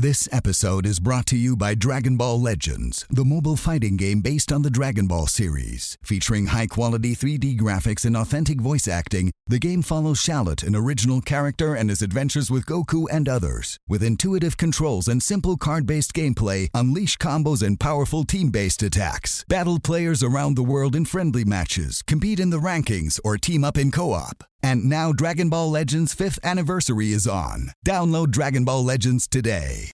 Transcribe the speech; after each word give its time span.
This 0.00 0.28
episode 0.30 0.86
is 0.86 1.00
brought 1.00 1.26
to 1.26 1.36
you 1.36 1.56
by 1.56 1.74
Dragon 1.74 2.16
Ball 2.16 2.40
Legends, 2.40 3.04
the 3.10 3.24
mobile 3.24 3.56
fighting 3.56 3.96
game 3.96 4.20
based 4.20 4.52
on 4.52 4.62
the 4.62 4.70
Dragon 4.70 5.08
Ball 5.08 5.26
series. 5.26 5.98
Featuring 6.04 6.46
high 6.46 6.68
quality 6.68 7.16
3D 7.16 7.58
graphics 7.58 8.04
and 8.04 8.16
authentic 8.16 8.60
voice 8.60 8.86
acting, 8.86 9.32
the 9.48 9.58
game 9.58 9.82
follows 9.82 10.20
Shallot, 10.20 10.62
an 10.62 10.76
original 10.76 11.20
character, 11.20 11.74
and 11.74 11.90
his 11.90 12.00
adventures 12.00 12.48
with 12.48 12.64
Goku 12.64 13.06
and 13.10 13.28
others. 13.28 13.80
With 13.88 14.04
intuitive 14.04 14.56
controls 14.56 15.08
and 15.08 15.20
simple 15.20 15.56
card 15.56 15.84
based 15.84 16.12
gameplay, 16.12 16.68
unleash 16.74 17.16
combos 17.16 17.60
and 17.60 17.80
powerful 17.80 18.22
team 18.22 18.50
based 18.50 18.84
attacks. 18.84 19.44
Battle 19.48 19.80
players 19.80 20.22
around 20.22 20.54
the 20.54 20.62
world 20.62 20.94
in 20.94 21.06
friendly 21.06 21.44
matches, 21.44 22.02
compete 22.02 22.38
in 22.38 22.50
the 22.50 22.60
rankings, 22.60 23.18
or 23.24 23.36
team 23.36 23.64
up 23.64 23.76
in 23.76 23.90
co 23.90 24.12
op. 24.12 24.47
And 24.62 24.84
now 24.84 25.12
Dragon 25.12 25.48
Ball 25.48 25.70
Legends 25.70 26.14
5th 26.14 26.38
anniversary 26.42 27.12
is 27.12 27.26
on. 27.26 27.70
Download 27.86 28.30
Dragon 28.30 28.64
Ball 28.64 28.84
Legends 28.84 29.26
today. 29.26 29.92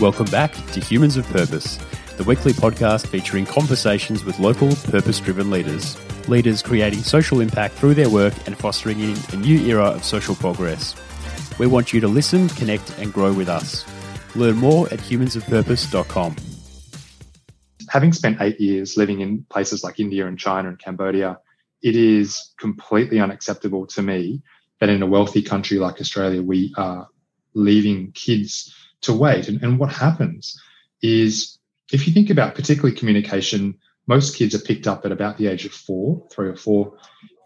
Welcome 0.00 0.26
back 0.26 0.52
to 0.52 0.80
Humans 0.80 1.16
of 1.16 1.26
Purpose, 1.26 1.76
the 2.18 2.22
weekly 2.22 2.52
podcast 2.52 3.08
featuring 3.08 3.44
conversations 3.44 4.24
with 4.24 4.38
local 4.38 4.74
purpose 4.84 5.18
driven 5.18 5.50
leaders. 5.50 5.98
Leaders 6.28 6.62
creating 6.62 7.00
social 7.00 7.40
impact 7.40 7.74
through 7.74 7.94
their 7.94 8.08
work 8.08 8.34
and 8.46 8.56
fostering 8.56 9.00
in 9.00 9.16
a 9.32 9.36
new 9.36 9.58
era 9.66 9.86
of 9.86 10.04
social 10.04 10.36
progress. 10.36 10.94
We 11.58 11.66
want 11.66 11.92
you 11.92 12.00
to 12.00 12.06
listen, 12.06 12.48
connect, 12.50 12.96
and 12.98 13.12
grow 13.12 13.32
with 13.32 13.48
us. 13.48 13.84
Learn 14.36 14.56
more 14.56 14.86
at 14.92 15.00
humansofpurpose.com 15.00 16.36
having 17.88 18.12
spent 18.12 18.40
eight 18.40 18.60
years 18.60 18.96
living 18.96 19.20
in 19.20 19.44
places 19.50 19.84
like 19.84 20.00
India 20.00 20.26
and 20.26 20.38
China 20.38 20.68
and 20.68 20.78
Cambodia, 20.78 21.38
it 21.82 21.96
is 21.96 22.54
completely 22.58 23.20
unacceptable 23.20 23.86
to 23.86 24.02
me 24.02 24.42
that 24.80 24.88
in 24.88 25.02
a 25.02 25.06
wealthy 25.06 25.42
country 25.42 25.78
like 25.78 26.00
Australia, 26.00 26.42
we 26.42 26.72
are 26.76 27.08
leaving 27.54 28.12
kids 28.12 28.74
to 29.02 29.12
wait. 29.12 29.48
And, 29.48 29.62
and 29.62 29.78
what 29.78 29.92
happens 29.92 30.60
is 31.02 31.58
if 31.92 32.06
you 32.06 32.12
think 32.12 32.30
about 32.30 32.54
particularly 32.54 32.96
communication, 32.96 33.76
most 34.06 34.36
kids 34.36 34.54
are 34.54 34.60
picked 34.60 34.86
up 34.86 35.04
at 35.04 35.12
about 35.12 35.38
the 35.38 35.46
age 35.46 35.64
of 35.64 35.72
four, 35.72 36.26
three 36.30 36.48
or 36.48 36.56
four. 36.56 36.96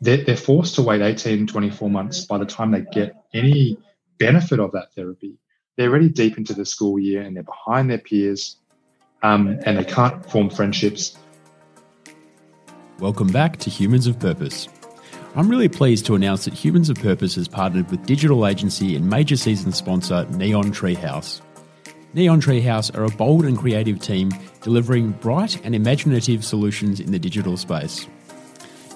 They're, 0.00 0.24
they're 0.24 0.36
forced 0.36 0.74
to 0.76 0.82
wait 0.82 1.00
18, 1.00 1.46
24 1.46 1.90
months 1.90 2.24
by 2.24 2.38
the 2.38 2.46
time 2.46 2.70
they 2.70 2.84
get 2.92 3.14
any 3.34 3.76
benefit 4.18 4.60
of 4.60 4.72
that 4.72 4.94
therapy. 4.94 5.36
They're 5.76 5.90
already 5.90 6.08
deep 6.08 6.38
into 6.38 6.54
the 6.54 6.66
school 6.66 6.98
year 6.98 7.22
and 7.22 7.36
they're 7.36 7.42
behind 7.42 7.90
their 7.90 7.98
peers 7.98 8.58
um, 9.22 9.58
and 9.64 9.78
they 9.78 9.84
can't 9.84 10.24
form 10.30 10.50
friendships. 10.50 11.16
Welcome 12.98 13.28
back 13.28 13.56
to 13.58 13.70
Humans 13.70 14.06
of 14.06 14.18
Purpose. 14.18 14.68
I'm 15.34 15.48
really 15.48 15.68
pleased 15.68 16.04
to 16.06 16.14
announce 16.14 16.44
that 16.44 16.54
Humans 16.54 16.90
of 16.90 16.98
Purpose 16.98 17.36
has 17.36 17.48
partnered 17.48 17.90
with 17.90 18.04
digital 18.04 18.46
agency 18.46 18.94
and 18.94 19.08
major 19.08 19.36
season 19.36 19.72
sponsor 19.72 20.26
Neon 20.30 20.72
Treehouse. 20.72 21.40
Neon 22.14 22.40
Treehouse 22.40 22.94
are 22.96 23.04
a 23.04 23.16
bold 23.16 23.46
and 23.46 23.56
creative 23.56 23.98
team 23.98 24.30
delivering 24.60 25.12
bright 25.12 25.64
and 25.64 25.74
imaginative 25.74 26.44
solutions 26.44 27.00
in 27.00 27.10
the 27.10 27.18
digital 27.18 27.56
space. 27.56 28.06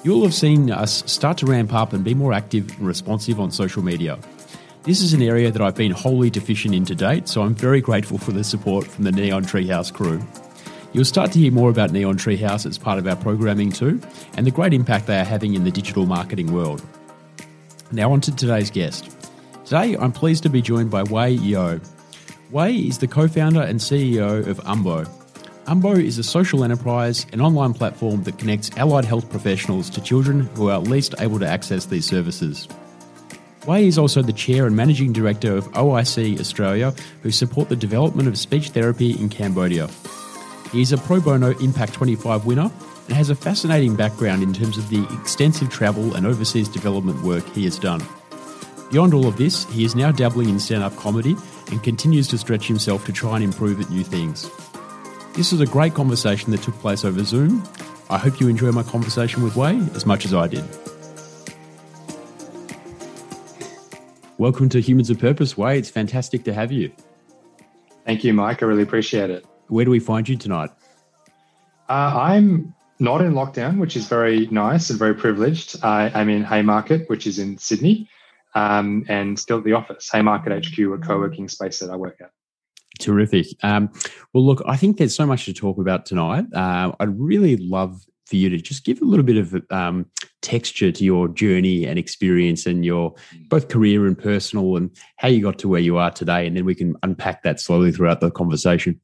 You'll 0.04 0.22
have 0.24 0.34
seen 0.34 0.70
us 0.70 1.10
start 1.10 1.38
to 1.38 1.46
ramp 1.46 1.72
up 1.72 1.94
and 1.94 2.04
be 2.04 2.14
more 2.14 2.34
active 2.34 2.68
and 2.76 2.86
responsive 2.86 3.40
on 3.40 3.50
social 3.50 3.82
media. 3.82 4.18
This 4.86 5.02
is 5.02 5.12
an 5.12 5.20
area 5.20 5.50
that 5.50 5.60
I've 5.60 5.74
been 5.74 5.90
wholly 5.90 6.30
deficient 6.30 6.72
in 6.72 6.84
to 6.84 6.94
date, 6.94 7.26
so 7.26 7.42
I'm 7.42 7.56
very 7.56 7.80
grateful 7.80 8.18
for 8.18 8.30
the 8.30 8.44
support 8.44 8.86
from 8.86 9.02
the 9.02 9.10
Neon 9.10 9.42
Treehouse 9.42 9.92
crew. 9.92 10.24
You'll 10.92 11.04
start 11.04 11.32
to 11.32 11.40
hear 11.40 11.50
more 11.50 11.70
about 11.70 11.90
Neon 11.90 12.16
Treehouse 12.16 12.64
as 12.66 12.78
part 12.78 13.00
of 13.00 13.06
our 13.08 13.16
programming 13.16 13.72
too, 13.72 14.00
and 14.36 14.46
the 14.46 14.52
great 14.52 14.72
impact 14.72 15.08
they 15.08 15.18
are 15.18 15.24
having 15.24 15.54
in 15.54 15.64
the 15.64 15.72
digital 15.72 16.06
marketing 16.06 16.52
world. 16.52 16.86
Now, 17.90 18.12
on 18.12 18.20
to 18.20 18.36
today's 18.36 18.70
guest. 18.70 19.10
Today, 19.64 19.96
I'm 19.96 20.12
pleased 20.12 20.44
to 20.44 20.48
be 20.48 20.62
joined 20.62 20.92
by 20.92 21.02
Weh 21.02 21.30
Yeoh. 21.30 21.84
Weh 22.52 22.68
is 22.68 22.98
the 22.98 23.08
co 23.08 23.26
founder 23.26 23.62
and 23.62 23.80
CEO 23.80 24.46
of 24.46 24.58
Umbo. 24.58 25.04
Umbo 25.64 26.00
is 26.00 26.16
a 26.18 26.22
social 26.22 26.62
enterprise, 26.62 27.26
an 27.32 27.40
online 27.40 27.74
platform 27.74 28.22
that 28.22 28.38
connects 28.38 28.70
allied 28.76 29.04
health 29.04 29.28
professionals 29.30 29.90
to 29.90 30.00
children 30.00 30.42
who 30.54 30.70
are 30.70 30.78
least 30.78 31.16
able 31.18 31.40
to 31.40 31.46
access 31.48 31.86
these 31.86 32.06
services. 32.06 32.68
Weh 33.66 33.80
is 33.80 33.98
also 33.98 34.22
the 34.22 34.32
chair 34.32 34.66
and 34.66 34.76
managing 34.76 35.12
director 35.12 35.56
of 35.56 35.70
OIC 35.72 36.38
Australia, 36.38 36.94
who 37.22 37.32
support 37.32 37.68
the 37.68 37.76
development 37.76 38.28
of 38.28 38.38
speech 38.38 38.70
therapy 38.70 39.10
in 39.12 39.28
Cambodia. 39.28 39.88
He 40.70 40.82
is 40.82 40.92
a 40.92 40.98
pro 40.98 41.20
bono 41.20 41.56
Impact 41.58 41.92
25 41.92 42.46
winner 42.46 42.70
and 43.06 43.16
has 43.16 43.28
a 43.28 43.34
fascinating 43.34 43.96
background 43.96 44.42
in 44.42 44.52
terms 44.52 44.78
of 44.78 44.88
the 44.88 45.04
extensive 45.20 45.68
travel 45.68 46.14
and 46.14 46.26
overseas 46.26 46.68
development 46.68 47.22
work 47.22 47.44
he 47.50 47.64
has 47.64 47.78
done. 47.78 48.02
Beyond 48.92 49.14
all 49.14 49.26
of 49.26 49.36
this, 49.36 49.64
he 49.70 49.84
is 49.84 49.96
now 49.96 50.12
dabbling 50.12 50.48
in 50.48 50.60
stand 50.60 50.84
up 50.84 50.94
comedy 50.96 51.36
and 51.72 51.82
continues 51.82 52.28
to 52.28 52.38
stretch 52.38 52.68
himself 52.68 53.04
to 53.06 53.12
try 53.12 53.34
and 53.34 53.44
improve 53.44 53.80
at 53.80 53.90
new 53.90 54.04
things. 54.04 54.48
This 55.34 55.50
was 55.50 55.60
a 55.60 55.66
great 55.66 55.92
conversation 55.92 56.52
that 56.52 56.62
took 56.62 56.74
place 56.76 57.04
over 57.04 57.24
Zoom. 57.24 57.64
I 58.08 58.18
hope 58.18 58.40
you 58.40 58.48
enjoy 58.48 58.70
my 58.70 58.84
conversation 58.84 59.42
with 59.42 59.56
Weh 59.56 59.74
as 59.94 60.06
much 60.06 60.24
as 60.24 60.32
I 60.32 60.46
did. 60.46 60.64
Welcome 64.38 64.68
to 64.68 64.80
Humans 64.80 65.08
of 65.08 65.18
Purpose, 65.18 65.56
Weh. 65.56 65.72
It's 65.72 65.88
fantastic 65.88 66.44
to 66.44 66.52
have 66.52 66.70
you. 66.70 66.92
Thank 68.04 68.22
you, 68.22 68.34
Mike. 68.34 68.62
I 68.62 68.66
really 68.66 68.82
appreciate 68.82 69.30
it. 69.30 69.46
Where 69.68 69.86
do 69.86 69.90
we 69.90 69.98
find 69.98 70.28
you 70.28 70.36
tonight? 70.36 70.68
Uh, 71.88 72.12
I'm 72.14 72.74
not 72.98 73.22
in 73.22 73.32
lockdown, 73.32 73.78
which 73.78 73.96
is 73.96 74.06
very 74.08 74.46
nice 74.48 74.90
and 74.90 74.98
very 74.98 75.14
privileged. 75.14 75.82
I, 75.82 76.10
am 76.20 76.28
in 76.28 76.44
Haymarket, 76.44 77.08
which 77.08 77.26
is 77.26 77.38
in 77.38 77.56
Sydney, 77.56 78.10
um, 78.54 79.06
and 79.08 79.38
still 79.38 79.58
at 79.58 79.64
the 79.64 79.72
office, 79.72 80.10
Haymarket 80.12 80.66
HQ, 80.66 80.78
a 80.80 80.98
co 80.98 81.18
working 81.18 81.48
space 81.48 81.78
that 81.78 81.88
I 81.88 81.96
work 81.96 82.18
at. 82.20 82.30
Terrific. 83.00 83.46
Um, 83.62 83.90
well, 84.34 84.44
look, 84.44 84.62
I 84.66 84.76
think 84.76 84.98
there's 84.98 85.14
so 85.14 85.24
much 85.24 85.46
to 85.46 85.54
talk 85.54 85.78
about 85.78 86.04
tonight. 86.04 86.44
Uh, 86.54 86.92
I'd 87.00 87.18
really 87.18 87.56
love 87.56 88.04
for 88.26 88.36
you 88.36 88.50
to 88.50 88.58
just 88.58 88.84
give 88.84 89.00
a 89.00 89.04
little 89.06 89.24
bit 89.24 89.38
of 89.38 89.62
um, 89.70 90.10
texture 90.42 90.92
to 90.92 91.04
your 91.04 91.28
journey 91.28 91.84
and 91.86 91.98
experience 91.98 92.66
and 92.66 92.84
your 92.84 93.14
both 93.48 93.68
career 93.68 94.06
and 94.06 94.18
personal 94.18 94.76
and 94.76 94.90
how 95.16 95.28
you 95.28 95.42
got 95.42 95.58
to 95.58 95.68
where 95.68 95.80
you 95.80 95.96
are 95.96 96.10
today. 96.10 96.46
And 96.46 96.56
then 96.56 96.64
we 96.64 96.74
can 96.74 96.96
unpack 97.02 97.42
that 97.42 97.60
slowly 97.60 97.92
throughout 97.92 98.20
the 98.20 98.30
conversation. 98.30 99.00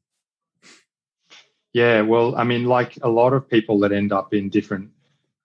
Yeah, 1.73 2.01
well, 2.01 2.35
I 2.35 2.43
mean, 2.43 2.65
like 2.65 2.97
a 3.01 3.09
lot 3.09 3.33
of 3.33 3.49
people 3.49 3.79
that 3.79 3.91
end 3.91 4.13
up 4.13 4.33
in 4.33 4.49
different 4.49 4.91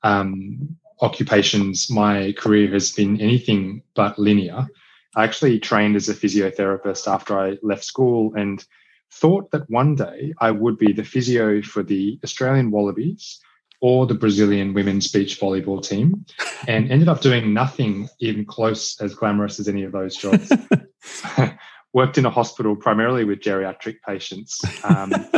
um, 0.03 0.77
occupations, 1.01 1.91
my 1.91 2.33
career 2.33 2.71
has 2.73 2.93
been 2.93 3.21
anything 3.21 3.83
but 3.95 4.19
linear. 4.19 4.69
I 5.17 5.25
actually 5.25 5.59
trained 5.59 5.97
as 5.97 6.09
a 6.09 6.15
physiotherapist 6.15 7.11
after 7.11 7.39
I 7.39 7.57
left 7.63 7.83
school 7.83 8.35
and 8.35 8.65
thought 9.11 9.51
that 9.53 9.69
one 9.71 9.95
day 9.95 10.35
I 10.39 10.51
would 10.51 10.77
be 10.77 10.93
the 10.93 11.03
physio 11.03 11.63
for 11.63 11.83
the 11.83 12.21
Australian 12.23 12.71
Wallabies 12.71 13.41
or 13.81 14.07
the 14.07 14.15
Brazilian 14.15 14.75
women's 14.75 15.11
beach 15.11 15.41
volleyball 15.41 15.83
team 15.83 16.25
and 16.67 16.91
ended 16.91 17.09
up 17.09 17.21
doing 17.21 17.55
nothing 17.55 18.09
even 18.21 18.45
close 18.45 19.01
as 19.01 19.15
glamorous 19.15 19.61
as 19.61 19.69
any 19.69 19.85
of 19.85 19.93
those 19.93 20.17
jobs. 20.17 20.51
Worked 21.93 22.19
in 22.19 22.27
a 22.27 22.31
hospital 22.31 22.77
primarily 22.77 23.25
with 23.25 23.41
geriatric 23.41 23.97
patients. 24.07 24.61
Um, 24.85 25.13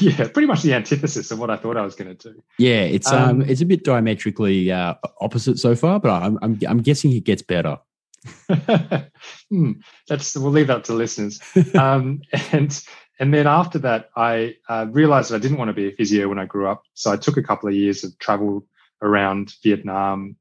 yeah, 0.00 0.28
pretty 0.28 0.46
much 0.46 0.62
the 0.62 0.74
antithesis 0.74 1.30
of 1.30 1.38
what 1.38 1.50
I 1.50 1.56
thought 1.56 1.76
I 1.76 1.82
was 1.82 1.94
going 1.94 2.14
to 2.14 2.32
do. 2.32 2.42
Yeah, 2.58 2.82
it's 2.82 3.10
um, 3.10 3.42
um, 3.42 3.42
it's 3.42 3.60
a 3.60 3.66
bit 3.66 3.84
diametrically 3.84 4.70
uh, 4.70 4.94
opposite 5.20 5.58
so 5.58 5.74
far, 5.74 6.00
but 6.00 6.10
I'm, 6.10 6.38
I'm 6.42 6.58
I'm 6.68 6.82
guessing 6.82 7.12
it 7.12 7.24
gets 7.24 7.42
better. 7.42 7.78
hmm, 9.50 9.72
that's 10.08 10.36
we'll 10.36 10.50
leave 10.50 10.66
that 10.66 10.84
to 10.84 10.92
listeners. 10.94 11.40
Um, 11.74 12.22
and 12.52 12.78
and 13.20 13.32
then 13.32 13.46
after 13.46 13.78
that, 13.80 14.10
I 14.16 14.56
uh, 14.68 14.86
realized 14.90 15.30
that 15.30 15.36
I 15.36 15.38
didn't 15.38 15.58
want 15.58 15.68
to 15.68 15.74
be 15.74 15.88
a 15.88 15.92
physio 15.92 16.28
when 16.28 16.38
I 16.38 16.46
grew 16.46 16.68
up. 16.68 16.82
So 16.94 17.12
I 17.12 17.16
took 17.16 17.36
a 17.36 17.42
couple 17.42 17.68
of 17.68 17.74
years 17.74 18.02
of 18.02 18.18
travel 18.18 18.66
around 19.02 19.54
Vietnam, 19.62 20.36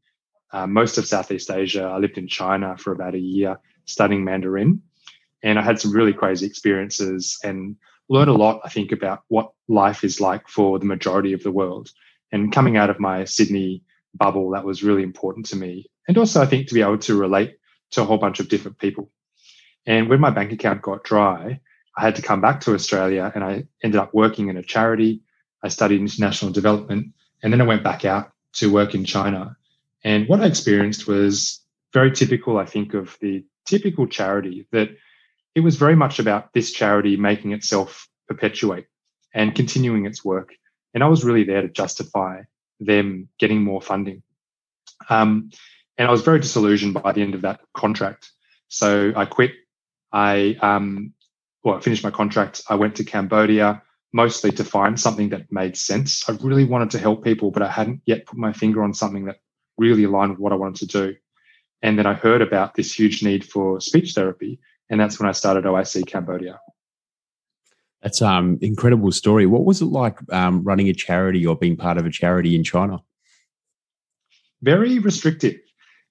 uh, 0.52 0.66
most 0.66 0.98
of 0.98 1.06
Southeast 1.06 1.52
Asia. 1.52 1.84
I 1.84 1.98
lived 1.98 2.18
in 2.18 2.28
China 2.28 2.76
for 2.78 2.92
about 2.92 3.16
a 3.16 3.20
year 3.20 3.60
studying 3.86 4.24
Mandarin. 4.24 4.82
And 5.44 5.60
I 5.60 5.62
had 5.62 5.80
some 5.80 5.92
really 5.92 6.14
crazy 6.14 6.46
experiences 6.46 7.38
and 7.44 7.76
learned 8.10 8.30
a 8.30 8.34
lot, 8.34 8.62
I 8.64 8.70
think, 8.70 8.92
about 8.92 9.24
what 9.28 9.52
life 9.68 10.04
is 10.04 10.22
like 10.22 10.48
for 10.48 10.80
the 10.80 10.86
majority 10.86 11.34
of 11.34 11.44
the 11.44 11.52
world. 11.52 11.92
And 12.32 12.52
coming 12.52 12.78
out 12.78 12.90
of 12.90 13.00
my 13.00 13.26
Sydney 13.26 13.84
bubble, 14.16 14.52
that 14.52 14.66
was 14.66 14.84
really 14.84 15.04
important 15.04 15.46
to 15.48 15.56
me. 15.56 15.88
And 16.08 16.18
also, 16.18 16.42
I 16.42 16.46
think, 16.46 16.68
to 16.68 16.74
be 16.74 16.82
able 16.82 16.98
to 17.00 17.16
relate 17.16 17.58
to 17.92 18.02
a 18.02 18.06
whole 18.06 18.18
bunch 18.18 18.40
of 18.40 18.50
different 18.50 18.80
people. 18.80 19.12
And 19.86 20.10
when 20.10 20.20
my 20.20 20.30
bank 20.30 20.52
account 20.52 20.82
got 20.82 21.04
dry, 21.04 21.60
I 21.96 22.02
had 22.02 22.16
to 22.16 22.22
come 22.22 22.42
back 22.42 22.62
to 22.62 22.74
Australia 22.74 23.32
and 23.34 23.44
I 23.44 23.66
ended 23.84 24.00
up 24.00 24.14
working 24.14 24.50
in 24.50 24.58
a 24.58 24.64
charity. 24.64 25.22
I 25.62 25.70
studied 25.70 26.02
international 26.02 26.52
development 26.52 27.14
and 27.42 27.52
then 27.52 27.62
I 27.62 27.66
went 27.66 27.84
back 27.84 28.06
out 28.06 28.32
to 28.54 28.72
work 28.72 28.96
in 28.96 29.06
China. 29.06 29.58
And 30.04 30.28
what 30.28 30.42
I 30.42 30.46
experienced 30.46 31.08
was 31.08 31.62
very 31.94 32.12
typical, 32.12 32.58
I 32.58 32.66
think, 32.66 32.94
of 32.94 33.18
the 33.22 33.46
typical 33.66 34.08
charity 34.08 34.68
that 34.72 34.90
it 35.56 35.62
was 35.62 35.78
very 35.78 35.96
much 35.96 36.20
about 36.20 36.54
this 36.54 36.72
charity 36.72 37.16
making 37.16 37.52
itself 37.54 38.10
perpetuate 38.28 38.88
and 39.34 39.56
continuing 39.56 40.06
its 40.06 40.26
work. 40.26 40.54
And 40.94 41.04
I 41.04 41.08
was 41.08 41.24
really 41.24 41.44
there 41.44 41.62
to 41.62 41.70
justify 41.70 42.42
them 42.80 43.30
getting 43.40 43.64
more 43.64 43.82
funding. 43.82 44.24
Um, 45.10 45.52
And 45.98 46.08
I 46.08 46.12
was 46.12 46.24
very 46.24 46.40
disillusioned 46.40 46.96
by 46.96 47.12
the 47.12 47.22
end 47.22 47.36
of 47.36 47.42
that 47.42 47.62
contract. 47.74 48.32
So 48.68 49.14
I 49.16 49.26
quit. 49.26 49.52
I 50.12 50.58
um, 50.60 51.14
well, 51.64 51.76
I 51.78 51.80
finished 51.80 52.04
my 52.04 52.12
contract. 52.12 52.62
I 52.70 52.76
went 52.76 52.96
to 52.98 53.04
Cambodia 53.04 53.82
mostly 54.12 54.52
to 54.52 54.64
find 54.64 55.00
something 55.00 55.30
that 55.30 55.52
made 55.52 55.76
sense. 55.76 56.28
I 56.30 56.38
really 56.42 56.66
wanted 56.66 56.92
to 56.92 57.00
help 57.00 57.24
people, 57.24 57.52
but 57.52 57.64
I 57.64 57.70
hadn't 57.70 58.02
yet 58.06 58.26
put 58.26 58.38
my 58.38 58.54
finger 58.54 58.84
on 58.84 58.94
something 58.94 59.26
that 59.26 59.38
really 59.78 60.04
aligned 60.04 60.32
with 60.32 60.40
what 60.40 60.54
I 60.54 60.56
wanted 60.56 60.90
to 60.90 61.08
do. 61.08 61.16
And 61.82 61.98
then 61.98 62.06
I 62.06 62.14
heard 62.14 62.42
about 62.42 62.76
this 62.76 62.98
huge 62.98 63.24
need 63.24 63.44
for 63.44 63.82
speech 63.82 64.14
therapy. 64.14 64.60
And 64.90 65.00
that's 65.00 65.20
when 65.20 65.28
I 65.28 65.32
started 65.32 65.64
OIC 65.64 66.06
Cambodia. 66.06 66.60
That's 68.04 68.22
um 68.22 68.60
incredible 68.62 69.12
story. 69.12 69.46
What 69.46 69.66
was 69.66 69.82
it 69.82 69.86
like 69.86 70.20
um, 70.32 70.64
running 70.64 70.90
a 70.90 70.94
charity 70.94 71.46
or 71.46 71.56
being 71.56 71.78
part 71.78 71.98
of 71.98 72.06
a 72.06 72.12
charity 72.12 72.56
in 72.56 72.64
China? 72.64 73.02
Very 74.62 75.00
restrictive 75.00 75.60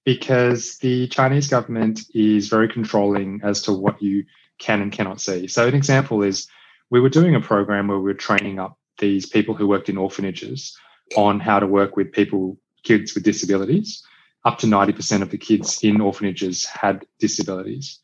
because 0.03 0.77
the 0.79 1.07
Chinese 1.07 1.47
government 1.47 2.01
is 2.13 2.49
very 2.49 2.67
controlling 2.67 3.39
as 3.43 3.61
to 3.61 3.73
what 3.73 4.01
you 4.01 4.25
can 4.59 4.81
and 4.81 4.91
cannot 4.91 5.21
see. 5.21 5.47
So 5.47 5.67
an 5.67 5.75
example 5.75 6.23
is 6.23 6.47
we 6.89 6.99
were 6.99 7.09
doing 7.09 7.35
a 7.35 7.41
program 7.41 7.87
where 7.87 7.97
we 7.97 8.03
were 8.03 8.13
training 8.13 8.59
up 8.59 8.77
these 8.99 9.25
people 9.25 9.55
who 9.55 9.67
worked 9.67 9.89
in 9.89 9.97
orphanages 9.97 10.77
on 11.15 11.39
how 11.39 11.59
to 11.59 11.67
work 11.67 11.95
with 11.95 12.11
people, 12.11 12.57
kids 12.83 13.13
with 13.13 13.23
disabilities. 13.23 14.03
Up 14.45 14.57
to 14.59 14.67
90% 14.67 15.21
of 15.21 15.29
the 15.29 15.37
kids 15.37 15.83
in 15.83 16.01
orphanages 16.01 16.65
had 16.65 17.05
disabilities. 17.19 17.99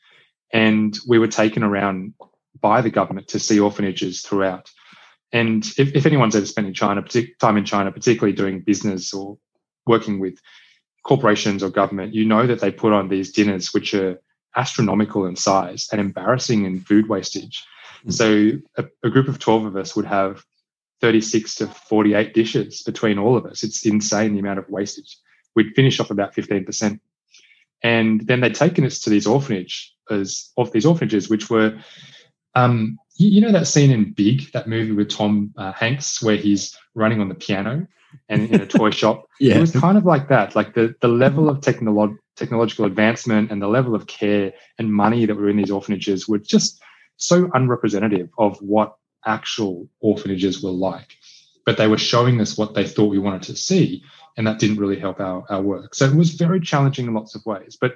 And 0.53 0.97
we 1.07 1.19
were 1.19 1.27
taken 1.27 1.63
around 1.63 2.13
by 2.59 2.81
the 2.81 2.89
government 2.89 3.27
to 3.29 3.39
see 3.39 3.59
orphanages 3.59 4.21
throughout. 4.21 4.71
And 5.31 5.63
if, 5.77 5.95
if 5.95 6.05
anyone's 6.05 6.35
ever 6.35 6.45
spent 6.45 6.67
in 6.67 6.73
China, 6.73 7.03
time 7.39 7.57
in 7.57 7.65
China, 7.65 7.91
particularly 7.91 8.35
doing 8.35 8.61
business 8.61 9.13
or 9.13 9.37
working 9.85 10.19
with 10.19 10.39
corporations 11.03 11.61
or 11.61 11.69
government, 11.69 12.15
you 12.15 12.25
know 12.25 12.47
that 12.47 12.59
they 12.59 12.71
put 12.71 12.93
on 12.93 13.09
these 13.09 13.31
dinners 13.31 13.73
which 13.73 13.93
are 13.93 14.19
astronomical 14.55 15.25
in 15.25 15.35
size 15.35 15.87
and 15.91 16.01
embarrassing 16.01 16.65
in 16.65 16.79
food 16.81 17.07
wastage. 17.09 17.63
Mm. 18.05 18.13
So 18.13 18.83
a, 18.83 19.07
a, 19.07 19.09
group 19.09 19.27
of 19.27 19.39
12 19.39 19.65
of 19.65 19.75
us 19.75 19.95
would 19.95 20.05
have 20.05 20.43
36 21.01 21.55
to 21.55 21.67
48 21.67 22.33
dishes 22.33 22.81
between 22.83 23.17
all 23.17 23.37
of 23.37 23.45
us. 23.45 23.63
It's 23.63 23.85
insane 23.85 24.33
the 24.33 24.39
amount 24.39 24.59
of 24.59 24.69
wastage. 24.69 25.17
We'd 25.55 25.73
finish 25.75 25.99
off 25.99 26.11
about 26.11 26.33
15%. 26.33 26.99
And 27.83 28.27
then 28.27 28.41
they'd 28.41 28.55
taken 28.55 28.85
us 28.85 28.99
to 28.99 29.09
these 29.09 29.25
orphanage 29.25 29.93
as 30.09 30.51
of 30.57 30.71
these 30.71 30.85
orphanages, 30.85 31.29
which 31.29 31.49
were 31.49 31.79
um, 32.55 32.97
you, 33.17 33.29
you, 33.29 33.41
know 33.41 33.51
that 33.51 33.67
scene 33.67 33.91
in 33.91 34.11
Big, 34.11 34.51
that 34.53 34.67
movie 34.67 34.91
with 34.91 35.09
Tom 35.09 35.53
uh, 35.57 35.71
Hanks, 35.71 36.21
where 36.21 36.35
he's 36.35 36.75
running 36.95 37.21
on 37.21 37.29
the 37.29 37.35
piano 37.35 37.87
and 38.27 38.49
in 38.49 38.61
a 38.61 38.65
toy 38.65 38.89
shop. 39.01 39.25
Yeah. 39.39 39.57
It 39.57 39.61
was 39.61 39.71
kind 39.71 39.97
of 39.97 40.05
like 40.05 40.29
that. 40.29 40.55
Like 40.55 40.73
the 40.73 40.95
the 41.01 41.07
level 41.07 41.49
of 41.49 41.59
technolo- 41.59 42.17
technological 42.39 42.85
advancement 42.85 43.51
and 43.51 43.61
the 43.61 43.67
level 43.67 43.93
of 43.93 44.07
care 44.07 44.53
and 44.77 44.91
money 44.91 45.25
that 45.25 45.35
were 45.35 45.49
in 45.49 45.57
these 45.57 45.71
orphanages 45.71 46.27
were 46.27 46.39
just 46.39 46.81
so 47.17 47.49
unrepresentative 47.53 48.29
of 48.37 48.57
what 48.59 48.95
actual 49.25 49.89
orphanages 49.99 50.63
were 50.63 50.71
like. 50.71 51.17
But 51.65 51.77
they 51.77 51.87
were 51.87 51.97
showing 51.97 52.41
us 52.41 52.57
what 52.57 52.73
they 52.73 52.87
thought 52.87 53.11
we 53.11 53.19
wanted 53.19 53.43
to 53.43 53.55
see, 53.55 54.03
and 54.37 54.47
that 54.47 54.59
didn't 54.59 54.79
really 54.79 54.99
help 54.99 55.19
our, 55.19 55.43
our 55.49 55.61
work. 55.61 55.93
So 55.93 56.05
it 56.05 56.15
was 56.15 56.31
very 56.31 56.61
challenging 56.61 57.05
in 57.05 57.13
lots 57.13 57.35
of 57.35 57.45
ways. 57.45 57.77
But 57.79 57.95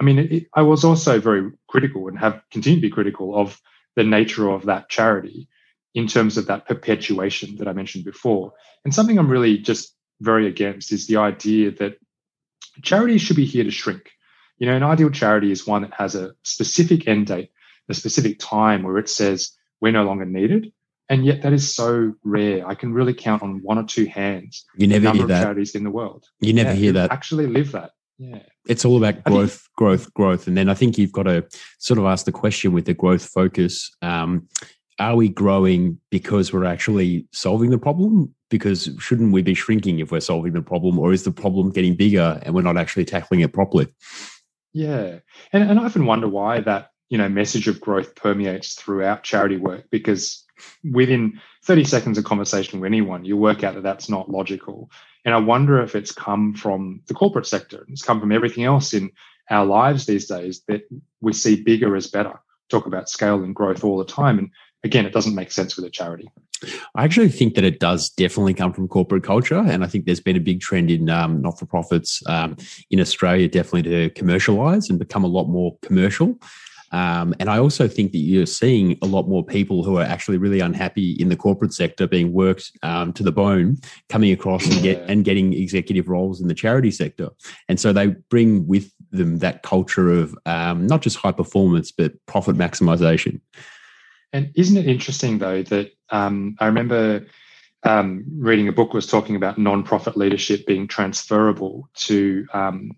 I 0.00 0.04
mean, 0.04 0.18
it, 0.18 0.46
I 0.54 0.62
was 0.62 0.84
also 0.84 1.20
very 1.20 1.50
critical 1.68 2.08
and 2.08 2.18
have 2.18 2.40
continued 2.50 2.80
to 2.82 2.88
be 2.88 2.92
critical 2.92 3.36
of 3.36 3.60
the 3.96 4.04
nature 4.04 4.48
of 4.48 4.66
that 4.66 4.88
charity 4.88 5.48
in 5.94 6.06
terms 6.06 6.38
of 6.38 6.46
that 6.46 6.66
perpetuation 6.66 7.56
that 7.56 7.68
I 7.68 7.72
mentioned 7.72 8.04
before. 8.04 8.52
And 8.84 8.94
something 8.94 9.18
I'm 9.18 9.30
really 9.30 9.58
just 9.58 9.94
very 10.20 10.46
against 10.46 10.92
is 10.92 11.06
the 11.06 11.16
idea 11.16 11.70
that 11.72 11.98
charities 12.82 13.22
should 13.22 13.36
be 13.36 13.44
here 13.44 13.64
to 13.64 13.70
shrink. 13.70 14.10
You 14.58 14.66
know, 14.66 14.76
an 14.76 14.82
ideal 14.82 15.10
charity 15.10 15.52
is 15.52 15.66
one 15.66 15.82
that 15.82 15.94
has 15.94 16.14
a 16.14 16.32
specific 16.42 17.06
end 17.06 17.26
date, 17.26 17.50
a 17.88 17.94
specific 17.94 18.38
time 18.38 18.82
where 18.82 18.98
it 18.98 19.08
says 19.08 19.52
we're 19.80 19.92
no 19.92 20.04
longer 20.04 20.24
needed. 20.24 20.72
And 21.08 21.24
yet 21.24 21.42
that 21.42 21.52
is 21.52 21.74
so 21.74 22.14
rare. 22.22 22.66
I 22.68 22.74
can 22.74 22.92
really 22.92 23.14
count 23.14 23.42
on 23.42 23.62
one 23.62 23.78
or 23.78 23.84
two 23.84 24.06
hands. 24.06 24.64
You 24.76 24.86
never 24.86 25.10
hear 25.12 25.26
that. 25.26 25.42
Charities 25.42 25.74
in 25.74 25.84
the 25.84 25.90
world. 25.90 26.26
You 26.40 26.52
never 26.52 26.70
yeah, 26.70 26.76
hear 26.76 26.92
that. 26.92 27.12
Actually 27.12 27.46
live 27.46 27.72
that. 27.72 27.92
Yeah. 28.18 28.42
It's 28.66 28.84
all 28.84 29.02
about 29.02 29.24
growth, 29.24 29.66
growth, 29.76 30.12
growth. 30.12 30.46
And 30.46 30.56
then 30.56 30.68
I 30.68 30.74
think 30.74 30.98
you've 30.98 31.12
got 31.12 31.22
to 31.22 31.46
sort 31.78 31.98
of 31.98 32.04
ask 32.04 32.26
the 32.26 32.32
question 32.32 32.72
with 32.72 32.84
the 32.84 32.94
growth 32.94 33.24
focus 33.24 33.90
um, 34.02 34.48
are 34.98 35.16
we 35.16 35.28
growing 35.28 35.98
because 36.10 36.52
we're 36.52 36.64
actually 36.64 37.26
solving 37.32 37.70
the 37.70 37.78
problem? 37.78 38.34
Because 38.50 38.88
shouldn't 38.98 39.32
we 39.32 39.42
be 39.42 39.54
shrinking 39.54 39.98
if 39.98 40.10
we're 40.10 40.20
solving 40.20 40.52
the 40.52 40.62
problem? 40.62 40.98
Or 40.98 41.12
is 41.12 41.24
the 41.24 41.30
problem 41.30 41.70
getting 41.70 41.94
bigger 41.94 42.40
and 42.42 42.54
we're 42.54 42.62
not 42.62 42.76
actually 42.76 43.04
tackling 43.04 43.40
it 43.40 43.52
properly? 43.52 43.88
Yeah. 44.72 45.18
And, 45.52 45.70
and 45.70 45.78
I 45.78 45.84
often 45.84 46.06
wonder 46.06 46.28
why 46.28 46.60
that, 46.60 46.90
you 47.08 47.18
know, 47.18 47.28
message 47.28 47.68
of 47.68 47.80
growth 47.80 48.14
permeates 48.14 48.74
throughout 48.74 49.22
charity 49.22 49.56
work 49.56 49.84
because 49.90 50.44
within 50.90 51.40
30 51.64 51.84
seconds 51.84 52.18
of 52.18 52.24
conversation 52.24 52.80
with 52.80 52.88
anyone, 52.88 53.24
you 53.24 53.36
work 53.36 53.62
out 53.62 53.74
that 53.74 53.82
that's 53.82 54.08
not 54.08 54.30
logical. 54.30 54.90
And 55.24 55.34
I 55.34 55.38
wonder 55.38 55.82
if 55.82 55.94
it's 55.94 56.12
come 56.12 56.54
from 56.54 57.00
the 57.06 57.14
corporate 57.14 57.46
sector. 57.46 57.86
It's 57.88 58.02
come 58.02 58.20
from 58.20 58.32
everything 58.32 58.64
else 58.64 58.94
in 58.94 59.10
our 59.50 59.64
lives 59.64 60.06
these 60.06 60.26
days 60.26 60.62
that 60.68 60.82
we 61.20 61.32
see 61.32 61.62
bigger 61.62 61.96
as 61.96 62.06
better. 62.06 62.40
Talk 62.68 62.86
about 62.86 63.08
scale 63.08 63.42
and 63.42 63.54
growth 63.54 63.84
all 63.84 63.98
the 63.98 64.04
time. 64.04 64.38
And 64.38 64.50
again, 64.84 65.06
it 65.06 65.12
doesn't 65.12 65.34
make 65.34 65.50
sense 65.50 65.76
with 65.76 65.84
a 65.84 65.90
charity. 65.90 66.28
I 66.94 67.04
actually 67.04 67.28
think 67.28 67.54
that 67.54 67.64
it 67.64 67.78
does 67.78 68.10
definitely 68.10 68.54
come 68.54 68.72
from 68.72 68.88
corporate 68.88 69.22
culture. 69.22 69.58
And 69.58 69.84
I 69.84 69.86
think 69.86 70.06
there's 70.06 70.20
been 70.20 70.36
a 70.36 70.40
big 70.40 70.60
trend 70.60 70.90
in 70.90 71.08
um, 71.08 71.40
not 71.40 71.58
for 71.58 71.66
profits 71.66 72.22
um, 72.26 72.56
in 72.90 73.00
Australia, 73.00 73.48
definitely 73.48 73.82
to 73.84 74.10
commercialize 74.10 74.90
and 74.90 74.98
become 74.98 75.24
a 75.24 75.28
lot 75.28 75.46
more 75.46 75.76
commercial. 75.82 76.38
Um, 76.90 77.34
and 77.38 77.50
I 77.50 77.58
also 77.58 77.86
think 77.86 78.12
that 78.12 78.18
you're 78.18 78.46
seeing 78.46 78.98
a 79.02 79.06
lot 79.06 79.28
more 79.28 79.44
people 79.44 79.84
who 79.84 79.98
are 79.98 80.04
actually 80.04 80.38
really 80.38 80.60
unhappy 80.60 81.12
in 81.12 81.28
the 81.28 81.36
corporate 81.36 81.74
sector 81.74 82.06
being 82.06 82.32
worked 82.32 82.72
um, 82.82 83.12
to 83.12 83.22
the 83.22 83.32
bone, 83.32 83.76
coming 84.08 84.32
across 84.32 84.66
and 84.66 84.82
get 84.82 85.04
and 85.08 85.24
getting 85.24 85.52
executive 85.52 86.08
roles 86.08 86.40
in 86.40 86.48
the 86.48 86.54
charity 86.54 86.90
sector. 86.90 87.28
And 87.68 87.78
so 87.78 87.92
they 87.92 88.08
bring 88.30 88.66
with 88.66 88.90
them 89.10 89.38
that 89.38 89.62
culture 89.62 90.10
of 90.10 90.34
um, 90.46 90.86
not 90.86 91.02
just 91.02 91.16
high 91.16 91.32
performance 91.32 91.92
but 91.92 92.14
profit 92.26 92.56
maximization. 92.56 93.40
And 94.32 94.52
isn't 94.54 94.76
it 94.76 94.86
interesting 94.86 95.38
though 95.38 95.62
that 95.62 95.92
um, 96.10 96.56
I 96.60 96.66
remember 96.66 97.26
um, 97.82 98.24
reading 98.38 98.68
a 98.68 98.72
book 98.72 98.92
was 98.92 99.06
talking 99.06 99.36
about 99.36 99.58
non-profit 99.58 100.16
leadership 100.16 100.66
being 100.66 100.88
transferable 100.88 101.88
to 101.94 102.46
um, 102.52 102.92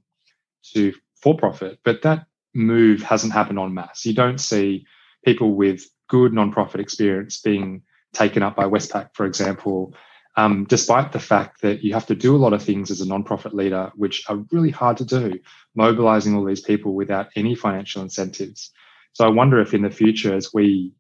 to 0.75 0.93
for-profit, 1.23 1.79
but 1.85 2.03
that 2.03 2.27
move 2.55 3.03
hasn't 3.03 3.33
happened 3.33 3.59
on 3.59 3.75
mass. 3.75 4.05
You 4.05 4.15
don't 4.15 4.41
see 4.41 4.87
people 5.25 5.55
with 5.55 5.85
good 6.09 6.33
nonprofit 6.33 6.81
experience 6.81 7.41
being 7.41 7.83
taken 8.13 8.43
up 8.43 8.57
by 8.57 8.65
Westpac, 8.65 9.11
for 9.15 9.27
example, 9.27 9.95
um, 10.37 10.65
despite 10.65 11.13
the 11.13 11.21
fact 11.21 11.63
that 11.63 11.83
you 11.83 11.93
have 11.93 12.07
to 12.07 12.15
do 12.15 12.35
a 12.35 12.39
lot 12.39 12.53
of 12.53 12.63
things 12.63 12.91
as 12.91 13.01
a 13.01 13.07
nonprofit 13.07 13.53
leader, 13.53 13.93
which 13.95 14.25
are 14.29 14.45
really 14.51 14.71
hard 14.71 14.97
to 14.97 15.05
do, 15.05 15.39
mobilizing 15.75 16.35
all 16.35 16.45
these 16.45 16.63
people 16.63 16.95
without 16.95 17.29
any 17.37 17.55
financial 17.55 18.03
incentives. 18.03 18.73
So 19.13 19.25
I 19.25 19.29
wonder 19.29 19.61
if 19.61 19.75
in 19.75 19.83
the 19.83 19.91
future, 19.91 20.35
as 20.35 20.53
we 20.55 20.93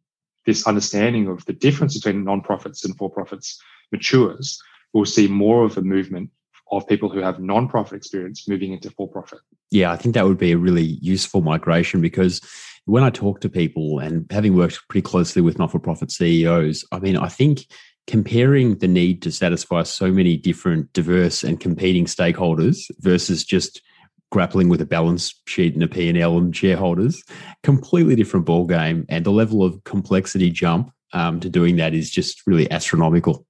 this 0.50 0.66
understanding 0.66 1.28
of 1.28 1.44
the 1.44 1.52
difference 1.52 1.96
between 1.96 2.24
nonprofits 2.24 2.84
and 2.84 2.96
for-profits 2.96 3.56
matures, 3.92 4.60
we'll 4.92 5.04
see 5.04 5.28
more 5.28 5.64
of 5.64 5.78
a 5.78 5.82
movement 5.82 6.28
of 6.72 6.86
people 6.88 7.08
who 7.08 7.20
have 7.20 7.38
non-profit 7.38 7.96
experience 7.96 8.48
moving 8.48 8.72
into 8.72 8.90
for-profit. 8.90 9.38
Yeah, 9.70 9.92
I 9.92 9.96
think 9.96 10.16
that 10.16 10.26
would 10.26 10.38
be 10.38 10.50
a 10.50 10.58
really 10.58 10.98
useful 11.00 11.40
migration 11.40 12.00
because 12.00 12.40
when 12.86 13.04
I 13.04 13.10
talk 13.10 13.40
to 13.40 13.48
people 13.48 14.00
and 14.00 14.26
having 14.32 14.56
worked 14.56 14.80
pretty 14.88 15.02
closely 15.02 15.40
with 15.40 15.56
not-for-profit 15.56 16.10
CEOs, 16.10 16.84
I 16.90 16.98
mean, 16.98 17.16
I 17.16 17.28
think 17.28 17.66
comparing 18.08 18.78
the 18.78 18.88
need 18.88 19.22
to 19.22 19.30
satisfy 19.30 19.84
so 19.84 20.10
many 20.10 20.36
different 20.36 20.92
diverse 20.92 21.44
and 21.44 21.60
competing 21.60 22.06
stakeholders 22.06 22.90
versus 22.98 23.44
just 23.44 23.82
grappling 24.30 24.68
with 24.68 24.80
a 24.80 24.86
balance 24.86 25.34
sheet 25.46 25.74
and 25.74 25.82
a 25.82 25.88
P&L 25.88 26.38
and 26.38 26.54
shareholders, 26.54 27.22
completely 27.62 28.14
different 28.14 28.46
ball 28.46 28.66
game 28.66 29.04
and 29.08 29.24
the 29.24 29.32
level 29.32 29.62
of 29.64 29.82
complexity 29.84 30.50
jump 30.50 30.92
um, 31.12 31.40
to 31.40 31.48
doing 31.48 31.76
that 31.76 31.94
is 31.94 32.10
just 32.10 32.46
really 32.46 32.70
astronomical. 32.70 33.46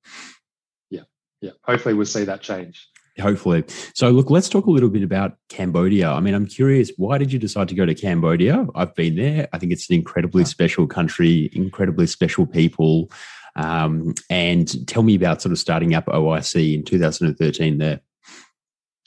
Yeah, 0.88 1.02
yeah. 1.40 1.50
Hopefully 1.64 1.94
we'll 1.94 2.06
see 2.06 2.24
that 2.24 2.40
change. 2.40 2.88
Hopefully. 3.18 3.64
So, 3.94 4.10
look, 4.10 4.30
let's 4.30 4.48
talk 4.48 4.66
a 4.66 4.70
little 4.70 4.88
bit 4.88 5.02
about 5.02 5.36
Cambodia. 5.48 6.10
I 6.10 6.20
mean, 6.20 6.32
I'm 6.32 6.46
curious, 6.46 6.90
why 6.96 7.18
did 7.18 7.32
you 7.32 7.38
decide 7.38 7.68
to 7.68 7.74
go 7.74 7.84
to 7.84 7.94
Cambodia? 7.94 8.66
I've 8.74 8.94
been 8.94 9.16
there. 9.16 9.48
I 9.52 9.58
think 9.58 9.72
it's 9.72 9.90
an 9.90 9.96
incredibly 9.96 10.44
special 10.44 10.86
country, 10.86 11.50
incredibly 11.52 12.06
special 12.06 12.46
people. 12.46 13.10
Um, 13.56 14.14
and 14.30 14.88
tell 14.88 15.02
me 15.02 15.14
about 15.16 15.42
sort 15.42 15.52
of 15.52 15.58
starting 15.58 15.94
up 15.94 16.06
OIC 16.06 16.74
in 16.74 16.84
2013 16.84 17.78
there. 17.78 18.00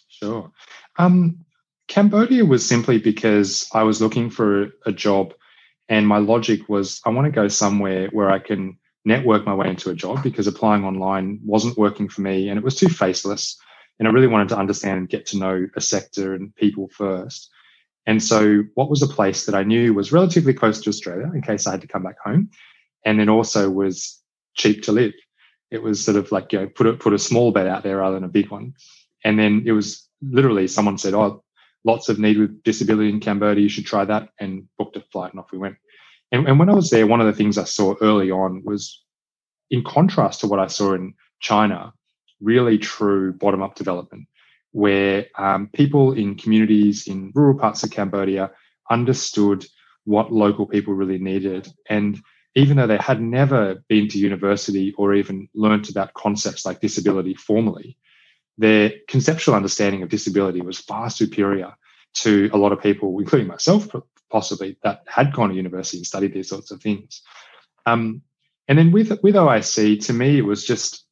Sure. 0.10 0.52
Um, 0.98 1.44
Cambodia 1.88 2.46
was 2.46 2.68
simply 2.68 2.98
because 2.98 3.68
I 3.74 3.84
was 3.84 4.02
looking 4.02 4.30
for 4.30 4.70
a 4.86 4.92
job, 4.92 5.34
and 5.90 6.08
my 6.08 6.18
logic 6.18 6.70
was 6.70 7.02
I 7.06 7.10
want 7.10 7.26
to 7.26 7.32
go 7.32 7.48
somewhere 7.48 8.08
where 8.10 8.32
I 8.32 8.40
can 8.40 8.78
network 9.06 9.46
my 9.46 9.54
way 9.54 9.70
into 9.70 9.90
a 9.90 9.96
job 9.96 10.24
because 10.24 10.48
applying 10.48 10.86
online 10.86 11.40
wasn't 11.44 11.78
working 11.78 12.08
for 12.08 12.22
me 12.22 12.48
and 12.48 12.58
it 12.58 12.64
was 12.64 12.76
too 12.76 12.88
faceless 12.88 13.58
And 14.00 14.08
I 14.08 14.12
really 14.12 14.28
wanted 14.28 14.50
to 14.50 14.58
understand 14.58 14.98
and 15.00 15.10
get 15.10 15.26
to 15.28 15.38
know 15.38 15.68
a 15.76 15.82
sector 15.82 16.34
and 16.34 16.56
people 16.56 16.90
first. 16.90 17.50
And 18.06 18.22
so, 18.24 18.64
what 18.76 18.90
was 18.90 19.02
a 19.02 19.08
place 19.08 19.46
that 19.46 19.56
I 19.56 19.64
knew 19.64 19.94
was 19.94 20.12
relatively 20.12 20.54
close 20.54 20.82
to 20.82 20.90
Australia 20.90 21.32
in 21.34 21.42
case 21.42 21.68
I 21.68 21.72
had 21.72 21.82
to 21.82 21.88
come 21.88 22.04
back 22.04 22.18
home, 22.24 22.50
and 23.06 23.20
then 23.20 23.30
also 23.30 23.70
was 23.70 24.20
cheap 24.56 24.84
to 24.84 24.92
live. 24.92 25.14
It 25.72 25.84
was 25.84 26.04
sort 26.04 26.18
of 26.18 26.32
like 26.32 26.52
you 26.54 26.60
know 26.62 26.68
put 26.68 26.88
a 26.88 26.94
put 26.94 27.14
a 27.14 27.20
small 27.20 27.52
bet 27.52 27.68
out 27.68 27.84
there 27.84 27.98
rather 27.98 28.16
than 28.16 28.24
a 28.26 28.30
big 28.30 28.52
one. 28.52 28.74
And 29.24 29.40
then 29.40 29.64
it 29.66 29.72
was 29.74 30.08
literally 30.22 30.68
someone 30.68 30.98
said, 30.98 31.14
"Oh, 31.14 31.43
lots 31.84 32.10
of 32.10 32.20
need 32.20 32.38
with 32.38 32.64
disability 32.64 33.10
in 33.10 33.20
Cambodia. 33.20 33.64
You 33.64 33.70
should 33.70 33.86
try 33.86 34.06
that," 34.06 34.30
and 34.40 34.68
booked 34.78 34.98
a 34.98 35.02
flight, 35.12 35.32
and 35.32 35.40
off 35.40 35.52
we 35.52 35.58
went. 35.58 35.76
And, 36.32 36.48
and 36.48 36.58
when 36.60 36.70
I 36.70 36.74
was 36.74 36.90
there, 36.90 37.06
one 37.08 37.22
of 37.22 37.28
the 37.28 37.34
things 37.34 37.58
I 37.58 37.66
saw 37.66 37.96
early 38.02 38.32
on 38.32 38.64
was, 38.66 39.04
in 39.70 39.84
contrast 39.84 40.42
to 40.42 40.48
what 40.48 40.60
I 40.60 40.68
saw 40.68 40.94
in 40.94 41.14
China, 41.40 41.94
really 42.42 42.78
true 42.78 43.34
bottom 43.34 43.62
up 43.62 43.76
development 43.76 44.28
where 44.74 45.28
um, 45.38 45.70
people 45.74 46.14
in 46.14 46.36
communities 46.36 47.08
in 47.08 47.32
rural 47.34 47.58
parts 47.58 47.84
of 47.84 47.92
Cambodia 47.92 48.52
understood 48.90 49.66
what 50.04 50.34
local 50.34 50.66
people 50.66 50.94
really 50.94 51.20
needed. 51.20 51.72
And 51.90 52.20
even 52.56 52.78
though 52.78 52.88
they 52.88 52.98
had 52.98 53.22
never 53.22 53.84
been 53.88 54.08
to 54.10 54.20
university 54.20 54.94
or 54.98 55.14
even 55.14 55.48
learnt 55.54 55.90
about 55.90 56.14
concepts 56.16 56.66
like 56.66 56.82
disability 56.82 57.36
formally, 57.36 57.98
their 58.58 58.92
conceptual 59.08 59.56
understanding 59.56 60.04
of 60.04 60.10
disability 60.10 60.62
was 60.62 60.78
far 60.78 61.10
superior 61.10 61.74
to 62.16 62.50
a 62.54 62.58
lot 62.58 62.72
of 62.72 62.82
people, 62.82 63.20
including 63.20 63.48
myself, 63.48 63.88
possibly, 64.30 64.78
that 64.84 65.04
had 65.08 65.34
gone 65.34 65.50
to 65.50 65.56
university 65.56 65.98
and 65.98 66.06
studied 66.06 66.34
these 66.34 66.50
sorts 66.50 66.72
of 66.72 66.82
things. 66.82 67.22
Um, 67.86 68.22
and 68.68 68.78
then 68.78 68.92
with 68.92 69.12
with 69.24 69.36
OIC, 69.36 70.06
to 70.06 70.14
me, 70.14 70.38
it 70.38 70.46
was 70.46 70.66
just 70.66 71.06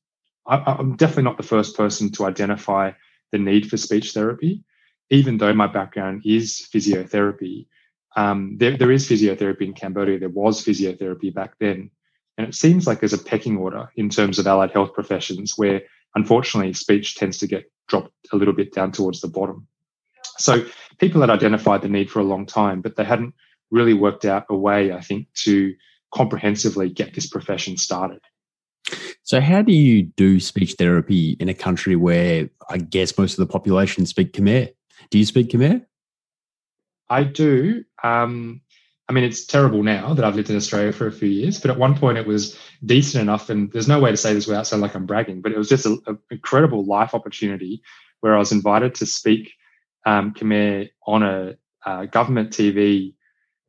I, 0.45 0.77
am 0.79 0.95
definitely 0.95 1.23
not 1.23 1.37
the 1.37 1.43
first 1.43 1.75
person 1.75 2.11
to 2.13 2.25
identify 2.25 2.91
the 3.31 3.37
need 3.37 3.69
for 3.69 3.77
speech 3.77 4.13
therapy, 4.13 4.63
even 5.09 5.37
though 5.37 5.53
my 5.53 5.67
background 5.67 6.23
is 6.25 6.67
physiotherapy. 6.73 7.67
Um, 8.15 8.57
there, 8.57 8.77
there 8.77 8.91
is 8.91 9.07
physiotherapy 9.07 9.61
in 9.61 9.73
Cambodia. 9.73 10.19
There 10.19 10.29
was 10.29 10.63
physiotherapy 10.63 11.33
back 11.33 11.53
then. 11.59 11.91
And 12.37 12.47
it 12.47 12.55
seems 12.55 12.87
like 12.87 12.99
there's 12.99 13.13
a 13.13 13.17
pecking 13.17 13.57
order 13.57 13.89
in 13.95 14.09
terms 14.09 14.39
of 14.39 14.47
allied 14.47 14.71
health 14.71 14.93
professions 14.93 15.53
where, 15.57 15.83
unfortunately, 16.15 16.73
speech 16.73 17.15
tends 17.15 17.37
to 17.39 17.47
get 17.47 17.71
dropped 17.87 18.11
a 18.31 18.37
little 18.37 18.53
bit 18.53 18.73
down 18.73 18.91
towards 18.91 19.21
the 19.21 19.27
bottom. 19.27 19.67
So 20.37 20.65
people 20.99 21.21
had 21.21 21.29
identified 21.29 21.81
the 21.81 21.89
need 21.89 22.09
for 22.09 22.19
a 22.19 22.23
long 22.23 22.45
time, 22.45 22.81
but 22.81 22.95
they 22.95 23.03
hadn't 23.03 23.33
really 23.69 23.93
worked 23.93 24.25
out 24.25 24.45
a 24.49 24.55
way, 24.55 24.91
I 24.91 25.01
think, 25.01 25.27
to 25.43 25.73
comprehensively 26.13 26.89
get 26.89 27.13
this 27.13 27.27
profession 27.27 27.77
started. 27.77 28.21
So, 29.23 29.39
how 29.39 29.61
do 29.61 29.71
you 29.71 30.03
do 30.03 30.39
speech 30.39 30.73
therapy 30.77 31.37
in 31.39 31.47
a 31.47 31.53
country 31.53 31.95
where 31.95 32.49
I 32.69 32.77
guess 32.77 33.17
most 33.17 33.33
of 33.33 33.37
the 33.37 33.51
population 33.51 34.05
speak 34.05 34.33
Khmer? 34.33 34.73
Do 35.09 35.17
you 35.17 35.25
speak 35.25 35.49
Khmer? 35.49 35.85
I 37.09 37.23
do. 37.23 37.83
Um, 38.03 38.61
I 39.11 39.13
mean, 39.13 39.25
it's 39.25 39.43
terrible 39.43 39.83
now 39.83 40.13
that 40.13 40.23
I've 40.23 40.37
lived 40.37 40.49
in 40.49 40.55
Australia 40.55 40.93
for 40.93 41.05
a 41.05 41.11
few 41.11 41.27
years, 41.27 41.59
but 41.59 41.69
at 41.69 41.77
one 41.77 41.97
point 41.97 42.17
it 42.17 42.25
was 42.25 42.57
decent 42.85 43.21
enough. 43.21 43.49
And 43.49 43.69
there's 43.69 43.89
no 43.89 43.99
way 43.99 44.09
to 44.09 44.15
say 44.15 44.33
this 44.33 44.47
without 44.47 44.65
sounding 44.65 44.83
like 44.83 44.95
I'm 44.95 45.05
bragging, 45.05 45.41
but 45.41 45.51
it 45.51 45.57
was 45.57 45.67
just 45.67 45.85
an 45.85 45.99
incredible 46.29 46.85
life 46.85 47.13
opportunity 47.13 47.83
where 48.21 48.33
I 48.33 48.39
was 48.39 48.53
invited 48.53 48.95
to 48.95 49.05
speak 49.05 49.51
um, 50.05 50.33
Khmer 50.33 50.91
on 51.05 51.23
a 51.23 51.55
uh, 51.85 52.05
government 52.05 52.51
TV 52.51 53.15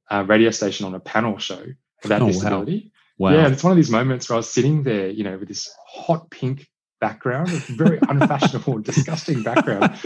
uh, 0.09 0.25
radio 0.29 0.51
station 0.51 0.87
on 0.87 0.95
a 0.95 1.01
panel 1.01 1.39
show 1.39 1.65
about 2.05 2.23
oh, 2.23 2.29
disability. 2.29 2.93
Wow. 3.19 3.33
Wow. 3.33 3.37
Yeah, 3.37 3.49
it's 3.49 3.65
one 3.65 3.73
of 3.73 3.77
these 3.77 3.91
moments 3.91 4.29
where 4.29 4.37
I 4.37 4.39
was 4.39 4.49
sitting 4.49 4.85
there, 4.85 5.09
you 5.09 5.25
know, 5.25 5.39
with 5.39 5.49
this 5.49 5.75
hot 5.89 6.31
pink 6.31 6.69
background, 7.03 7.49
a 7.51 7.59
very 7.73 7.99
unfashionable, 8.09 8.79
disgusting 8.91 9.43
background. 9.43 9.99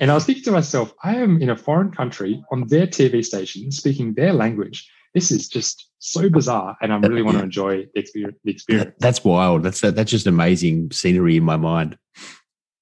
And 0.00 0.10
I 0.10 0.14
was 0.14 0.24
thinking 0.24 0.44
to 0.44 0.52
myself, 0.52 0.94
I 1.02 1.16
am 1.16 1.42
in 1.42 1.50
a 1.50 1.56
foreign 1.56 1.90
country 1.90 2.42
on 2.52 2.68
their 2.68 2.86
TV 2.86 3.24
station 3.24 3.72
speaking 3.72 4.14
their 4.14 4.32
language. 4.32 4.88
This 5.14 5.30
is 5.30 5.48
just 5.48 5.90
so 5.98 6.30
bizarre, 6.30 6.76
and 6.80 6.92
I 6.92 6.96
really 6.96 7.22
want 7.22 7.38
to 7.38 7.44
enjoy 7.44 7.86
the 7.92 8.00
experience. 8.00 8.38
The 8.44 8.50
experience. 8.52 8.94
That's 8.98 9.22
wild. 9.24 9.62
That's 9.62 9.80
that's 9.80 10.10
just 10.10 10.26
amazing 10.26 10.90
scenery 10.92 11.36
in 11.36 11.44
my 11.44 11.58
mind. 11.58 11.98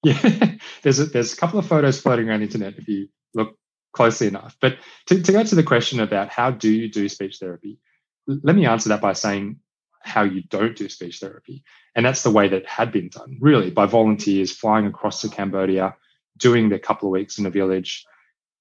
Yeah, 0.05 0.55
there's 0.81 0.99
a, 0.99 1.05
there's 1.05 1.31
a 1.31 1.37
couple 1.37 1.59
of 1.59 1.65
photos 1.65 1.97
floating 1.97 2.27
around 2.27 2.41
the 2.41 2.47
internet 2.47 2.73
if 2.77 2.89
you 2.89 3.07
look 3.33 3.57
closely 3.93 4.27
enough. 4.27 4.57
But 4.59 4.75
to, 5.05 5.21
to 5.21 5.31
go 5.31 5.41
to 5.45 5.55
the 5.55 5.63
question 5.63 6.01
about 6.01 6.27
how 6.27 6.51
do 6.51 6.69
you 6.69 6.89
do 6.89 7.07
speech 7.07 7.37
therapy, 7.39 7.79
let 8.27 8.57
me 8.57 8.65
answer 8.65 8.89
that 8.89 8.99
by 8.99 9.13
saying 9.13 9.59
how 10.01 10.23
you 10.23 10.43
don't 10.43 10.75
do 10.75 10.89
speech 10.89 11.19
therapy. 11.19 11.63
And 11.95 12.05
that's 12.05 12.23
the 12.23 12.31
way 12.31 12.47
that 12.47 12.65
had 12.65 12.91
been 12.91 13.09
done, 13.09 13.37
really, 13.39 13.69
by 13.69 13.85
volunteers 13.85 14.51
flying 14.51 14.87
across 14.87 15.21
to 15.21 15.29
Cambodia, 15.29 15.95
doing 16.37 16.69
their 16.69 16.79
couple 16.79 17.07
of 17.07 17.13
weeks 17.13 17.37
in 17.37 17.45
a 17.45 17.51
village. 17.51 18.05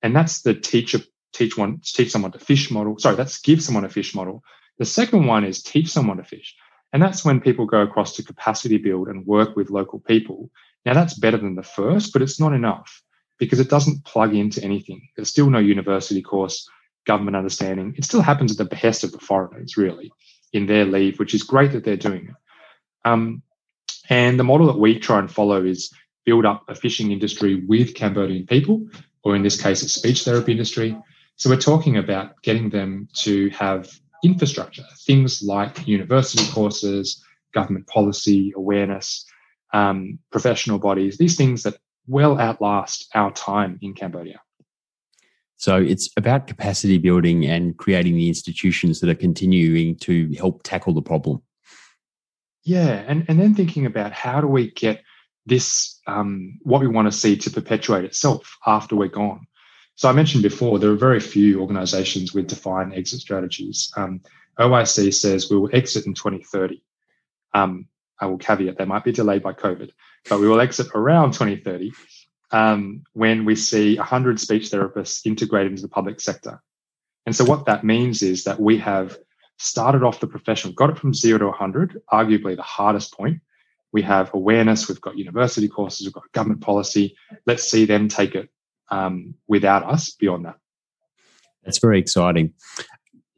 And 0.02 0.14
that's 0.14 0.42
the 0.42 0.54
teacher 0.54 0.98
teach 1.32 1.56
one 1.56 1.80
teach 1.82 2.10
someone 2.10 2.32
to 2.32 2.38
fish 2.38 2.70
model. 2.70 2.98
Sorry, 2.98 3.16
that's 3.16 3.40
give 3.40 3.62
someone 3.62 3.84
a 3.84 3.88
fish 3.88 4.14
model. 4.14 4.42
The 4.78 4.84
second 4.84 5.26
one 5.26 5.44
is 5.44 5.62
teach 5.62 5.88
someone 5.88 6.18
to 6.18 6.24
fish. 6.24 6.54
And 6.92 7.02
that's 7.02 7.24
when 7.24 7.40
people 7.40 7.64
go 7.64 7.80
across 7.80 8.16
to 8.16 8.22
capacity 8.22 8.76
build 8.76 9.08
and 9.08 9.26
work 9.26 9.56
with 9.56 9.70
local 9.70 10.00
people. 10.00 10.50
Now 10.84 10.94
that's 10.94 11.14
better 11.14 11.38
than 11.38 11.54
the 11.54 11.62
first, 11.62 12.12
but 12.12 12.20
it's 12.20 12.38
not 12.38 12.52
enough 12.52 13.02
because 13.38 13.60
it 13.60 13.70
doesn't 13.70 14.04
plug 14.04 14.34
into 14.34 14.62
anything. 14.62 15.08
There's 15.16 15.30
still 15.30 15.48
no 15.48 15.58
university 15.58 16.20
course, 16.20 16.68
government 17.06 17.36
understanding. 17.36 17.94
It 17.96 18.04
still 18.04 18.20
happens 18.20 18.52
at 18.52 18.58
the 18.58 18.64
behest 18.66 19.04
of 19.04 19.12
the 19.12 19.18
foreigners, 19.18 19.76
really 19.76 20.12
in 20.52 20.66
their 20.66 20.84
leave, 20.84 21.18
which 21.18 21.34
is 21.34 21.42
great 21.42 21.72
that 21.72 21.84
they're 21.84 21.96
doing 21.96 22.26
it. 22.26 22.34
Um, 23.04 23.42
and 24.08 24.38
the 24.38 24.44
model 24.44 24.66
that 24.66 24.78
we 24.78 24.98
try 24.98 25.18
and 25.18 25.30
follow 25.30 25.64
is 25.64 25.92
build 26.24 26.44
up 26.46 26.64
a 26.68 26.74
fishing 26.74 27.12
industry 27.12 27.64
with 27.66 27.94
Cambodian 27.94 28.46
people, 28.46 28.86
or 29.24 29.34
in 29.36 29.42
this 29.42 29.60
case, 29.60 29.82
a 29.82 29.88
speech 29.88 30.24
therapy 30.24 30.52
industry. 30.52 30.96
So 31.36 31.50
we're 31.50 31.56
talking 31.56 31.96
about 31.96 32.40
getting 32.42 32.70
them 32.70 33.08
to 33.18 33.50
have 33.50 33.90
infrastructure, 34.22 34.84
things 35.06 35.42
like 35.42 35.86
university 35.86 36.50
courses, 36.52 37.22
government 37.52 37.86
policy, 37.86 38.52
awareness, 38.56 39.24
um, 39.72 40.18
professional 40.30 40.78
bodies, 40.78 41.18
these 41.18 41.36
things 41.36 41.62
that 41.64 41.74
well 42.06 42.38
outlast 42.38 43.08
our 43.14 43.32
time 43.32 43.78
in 43.82 43.94
Cambodia. 43.94 44.40
So 45.56 45.76
it's 45.76 46.10
about 46.16 46.48
capacity 46.48 46.98
building 46.98 47.46
and 47.46 47.76
creating 47.76 48.16
the 48.16 48.26
institutions 48.26 49.00
that 49.00 49.08
are 49.08 49.14
continuing 49.14 49.96
to 49.98 50.32
help 50.36 50.62
tackle 50.64 50.92
the 50.92 51.02
problem. 51.02 51.40
Yeah, 52.64 53.04
and, 53.06 53.24
and 53.28 53.40
then 53.40 53.54
thinking 53.54 53.86
about 53.86 54.12
how 54.12 54.40
do 54.40 54.46
we 54.46 54.70
get 54.70 55.02
this, 55.46 56.00
um, 56.06 56.58
what 56.62 56.80
we 56.80 56.86
want 56.86 57.10
to 57.10 57.18
see 57.18 57.36
to 57.36 57.50
perpetuate 57.50 58.04
itself 58.04 58.56
after 58.66 58.94
we're 58.94 59.08
gone. 59.08 59.46
So 59.96 60.08
I 60.08 60.12
mentioned 60.12 60.42
before, 60.42 60.78
there 60.78 60.90
are 60.90 60.96
very 60.96 61.20
few 61.20 61.60
organizations 61.60 62.32
with 62.32 62.46
defined 62.46 62.94
exit 62.94 63.20
strategies. 63.20 63.92
Um, 63.96 64.20
OIC 64.58 65.12
says 65.14 65.50
we 65.50 65.58
will 65.58 65.70
exit 65.72 66.06
in 66.06 66.14
2030. 66.14 66.82
Um, 67.54 67.86
I 68.20 68.26
will 68.26 68.38
caveat 68.38 68.78
that 68.78 68.88
might 68.88 69.04
be 69.04 69.12
delayed 69.12 69.42
by 69.42 69.52
COVID, 69.52 69.90
but 70.28 70.40
we 70.40 70.48
will 70.48 70.60
exit 70.60 70.88
around 70.94 71.32
2030 71.32 71.92
um, 72.52 73.02
when 73.12 73.44
we 73.44 73.56
see 73.56 73.96
100 73.96 74.38
speech 74.38 74.70
therapists 74.70 75.26
integrated 75.26 75.72
into 75.72 75.82
the 75.82 75.88
public 75.88 76.20
sector. 76.20 76.62
And 77.26 77.34
so, 77.34 77.44
what 77.44 77.66
that 77.66 77.84
means 77.84 78.22
is 78.22 78.44
that 78.44 78.60
we 78.60 78.78
have 78.78 79.18
started 79.62 80.02
off 80.02 80.20
the 80.20 80.26
profession, 80.26 80.72
got 80.72 80.90
it 80.90 80.98
from 80.98 81.14
zero 81.14 81.38
to 81.38 81.46
100, 81.46 82.00
arguably 82.12 82.56
the 82.56 82.62
hardest 82.62 83.12
point. 83.12 83.40
We 83.92 84.02
have 84.02 84.32
awareness, 84.34 84.88
we've 84.88 85.00
got 85.00 85.18
university 85.18 85.68
courses, 85.68 86.06
we've 86.06 86.14
got 86.14 86.30
government 86.32 86.62
policy. 86.62 87.16
Let's 87.46 87.70
see 87.70 87.84
them 87.84 88.08
take 88.08 88.34
it 88.34 88.48
um, 88.90 89.34
without 89.48 89.84
us 89.84 90.10
beyond 90.10 90.46
that. 90.46 90.56
That's 91.64 91.78
very 91.78 91.98
exciting. 91.98 92.54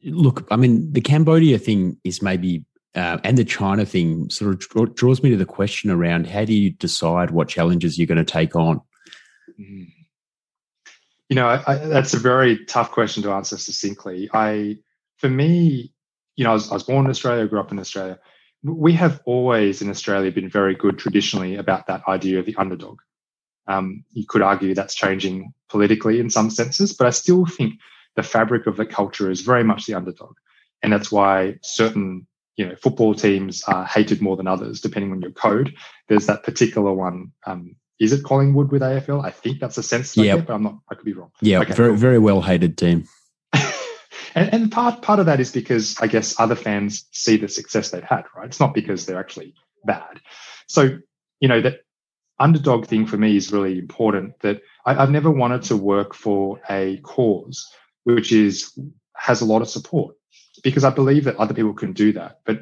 Look, 0.04 0.46
I 0.50 0.56
mean, 0.56 0.92
the 0.92 1.00
Cambodia 1.00 1.58
thing 1.58 1.98
is 2.04 2.22
maybe 2.22 2.64
uh, 2.94 3.18
and 3.24 3.36
the 3.36 3.44
China 3.44 3.84
thing 3.84 4.30
sort 4.30 4.52
of 4.52 4.94
draws 4.94 5.22
me 5.22 5.30
to 5.30 5.36
the 5.36 5.44
question 5.44 5.90
around 5.90 6.28
how 6.28 6.44
do 6.44 6.54
you 6.54 6.70
decide 6.70 7.32
what 7.32 7.48
challenges 7.48 7.98
you're 7.98 8.06
going 8.06 8.24
to 8.24 8.24
take 8.24 8.54
on? 8.54 8.80
Mm. 9.60 9.88
You 11.28 11.36
know, 11.36 11.48
I, 11.48 11.62
I, 11.66 11.74
that's 11.76 12.14
a 12.14 12.18
very 12.18 12.64
tough 12.66 12.92
question 12.92 13.22
to 13.24 13.32
answer 13.32 13.56
succinctly. 13.56 14.30
I, 14.32 14.76
for 15.16 15.28
me, 15.28 15.93
you 16.36 16.44
know, 16.44 16.50
I 16.50 16.54
was, 16.54 16.70
I 16.70 16.74
was 16.74 16.82
born 16.82 17.04
in 17.04 17.10
Australia, 17.10 17.46
grew 17.46 17.60
up 17.60 17.72
in 17.72 17.78
Australia. 17.78 18.18
We 18.62 18.92
have 18.94 19.20
always 19.24 19.82
in 19.82 19.90
Australia 19.90 20.30
been 20.32 20.48
very 20.48 20.74
good 20.74 20.98
traditionally 20.98 21.56
about 21.56 21.86
that 21.86 22.02
idea 22.08 22.38
of 22.38 22.46
the 22.46 22.56
underdog. 22.56 23.00
Um, 23.66 24.04
you 24.12 24.24
could 24.26 24.42
argue 24.42 24.74
that's 24.74 24.94
changing 24.94 25.52
politically 25.68 26.20
in 26.20 26.30
some 26.30 26.50
senses, 26.50 26.92
but 26.92 27.06
I 27.06 27.10
still 27.10 27.46
think 27.46 27.74
the 28.16 28.22
fabric 28.22 28.66
of 28.66 28.76
the 28.76 28.86
culture 28.86 29.30
is 29.30 29.40
very 29.40 29.64
much 29.64 29.86
the 29.86 29.94
underdog. 29.94 30.34
And 30.82 30.92
that's 30.92 31.10
why 31.10 31.56
certain 31.62 32.26
you 32.56 32.66
know 32.66 32.76
football 32.76 33.14
teams 33.14 33.62
are 33.64 33.84
hated 33.84 34.22
more 34.22 34.36
than 34.36 34.46
others 34.46 34.80
depending 34.80 35.10
on 35.10 35.20
your 35.20 35.32
code 35.32 35.74
there's 36.06 36.26
that 36.26 36.44
particular 36.44 36.92
one 36.92 37.32
um, 37.46 37.74
is 38.00 38.12
it 38.12 38.24
Collingwood 38.24 38.72
with 38.72 38.82
AFL? 38.82 39.24
I 39.24 39.30
think 39.30 39.60
that's 39.60 39.78
a 39.78 39.82
sense. 39.82 40.16
Yeah, 40.16 40.36
but 40.36 40.52
I'm 40.52 40.62
not. 40.62 40.78
I 40.90 40.94
could 40.94 41.04
be 41.04 41.12
wrong. 41.12 41.30
Yeah, 41.40 41.60
okay, 41.60 41.72
very 41.72 41.90
cool. 41.90 41.96
very 41.96 42.18
well 42.18 42.42
hated 42.42 42.76
team. 42.76 43.06
And, 44.34 44.52
and 44.52 44.72
part 44.72 45.02
part 45.02 45.20
of 45.20 45.26
that 45.26 45.40
is 45.40 45.52
because 45.52 45.96
I 46.00 46.06
guess 46.06 46.38
other 46.38 46.56
fans 46.56 47.06
see 47.12 47.36
the 47.36 47.48
success 47.48 47.90
they've 47.90 48.02
had. 48.02 48.24
Right, 48.36 48.46
it's 48.46 48.60
not 48.60 48.74
because 48.74 49.06
they're 49.06 49.20
actually 49.20 49.54
bad. 49.84 50.20
So 50.66 50.98
you 51.40 51.48
know 51.48 51.60
that 51.60 51.80
underdog 52.38 52.86
thing 52.86 53.06
for 53.06 53.16
me 53.16 53.36
is 53.36 53.52
really 53.52 53.78
important. 53.78 54.40
That 54.40 54.62
I, 54.84 54.96
I've 54.96 55.10
never 55.10 55.30
wanted 55.30 55.62
to 55.64 55.76
work 55.76 56.14
for 56.14 56.60
a 56.68 56.98
cause 56.98 57.66
which 58.04 58.32
is 58.32 58.78
has 59.16 59.40
a 59.40 59.46
lot 59.46 59.62
of 59.62 59.68
support 59.68 60.14
because 60.62 60.84
I 60.84 60.90
believe 60.90 61.24
that 61.24 61.36
other 61.36 61.54
people 61.54 61.74
can 61.74 61.92
do 61.92 62.12
that. 62.12 62.40
But 62.44 62.60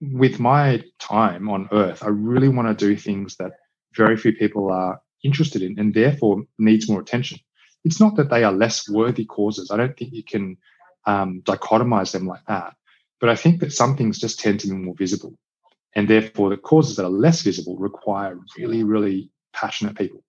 with 0.00 0.40
my 0.40 0.82
time 0.98 1.48
on 1.48 1.68
earth, 1.72 2.02
I 2.02 2.08
really 2.08 2.48
want 2.48 2.68
to 2.76 2.86
do 2.86 2.96
things 2.96 3.36
that 3.36 3.52
very 3.96 4.16
few 4.16 4.32
people 4.32 4.70
are 4.70 5.00
interested 5.24 5.62
in 5.62 5.78
and 5.78 5.94
therefore 5.94 6.42
needs 6.58 6.88
more 6.88 7.00
attention. 7.00 7.38
It's 7.84 8.00
not 8.00 8.16
that 8.16 8.30
they 8.30 8.44
are 8.44 8.52
less 8.52 8.88
worthy 8.88 9.24
causes. 9.24 9.70
I 9.70 9.76
don't 9.76 9.96
think 9.96 10.12
you 10.12 10.24
can 10.24 10.56
um, 11.06 11.42
dichotomize 11.44 12.12
them 12.12 12.26
like 12.26 12.44
that. 12.46 12.74
But 13.20 13.28
I 13.28 13.36
think 13.36 13.60
that 13.60 13.72
some 13.72 13.96
things 13.96 14.18
just 14.18 14.40
tend 14.40 14.60
to 14.60 14.68
be 14.68 14.74
more 14.74 14.94
visible. 14.96 15.34
And 15.94 16.08
therefore, 16.08 16.50
the 16.50 16.56
causes 16.56 16.96
that 16.96 17.04
are 17.04 17.10
less 17.10 17.42
visible 17.42 17.76
require 17.76 18.38
really, 18.58 18.82
really 18.82 19.30
passionate 19.52 19.96
people. 19.96 20.24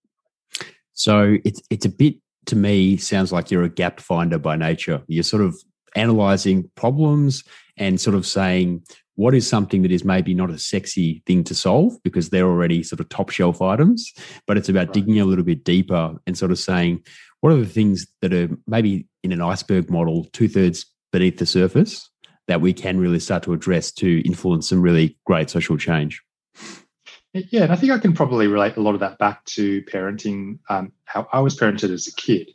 So 0.93 1.37
it's 1.43 1.61
it's 1.69 1.85
a 1.85 1.89
bit 1.89 2.15
to 2.47 2.55
me 2.55 2.97
sounds 2.97 3.31
like 3.31 3.49
you're 3.49 3.63
a 3.63 3.69
gap 3.69 3.99
finder 3.99 4.37
by 4.37 4.55
nature. 4.55 5.01
You're 5.07 5.23
sort 5.23 5.41
of 5.41 5.55
analyzing 5.95 6.69
problems 6.75 7.43
and 7.77 7.99
sort 7.99 8.15
of 8.15 8.25
saying 8.25 8.83
what 9.15 9.35
is 9.35 9.47
something 9.47 9.83
that 9.83 9.91
is 9.91 10.03
maybe 10.03 10.33
not 10.33 10.49
a 10.49 10.57
sexy 10.57 11.21
thing 11.25 11.43
to 11.43 11.53
solve 11.53 12.01
because 12.03 12.29
they're 12.29 12.47
already 12.47 12.81
sort 12.81 12.99
of 12.99 13.09
top 13.09 13.29
shelf 13.29 13.61
items, 13.61 14.11
but 14.47 14.57
it's 14.57 14.69
about 14.69 14.87
right. 14.87 14.93
digging 14.93 15.19
a 15.19 15.25
little 15.25 15.45
bit 15.45 15.63
deeper 15.63 16.15
and 16.25 16.37
sort 16.37 16.51
of 16.51 16.57
saying 16.57 17.03
what 17.41 17.53
are 17.53 17.57
the 17.57 17.65
things 17.65 18.07
that 18.21 18.33
are 18.33 18.49
maybe 18.67 19.07
in 19.23 19.31
an 19.31 19.41
iceberg 19.41 19.89
model, 19.89 20.25
two 20.33 20.47
thirds 20.47 20.85
beneath 21.11 21.37
the 21.37 21.45
surface, 21.45 22.09
that 22.47 22.61
we 22.61 22.73
can 22.73 22.99
really 22.99 23.19
start 23.19 23.43
to 23.43 23.53
address 23.53 23.91
to 23.91 24.21
influence 24.27 24.69
some 24.69 24.81
really 24.81 25.17
great 25.25 25.49
social 25.49 25.77
change. 25.77 26.21
Yeah, 27.33 27.63
and 27.63 27.71
I 27.71 27.75
think 27.75 27.91
I 27.91 27.97
can 27.97 28.13
probably 28.13 28.47
relate 28.47 28.77
a 28.77 28.81
lot 28.81 28.93
of 28.93 28.99
that 28.99 29.17
back 29.17 29.43
to 29.45 29.81
parenting, 29.83 30.59
um, 30.69 30.91
how 31.05 31.27
I 31.33 31.39
was 31.39 31.57
parented 31.57 31.91
as 31.91 32.07
a 32.07 32.13
kid, 32.13 32.51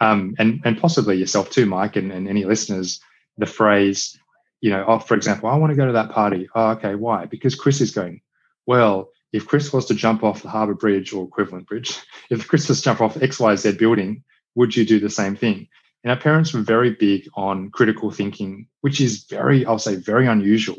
um, 0.00 0.34
and 0.38 0.60
and 0.64 0.78
possibly 0.78 1.16
yourself 1.16 1.50
too, 1.50 1.66
Mike, 1.66 1.94
and, 1.94 2.10
and 2.10 2.28
any 2.28 2.44
listeners. 2.44 3.00
The 3.36 3.46
phrase, 3.46 4.18
you 4.60 4.70
know, 4.70 4.84
oh, 4.88 4.98
for 4.98 5.14
example, 5.14 5.48
I 5.48 5.56
want 5.56 5.70
to 5.70 5.76
go 5.76 5.86
to 5.86 5.92
that 5.92 6.10
party. 6.10 6.48
Oh, 6.52 6.70
okay, 6.70 6.96
why? 6.96 7.26
Because 7.26 7.54
Chris 7.54 7.80
is 7.80 7.92
going. 7.92 8.20
Well, 8.66 9.10
if 9.32 9.46
Chris 9.46 9.72
was 9.72 9.86
to 9.86 9.94
jump 9.94 10.24
off 10.24 10.42
the 10.42 10.48
Harbour 10.48 10.74
Bridge 10.74 11.12
or 11.12 11.24
equivalent 11.24 11.68
bridge, 11.68 11.96
if 12.30 12.48
Chris 12.48 12.68
was 12.68 12.78
to 12.78 12.84
jump 12.84 13.00
off 13.00 13.22
X 13.22 13.38
Y 13.38 13.54
Z 13.54 13.72
building, 13.72 14.24
would 14.56 14.74
you 14.74 14.84
do 14.84 14.98
the 14.98 15.10
same 15.10 15.36
thing? 15.36 15.68
And 16.04 16.10
our 16.10 16.18
parents 16.18 16.52
were 16.52 16.60
very 16.60 16.90
big 16.90 17.28
on 17.34 17.70
critical 17.70 18.10
thinking, 18.10 18.68
which 18.82 19.00
is 19.00 19.24
very, 19.24 19.66
I'll 19.66 19.78
say, 19.78 19.96
very 19.96 20.26
unusual 20.26 20.78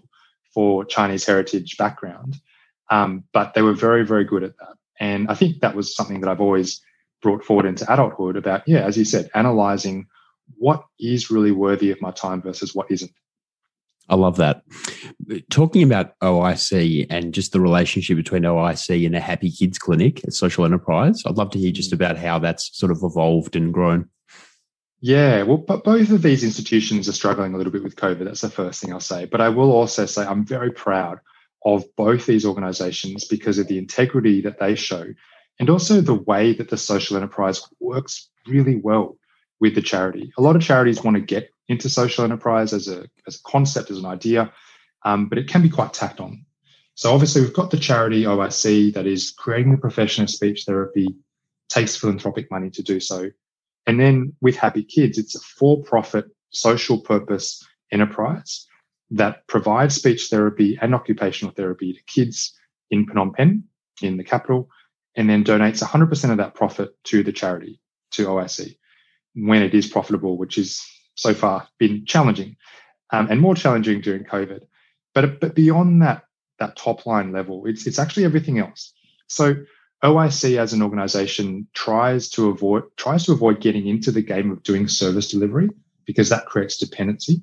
for 0.53 0.85
Chinese 0.85 1.25
heritage 1.25 1.77
background. 1.77 2.37
Um, 2.89 3.23
but 3.33 3.53
they 3.53 3.61
were 3.61 3.73
very, 3.73 4.05
very 4.05 4.23
good 4.23 4.43
at 4.43 4.57
that. 4.57 4.75
And 4.99 5.29
I 5.29 5.35
think 5.35 5.61
that 5.61 5.75
was 5.75 5.95
something 5.95 6.21
that 6.21 6.29
I've 6.29 6.41
always 6.41 6.81
brought 7.21 7.43
forward 7.43 7.65
into 7.65 7.91
adulthood 7.91 8.37
about, 8.37 8.67
yeah, 8.67 8.79
as 8.79 8.97
you 8.97 9.05
said, 9.05 9.29
analyzing 9.35 10.07
what 10.57 10.83
is 10.99 11.29
really 11.29 11.51
worthy 11.51 11.91
of 11.91 12.01
my 12.01 12.11
time 12.11 12.41
versus 12.41 12.73
what 12.73 12.89
isn't. 12.89 13.11
I 14.09 14.15
love 14.15 14.37
that. 14.37 14.63
Talking 15.51 15.83
about 15.83 16.17
OIC 16.19 17.05
and 17.11 17.31
just 17.31 17.51
the 17.51 17.61
relationship 17.61 18.17
between 18.17 18.41
OIC 18.41 19.05
and 19.05 19.15
a 19.15 19.19
Happy 19.19 19.51
Kids 19.51 19.77
Clinic, 19.77 20.23
a 20.23 20.31
social 20.31 20.65
enterprise, 20.65 21.21
I'd 21.25 21.37
love 21.37 21.51
to 21.51 21.59
hear 21.59 21.71
just 21.71 21.91
mm. 21.91 21.95
about 21.95 22.17
how 22.17 22.39
that's 22.39 22.75
sort 22.75 22.91
of 22.91 23.03
evolved 23.03 23.55
and 23.55 23.71
grown. 23.71 24.09
Yeah, 25.01 25.43
well, 25.43 25.57
but 25.57 25.83
both 25.83 26.09
of 26.11 26.21
these 26.21 26.43
institutions 26.43 27.07
are 27.07 27.13
struggling 27.13 27.53
a 27.53 27.57
little 27.57 27.71
bit 27.71 27.83
with 27.83 27.95
COVID. 27.95 28.25
That's 28.25 28.41
the 28.41 28.49
first 28.49 28.81
thing 28.81 28.91
I'll 28.91 28.99
say. 28.99 29.25
But 29.25 29.39
I 29.39 29.49
will 29.49 29.71
also 29.71 30.05
say 30.05 30.25
I'm 30.25 30.45
very 30.45 30.71
proud 30.71 31.19
of 31.65 31.85
both 31.95 32.25
these 32.25 32.45
organizations 32.45 33.25
because 33.25 33.59
of 33.59 33.67
the 33.67 33.77
integrity 33.77 34.41
that 34.41 34.59
they 34.59 34.75
show 34.75 35.05
and 35.59 35.69
also 35.69 36.01
the 36.01 36.13
way 36.13 36.53
that 36.53 36.69
the 36.69 36.77
social 36.77 37.17
enterprise 37.17 37.61
works 37.79 38.29
really 38.47 38.77
well 38.77 39.17
with 39.59 39.75
the 39.75 39.81
charity. 39.81 40.31
A 40.37 40.41
lot 40.41 40.55
of 40.55 40.61
charities 40.61 41.03
want 41.03 41.15
to 41.15 41.21
get 41.21 41.49
into 41.67 41.89
social 41.89 42.23
enterprise 42.23 42.73
as 42.73 42.87
a, 42.87 43.05
as 43.27 43.35
a 43.35 43.43
concept, 43.43 43.91
as 43.91 43.99
an 43.99 44.05
idea, 44.05 44.51
um, 45.03 45.27
but 45.27 45.37
it 45.37 45.47
can 45.47 45.61
be 45.61 45.69
quite 45.69 45.93
tacked 45.93 46.21
on. 46.21 46.45
So 46.95 47.13
obviously 47.13 47.41
we've 47.41 47.53
got 47.53 47.71
the 47.71 47.77
charity 47.77 48.23
OIC 48.23 48.93
that 48.93 49.05
is 49.05 49.31
creating 49.31 49.71
the 49.71 49.77
profession 49.77 50.23
of 50.23 50.29
speech 50.29 50.63
therapy, 50.65 51.07
takes 51.69 51.95
philanthropic 51.95 52.49
money 52.51 52.69
to 52.71 52.83
do 52.83 52.99
so. 52.99 53.29
And 53.85 53.99
then 53.99 54.33
with 54.41 54.55
Happy 54.55 54.83
Kids, 54.83 55.17
it's 55.17 55.35
a 55.35 55.39
for-profit 55.39 56.25
social 56.51 56.99
purpose 56.99 57.63
enterprise 57.91 58.67
that 59.11 59.47
provides 59.47 59.95
speech 59.95 60.27
therapy 60.29 60.77
and 60.81 60.93
occupational 60.93 61.53
therapy 61.53 61.93
to 61.93 61.99
kids 62.03 62.53
in 62.91 63.07
Phnom 63.07 63.33
Penh, 63.33 63.63
in 64.01 64.17
the 64.17 64.23
capital, 64.23 64.69
and 65.15 65.29
then 65.29 65.43
donates 65.43 65.83
100% 65.83 66.31
of 66.31 66.37
that 66.37 66.53
profit 66.53 66.91
to 67.05 67.23
the 67.23 67.31
charity, 67.31 67.79
to 68.11 68.27
OIC, 68.27 68.77
when 69.35 69.63
it 69.63 69.73
is 69.73 69.87
profitable, 69.87 70.37
which 70.37 70.57
is 70.57 70.83
so 71.15 71.33
far 71.33 71.67
been 71.77 72.05
challenging 72.05 72.55
um, 73.11 73.27
and 73.29 73.41
more 73.41 73.55
challenging 73.55 74.01
during 74.01 74.23
COVID. 74.23 74.61
But, 75.13 75.39
but 75.39 75.55
beyond 75.55 76.01
that, 76.01 76.23
that 76.59 76.75
top 76.75 77.05
line 77.05 77.31
level, 77.31 77.65
it's, 77.65 77.87
it's 77.87 77.99
actually 77.99 78.25
everything 78.25 78.59
else. 78.59 78.93
So 79.27 79.55
OIC 80.03 80.57
as 80.57 80.71
an 80.71 80.81
organization 80.81 81.67
tries 81.73 82.29
to 82.29 82.49
avoid 82.49 82.83
tries 82.95 83.25
to 83.25 83.33
avoid 83.33 83.59
getting 83.59 83.87
into 83.87 84.11
the 84.11 84.21
game 84.21 84.49
of 84.51 84.63
doing 84.63 84.87
service 84.87 85.29
delivery 85.29 85.69
because 86.05 86.29
that 86.29 86.45
creates 86.45 86.77
dependency. 86.77 87.41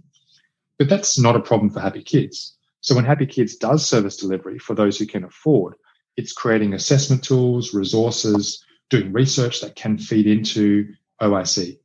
But 0.79 0.89
that's 0.89 1.19
not 1.19 1.37
a 1.37 1.41
problem 1.41 1.71
for 1.71 1.81
Happy 1.81 2.03
Kids. 2.03 2.57
So 2.81 2.95
when 2.95 3.05
Happy 3.05 3.27
Kids 3.27 3.57
does 3.57 3.87
service 3.87 4.17
delivery 4.17 4.59
for 4.59 4.75
those 4.75 4.99
who 4.99 5.07
can 5.07 5.25
afford, 5.25 5.75
it's 6.17 6.33
creating 6.33 6.73
assessment 6.73 7.23
tools, 7.23 7.75
resources, 7.75 8.65
doing 8.91 9.13
research 9.13 9.61
that 9.61 9.77
can 9.77 9.99
feed 9.99 10.27
into 10.27 10.89
OIC. 11.21 11.79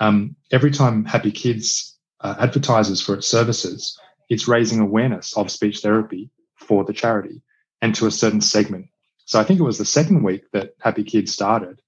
Um, 0.00 0.36
every 0.52 0.70
time 0.70 1.04
Happy 1.04 1.30
Kids 1.30 1.96
uh, 2.20 2.34
advertises 2.38 3.00
for 3.00 3.14
its 3.14 3.26
services, 3.26 3.98
it's 4.28 4.48
raising 4.48 4.80
awareness 4.80 5.36
of 5.36 5.50
speech 5.50 5.80
therapy 5.80 6.30
for 6.56 6.84
the 6.84 6.92
charity 6.92 7.42
and 7.82 7.94
to 7.94 8.06
a 8.06 8.10
certain 8.10 8.40
segment. 8.40 8.86
So 9.24 9.40
I 9.40 9.44
think 9.44 9.60
it 9.60 9.64
was 9.64 9.78
the 9.78 9.84
second 9.84 10.22
week 10.22 10.50
that 10.52 10.74
Happy 10.80 11.04
Kids 11.04 11.32
started, 11.32 11.80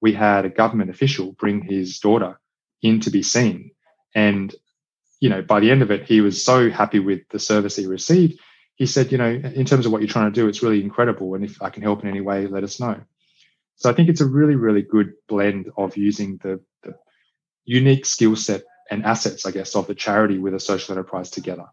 we 0.00 0.12
had 0.12 0.44
a 0.44 0.50
government 0.50 0.90
official 0.90 1.32
bring 1.32 1.62
his 1.62 1.98
daughter 1.98 2.38
in 2.82 3.00
to 3.00 3.10
be 3.10 3.22
seen. 3.22 3.70
And 4.14 4.54
you 5.20 5.30
know, 5.30 5.42
by 5.42 5.60
the 5.60 5.70
end 5.70 5.82
of 5.82 5.90
it, 5.90 6.04
he 6.04 6.20
was 6.20 6.44
so 6.44 6.70
happy 6.70 6.98
with 6.98 7.20
the 7.30 7.38
service 7.38 7.76
he 7.76 7.86
received. 7.86 8.38
He 8.74 8.86
said, 8.86 9.12
you 9.12 9.18
know, 9.18 9.30
in 9.30 9.64
terms 9.64 9.86
of 9.86 9.92
what 9.92 10.02
you're 10.02 10.10
trying 10.10 10.30
to 10.32 10.40
do, 10.40 10.48
it's 10.48 10.62
really 10.62 10.82
incredible. 10.82 11.34
And 11.34 11.44
if 11.44 11.62
I 11.62 11.70
can 11.70 11.82
help 11.82 12.02
in 12.02 12.10
any 12.10 12.20
way, 12.20 12.46
let 12.46 12.64
us 12.64 12.80
know. 12.80 13.00
So 13.76 13.88
I 13.88 13.94
think 13.94 14.08
it's 14.08 14.20
a 14.20 14.26
really, 14.26 14.56
really 14.56 14.82
good 14.82 15.14
blend 15.28 15.70
of 15.76 15.96
using 15.96 16.38
the, 16.42 16.60
the 16.82 16.94
unique 17.64 18.04
skill 18.06 18.36
set 18.36 18.64
and 18.90 19.04
assets, 19.04 19.46
I 19.46 19.50
guess, 19.52 19.74
of 19.74 19.86
the 19.86 19.94
charity 19.94 20.38
with 20.38 20.54
a 20.54 20.60
social 20.60 20.92
enterprise 20.92 21.30
together 21.30 21.66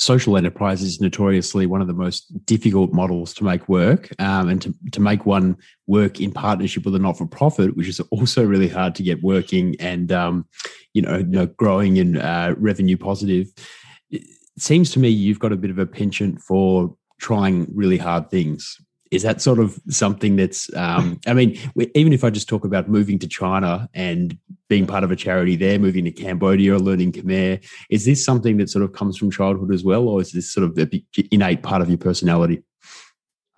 social 0.00 0.38
enterprise 0.38 0.80
is 0.82 0.98
notoriously 0.98 1.66
one 1.66 1.82
of 1.82 1.86
the 1.86 1.92
most 1.92 2.32
difficult 2.46 2.90
models 2.90 3.34
to 3.34 3.44
make 3.44 3.68
work 3.68 4.08
um, 4.18 4.48
and 4.48 4.62
to, 4.62 4.74
to 4.92 5.00
make 5.00 5.26
one 5.26 5.54
work 5.86 6.20
in 6.20 6.32
partnership 6.32 6.86
with 6.86 6.94
a 6.94 6.98
not-for-profit 6.98 7.76
which 7.76 7.86
is 7.86 8.00
also 8.10 8.42
really 8.44 8.66
hard 8.66 8.94
to 8.94 9.02
get 9.02 9.22
working 9.22 9.76
and 9.78 10.10
um, 10.10 10.46
you, 10.94 11.02
know, 11.02 11.18
you 11.18 11.24
know 11.24 11.46
growing 11.46 11.98
and 11.98 12.16
uh, 12.16 12.54
revenue 12.56 12.96
positive. 12.96 13.48
It 14.10 14.22
seems 14.58 14.90
to 14.92 14.98
me 14.98 15.10
you've 15.10 15.38
got 15.38 15.52
a 15.52 15.56
bit 15.56 15.70
of 15.70 15.78
a 15.78 15.86
penchant 15.86 16.40
for 16.40 16.96
trying 17.20 17.66
really 17.74 17.98
hard 17.98 18.30
things 18.30 18.78
is 19.10 19.22
that 19.22 19.40
sort 19.40 19.58
of 19.58 19.80
something 19.88 20.36
that's 20.36 20.72
um, 20.74 21.20
i 21.26 21.34
mean 21.34 21.58
even 21.94 22.12
if 22.12 22.24
i 22.24 22.30
just 22.30 22.48
talk 22.48 22.64
about 22.64 22.88
moving 22.88 23.18
to 23.18 23.28
china 23.28 23.88
and 23.94 24.36
being 24.68 24.86
part 24.86 25.04
of 25.04 25.10
a 25.10 25.16
charity 25.16 25.56
there 25.56 25.78
moving 25.78 26.04
to 26.04 26.12
cambodia 26.12 26.78
learning 26.78 27.12
khmer 27.12 27.62
is 27.90 28.04
this 28.04 28.24
something 28.24 28.56
that 28.56 28.70
sort 28.70 28.84
of 28.84 28.92
comes 28.92 29.16
from 29.16 29.30
childhood 29.30 29.72
as 29.72 29.84
well 29.84 30.08
or 30.08 30.20
is 30.20 30.32
this 30.32 30.52
sort 30.52 30.64
of 30.64 30.74
the 30.74 31.04
innate 31.30 31.62
part 31.62 31.82
of 31.82 31.88
your 31.88 31.98
personality? 31.98 32.62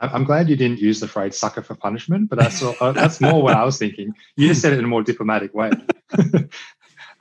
I'm 0.01 0.25
glad 0.25 0.49
you 0.49 0.57
didn't 0.57 0.81
use 0.81 0.99
the 0.99 1.07
phrase 1.07 1.39
sucker 1.39 1.63
for 1.63 1.77
punishment 1.77 2.29
but 2.29 2.39
that's 2.39 2.63
uh, 2.63 2.93
that's 2.93 3.21
more 3.21 3.41
what 3.41 3.55
i 3.55 3.65
was 3.65 3.79
thinking. 3.79 4.13
You 4.37 4.49
just 4.49 4.61
said 4.61 4.73
it 4.73 4.81
in 4.81 4.85
a 4.85 4.89
more 4.89 5.03
diplomatic 5.03 5.55
way. 5.55 5.71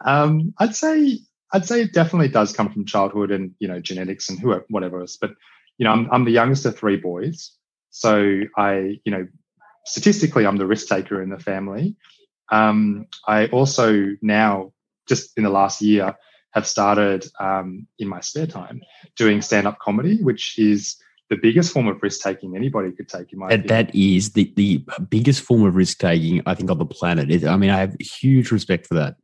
Um, 0.04 0.52
i'd 0.58 0.76
say 0.76 1.20
i'd 1.54 1.68
say 1.68 1.82
it 1.82 1.94
definitely 1.94 2.30
does 2.30 2.54
come 2.54 2.72
from 2.72 2.86
childhood 2.86 3.30
and 3.30 3.52
you 3.60 3.68
know 3.68 3.80
genetics 3.80 4.30
and 4.30 4.40
whoever 4.40 4.66
whatever 4.70 5.00
else 5.00 5.16
but 5.16 5.36
you 5.78 5.84
know 5.84 5.92
I'm, 5.92 6.10
I'm 6.12 6.26
the 6.26 6.32
youngest 6.32 6.66
of 6.66 6.76
three 6.76 6.98
boys 6.98 7.52
so 7.92 8.42
I, 8.58 9.00
you 9.06 9.12
know, 9.12 9.28
statistically, 9.86 10.46
I'm 10.46 10.58
the 10.58 10.66
risk 10.66 10.88
taker 10.88 11.22
in 11.22 11.30
the 11.30 11.40
family. 11.40 11.96
Um, 12.52 13.08
I 13.28 13.48
also 13.48 14.16
now, 14.22 14.74
just 15.08 15.38
in 15.38 15.44
the 15.44 15.50
last 15.50 15.82
year, 15.82 16.16
have 16.54 16.68
started 16.68 17.26
um, 17.40 17.88
in 18.00 18.08
my 18.08 18.20
spare 18.20 18.48
time 18.48 18.82
doing 19.16 19.42
stand 19.42 19.68
up 19.68 19.80
comedy, 19.80 20.22
which 20.22 20.58
is 20.58 20.98
the 21.32 21.38
biggest 21.38 21.72
form 21.72 21.88
of 21.88 22.04
risk 22.04 22.22
taking 22.22 22.58
anybody 22.58 22.92
could 22.92 23.08
take 23.08 23.32
in 23.32 23.40
my 23.40 23.50
and 23.50 23.66
opinion. 23.66 23.86
that 23.86 23.96
is 23.96 24.34
the, 24.34 24.52
the 24.58 24.84
biggest 25.10 25.42
form 25.42 25.64
of 25.64 25.76
risk 25.76 25.98
taking 25.98 26.42
i 26.46 26.54
think 26.54 26.70
on 26.70 26.78
the 26.78 26.86
planet 26.86 27.46
i 27.46 27.56
mean 27.56 27.70
i 27.70 27.80
have 27.80 27.96
huge 28.02 28.52
respect 28.52 28.86
for 28.86 28.96
that 28.96 29.16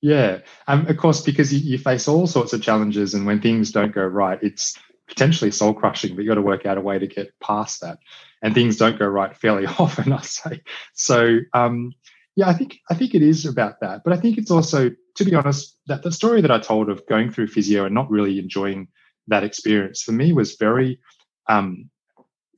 yeah 0.00 0.38
um, 0.66 0.84
of 0.88 0.96
course 0.96 1.20
because 1.20 1.54
you, 1.54 1.60
you, 1.60 1.78
face 1.78 2.08
all 2.08 2.26
sorts 2.26 2.52
of 2.52 2.60
challenges 2.60 3.14
and 3.14 3.24
when 3.24 3.40
things 3.40 3.70
don't 3.70 3.94
go 3.94 4.04
right 4.04 4.40
it's 4.42 4.76
potentially 5.12 5.50
soul 5.50 5.74
crushing, 5.74 6.16
but 6.16 6.22
you 6.22 6.28
got 6.28 6.36
to 6.36 6.42
work 6.42 6.64
out 6.64 6.78
a 6.78 6.80
way 6.80 6.98
to 6.98 7.06
get 7.06 7.38
past 7.40 7.82
that. 7.82 7.98
and 8.42 8.54
things 8.54 8.78
don't 8.78 8.98
go 8.98 9.06
right 9.06 9.36
fairly 9.36 9.66
often, 9.78 10.12
I 10.12 10.22
say. 10.22 10.62
So 10.94 11.40
um, 11.52 11.92
yeah, 12.34 12.48
I 12.48 12.54
think 12.54 12.78
I 12.90 12.94
think 12.94 13.14
it 13.14 13.22
is 13.22 13.44
about 13.44 13.80
that. 13.80 14.02
But 14.04 14.14
I 14.14 14.16
think 14.16 14.38
it's 14.38 14.50
also, 14.50 14.90
to 15.16 15.24
be 15.24 15.34
honest, 15.34 15.76
that 15.86 16.02
the 16.02 16.10
story 16.10 16.40
that 16.40 16.50
I 16.50 16.58
told 16.58 16.88
of 16.88 17.06
going 17.06 17.30
through 17.30 17.48
physio 17.48 17.84
and 17.84 17.94
not 17.94 18.10
really 18.10 18.38
enjoying 18.38 18.88
that 19.28 19.44
experience 19.44 20.02
for 20.02 20.12
me 20.12 20.32
was 20.32 20.56
very 20.56 20.98
um, 21.48 21.90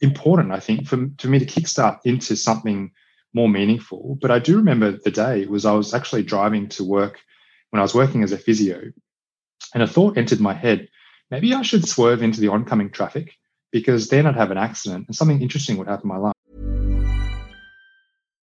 important. 0.01 0.53
I 0.53 0.61
think 0.61 0.87
for, 0.87 1.09
for 1.19 1.29
me 1.29 1.41
to 1.41 1.47
kickstart 1.47 1.99
into 2.05 2.37
something 2.37 2.93
more 3.35 3.49
meaningful. 3.49 4.17
But 4.21 4.31
I 4.31 4.39
do 4.39 4.57
remember 4.57 4.93
the 4.93 5.11
day 5.11 5.47
was 5.47 5.67
I 5.67 5.73
was 5.73 5.93
actually 5.93 6.23
driving 6.23 6.69
to 6.71 6.85
work 6.85 7.19
when 7.71 7.81
I 7.81 7.83
was 7.83 7.95
working 7.95 8.23
as 8.23 8.31
a 8.31 8.39
physio, 8.39 8.93
and 9.75 9.83
a 9.83 9.89
thought 9.89 10.17
entered 10.17 10.41
my 10.41 10.55
head: 10.55 10.89
maybe 11.35 11.53
I 11.53 11.63
should 11.63 11.89
swerve 11.89 12.23
into 12.23 12.41
the 12.41 12.49
oncoming 12.49 12.91
traffic 12.91 13.35
because 13.73 14.09
then 14.09 14.25
I'd 14.25 14.37
have 14.37 14.53
an 14.53 14.57
accident 14.57 15.07
and 15.09 15.17
something 15.17 15.43
interesting 15.43 15.77
would 15.79 15.89
happen 15.89 16.09
in 16.09 16.15
my 16.15 16.21
life. 16.21 16.35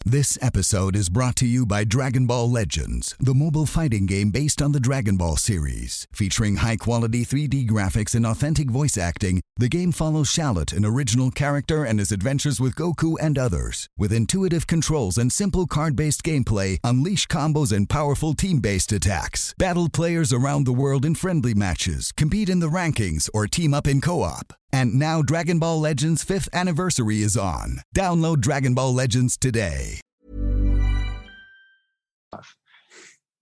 This 0.07 0.37
episode 0.39 0.95
is 0.95 1.09
brought 1.09 1.35
to 1.37 1.47
you 1.47 1.65
by 1.65 1.83
Dragon 1.83 2.27
Ball 2.27 2.47
Legends, 2.47 3.15
the 3.19 3.33
mobile 3.33 3.65
fighting 3.65 4.05
game 4.05 4.29
based 4.29 4.61
on 4.61 4.71
the 4.71 4.79
Dragon 4.79 5.17
Ball 5.17 5.35
series. 5.35 6.05
Featuring 6.13 6.57
high 6.57 6.77
quality 6.77 7.25
3D 7.25 7.67
graphics 7.67 8.13
and 8.13 8.23
authentic 8.23 8.69
voice 8.69 8.99
acting, 8.99 9.41
the 9.57 9.67
game 9.67 9.91
follows 9.91 10.29
Shallot, 10.29 10.73
an 10.73 10.85
original 10.85 11.31
character, 11.31 11.83
and 11.83 11.97
his 11.97 12.11
adventures 12.11 12.61
with 12.61 12.75
Goku 12.75 13.15
and 13.19 13.35
others. 13.39 13.89
With 13.97 14.13
intuitive 14.13 14.67
controls 14.67 15.17
and 15.17 15.33
simple 15.33 15.65
card 15.65 15.95
based 15.95 16.21
gameplay, 16.21 16.77
unleash 16.83 17.25
combos 17.25 17.71
and 17.75 17.89
powerful 17.89 18.35
team 18.35 18.59
based 18.59 18.91
attacks. 18.91 19.55
Battle 19.57 19.89
players 19.89 20.31
around 20.31 20.65
the 20.65 20.71
world 20.71 21.03
in 21.03 21.15
friendly 21.15 21.55
matches, 21.55 22.11
compete 22.11 22.47
in 22.49 22.59
the 22.59 22.69
rankings, 22.69 23.27
or 23.33 23.47
team 23.47 23.73
up 23.73 23.87
in 23.87 24.01
co 24.01 24.21
op. 24.21 24.53
And 24.75 24.95
now 24.95 25.21
Dragon 25.21 25.57
Ball 25.57 25.79
Legends 25.79 26.25
5th 26.25 26.49
anniversary 26.51 27.21
is 27.21 27.37
on. 27.37 27.79
Download 27.95 28.41
Dragon 28.41 28.73
Ball 28.73 28.93
Legends 28.93 29.37
today. 29.37 30.01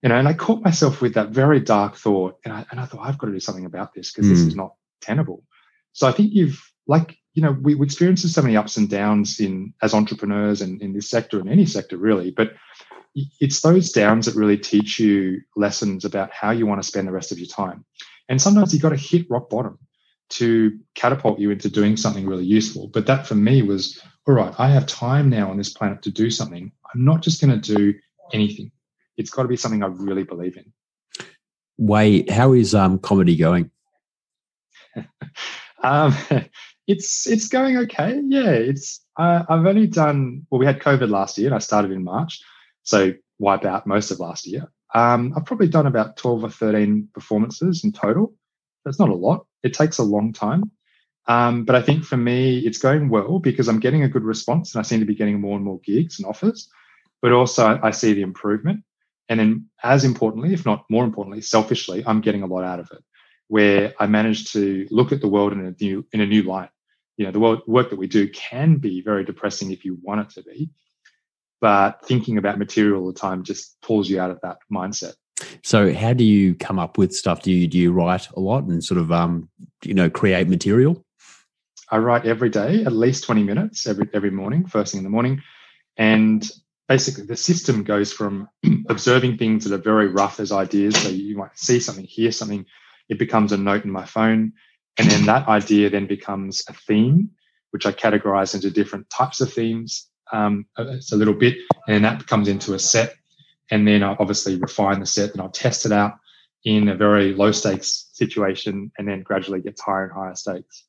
You 0.00 0.10
know, 0.10 0.14
and 0.16 0.28
I 0.28 0.32
caught 0.34 0.62
myself 0.62 1.00
with 1.00 1.14
that 1.14 1.30
very 1.30 1.58
dark 1.58 1.96
thought, 1.96 2.38
and 2.44 2.54
I, 2.54 2.64
and 2.70 2.78
I 2.78 2.84
thought, 2.84 3.00
I've 3.00 3.18
got 3.18 3.26
to 3.26 3.32
do 3.32 3.40
something 3.40 3.64
about 3.64 3.94
this 3.94 4.12
because 4.12 4.28
mm. 4.28 4.30
this 4.30 4.40
is 4.42 4.54
not 4.54 4.74
tenable. 5.00 5.42
So 5.92 6.06
I 6.06 6.12
think 6.12 6.30
you've, 6.32 6.62
like, 6.86 7.16
you 7.32 7.42
know, 7.42 7.50
we, 7.50 7.74
we 7.74 7.84
experience 7.84 8.22
so 8.22 8.40
many 8.40 8.56
ups 8.56 8.76
and 8.76 8.88
downs 8.88 9.40
in 9.40 9.74
as 9.82 9.92
entrepreneurs 9.92 10.60
and 10.60 10.80
in 10.80 10.92
this 10.92 11.10
sector 11.10 11.40
and 11.40 11.50
any 11.50 11.66
sector 11.66 11.96
really, 11.96 12.30
but 12.30 12.52
it's 13.40 13.60
those 13.60 13.90
downs 13.90 14.26
that 14.26 14.36
really 14.36 14.56
teach 14.56 15.00
you 15.00 15.40
lessons 15.56 16.04
about 16.04 16.30
how 16.32 16.52
you 16.52 16.64
want 16.64 16.80
to 16.80 16.86
spend 16.86 17.08
the 17.08 17.12
rest 17.12 17.32
of 17.32 17.40
your 17.40 17.48
time. 17.48 17.84
And 18.28 18.40
sometimes 18.40 18.72
you've 18.72 18.82
got 18.82 18.90
to 18.90 18.96
hit 18.96 19.26
rock 19.28 19.50
bottom 19.50 19.80
to 20.34 20.78
catapult 20.94 21.38
you 21.38 21.50
into 21.50 21.68
doing 21.68 21.96
something 21.96 22.26
really 22.26 22.44
useful. 22.44 22.88
But 22.88 23.06
that 23.06 23.26
for 23.26 23.34
me 23.34 23.62
was 23.62 24.00
all 24.26 24.34
right, 24.34 24.54
I 24.58 24.68
have 24.68 24.86
time 24.86 25.28
now 25.28 25.50
on 25.50 25.58
this 25.58 25.72
planet 25.72 26.02
to 26.02 26.10
do 26.10 26.30
something. 26.30 26.72
I'm 26.92 27.04
not 27.04 27.22
just 27.22 27.40
going 27.40 27.60
to 27.60 27.74
do 27.76 27.94
anything. 28.32 28.70
It's 29.16 29.30
got 29.30 29.42
to 29.42 29.48
be 29.48 29.56
something 29.56 29.82
I 29.82 29.86
really 29.86 30.24
believe 30.24 30.56
in. 30.56 30.72
Wait, 31.76 32.30
how 32.30 32.52
is 32.52 32.74
um, 32.74 32.98
comedy 32.98 33.36
going? 33.36 33.70
um, 35.82 36.16
it's 36.86 37.26
it's 37.26 37.48
going 37.48 37.76
okay. 37.78 38.20
Yeah, 38.24 38.50
it's 38.50 39.04
uh, 39.18 39.44
I've 39.48 39.66
only 39.66 39.86
done 39.86 40.46
well. 40.50 40.58
We 40.58 40.66
had 40.66 40.80
COVID 40.80 41.10
last 41.10 41.36
year, 41.38 41.48
and 41.48 41.54
I 41.54 41.58
started 41.58 41.90
in 41.90 42.02
March, 42.02 42.40
so 42.82 43.12
wipe 43.38 43.64
out 43.64 43.86
most 43.86 44.10
of 44.10 44.20
last 44.20 44.46
year. 44.46 44.70
Um, 44.94 45.34
I've 45.36 45.44
probably 45.44 45.68
done 45.68 45.86
about 45.86 46.16
twelve 46.16 46.44
or 46.44 46.50
thirteen 46.50 47.08
performances 47.12 47.84
in 47.84 47.92
total. 47.92 48.34
That's 48.84 48.98
not 48.98 49.08
a 49.08 49.14
lot. 49.14 49.46
It 49.62 49.74
takes 49.74 49.98
a 49.98 50.02
long 50.02 50.32
time. 50.32 50.70
Um, 51.26 51.64
but 51.64 51.74
I 51.74 51.82
think 51.82 52.04
for 52.04 52.16
me, 52.16 52.58
it's 52.58 52.78
going 52.78 53.08
well 53.08 53.38
because 53.38 53.68
I'm 53.68 53.80
getting 53.80 54.02
a 54.02 54.08
good 54.08 54.24
response 54.24 54.74
and 54.74 54.80
I 54.80 54.82
seem 54.82 55.00
to 55.00 55.06
be 55.06 55.14
getting 55.14 55.40
more 55.40 55.56
and 55.56 55.64
more 55.64 55.80
gigs 55.84 56.18
and 56.18 56.26
offers. 56.26 56.68
But 57.22 57.32
also, 57.32 57.80
I 57.82 57.90
see 57.92 58.12
the 58.12 58.22
improvement. 58.22 58.84
And 59.28 59.40
then, 59.40 59.70
as 59.82 60.04
importantly, 60.04 60.52
if 60.52 60.66
not 60.66 60.84
more 60.90 61.04
importantly, 61.04 61.40
selfishly, 61.40 62.04
I'm 62.06 62.20
getting 62.20 62.42
a 62.42 62.46
lot 62.46 62.64
out 62.64 62.80
of 62.80 62.90
it, 62.92 63.02
where 63.48 63.94
I 63.98 64.06
manage 64.06 64.52
to 64.52 64.86
look 64.90 65.12
at 65.12 65.22
the 65.22 65.28
world 65.28 65.54
in 65.54 65.64
a 65.64 65.74
new 65.80 66.06
in 66.12 66.20
a 66.20 66.26
new 66.26 66.42
light. 66.42 66.68
You 67.16 67.24
know, 67.24 67.32
the 67.32 67.40
work, 67.40 67.66
work 67.66 67.90
that 67.90 67.98
we 67.98 68.06
do 68.06 68.28
can 68.28 68.76
be 68.76 69.00
very 69.00 69.24
depressing 69.24 69.70
if 69.70 69.84
you 69.84 69.98
want 70.02 70.20
it 70.20 70.30
to 70.30 70.42
be, 70.42 70.70
but 71.60 72.04
thinking 72.04 72.36
about 72.36 72.58
material 72.58 73.00
all 73.00 73.06
the 73.06 73.18
time 73.18 73.44
just 73.44 73.80
pulls 73.80 74.10
you 74.10 74.20
out 74.20 74.30
of 74.30 74.40
that 74.42 74.58
mindset. 74.70 75.14
So, 75.62 75.92
how 75.92 76.12
do 76.12 76.24
you 76.24 76.54
come 76.54 76.78
up 76.78 76.98
with 76.98 77.14
stuff? 77.14 77.42
Do 77.42 77.52
you 77.52 77.66
do 77.66 77.78
you 77.78 77.92
write 77.92 78.28
a 78.30 78.40
lot 78.40 78.64
and 78.64 78.82
sort 78.82 79.00
of 79.00 79.12
um, 79.12 79.48
you 79.84 79.94
know 79.94 80.10
create 80.10 80.48
material? 80.48 81.04
I 81.90 81.98
write 81.98 82.26
every 82.26 82.50
day, 82.50 82.84
at 82.84 82.92
least 82.92 83.24
twenty 83.24 83.42
minutes 83.42 83.86
every 83.86 84.08
every 84.12 84.30
morning, 84.30 84.66
first 84.66 84.92
thing 84.92 84.98
in 84.98 85.04
the 85.04 85.10
morning, 85.10 85.42
and 85.96 86.48
basically 86.88 87.24
the 87.24 87.36
system 87.36 87.82
goes 87.82 88.12
from 88.12 88.48
observing 88.88 89.38
things 89.38 89.64
that 89.64 89.74
are 89.74 89.82
very 89.82 90.08
rough 90.08 90.40
as 90.40 90.52
ideas. 90.52 90.96
So 90.96 91.08
you 91.08 91.36
might 91.36 91.58
see 91.58 91.80
something, 91.80 92.04
hear 92.04 92.32
something, 92.32 92.66
it 93.08 93.18
becomes 93.18 93.52
a 93.52 93.56
note 93.56 93.84
in 93.84 93.90
my 93.90 94.04
phone, 94.04 94.52
and 94.98 95.10
then 95.10 95.26
that 95.26 95.48
idea 95.48 95.90
then 95.90 96.06
becomes 96.06 96.62
a 96.68 96.72
theme, 96.72 97.30
which 97.70 97.86
I 97.86 97.92
categorize 97.92 98.54
into 98.54 98.70
different 98.70 99.08
types 99.10 99.40
of 99.40 99.52
themes. 99.52 100.08
Um, 100.32 100.66
it's 100.78 101.12
a 101.12 101.16
little 101.16 101.34
bit, 101.34 101.56
and 101.88 102.04
that 102.04 102.26
comes 102.26 102.48
into 102.48 102.74
a 102.74 102.78
set 102.78 103.14
and 103.70 103.86
then 103.86 104.02
I 104.02 104.16
obviously 104.18 104.56
refine 104.56 105.00
the 105.00 105.06
set 105.06 105.32
and 105.32 105.40
I'll 105.40 105.48
test 105.48 105.86
it 105.86 105.92
out 105.92 106.14
in 106.64 106.88
a 106.88 106.94
very 106.94 107.34
low 107.34 107.52
stakes 107.52 108.08
situation 108.12 108.90
and 108.98 109.06
then 109.06 109.22
gradually 109.22 109.60
gets 109.60 109.80
higher 109.80 110.04
and 110.04 110.12
higher 110.12 110.34
stakes. 110.34 110.84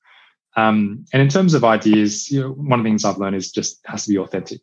Um, 0.56 1.06
and 1.12 1.22
in 1.22 1.28
terms 1.28 1.54
of 1.54 1.66
ideas, 1.66 2.32
you 2.32 2.42
know, 2.42 2.52
one 2.52 2.80
of 2.80 2.84
the 2.84 2.90
things 2.90 3.04
I've 3.04 3.18
learned 3.18 3.36
is 3.36 3.52
just 3.52 3.82
has 3.86 4.06
to 4.06 4.12
be 4.12 4.18
authentic. 4.18 4.62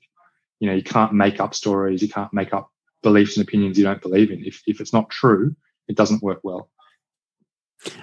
You 0.60 0.68
know, 0.68 0.74
you 0.74 0.82
can't 0.82 1.12
make 1.12 1.40
up 1.40 1.54
stories, 1.54 2.00
you 2.00 2.08
can't 2.08 2.32
make 2.32 2.54
up 2.54 2.70
beliefs 3.02 3.36
and 3.36 3.46
opinions 3.46 3.76
you 3.76 3.84
don't 3.84 4.00
believe 4.00 4.30
in. 4.30 4.44
If 4.44 4.62
if 4.66 4.80
it's 4.80 4.92
not 4.92 5.10
true, 5.10 5.54
it 5.88 5.96
doesn't 5.96 6.22
work 6.22 6.40
well. 6.42 6.70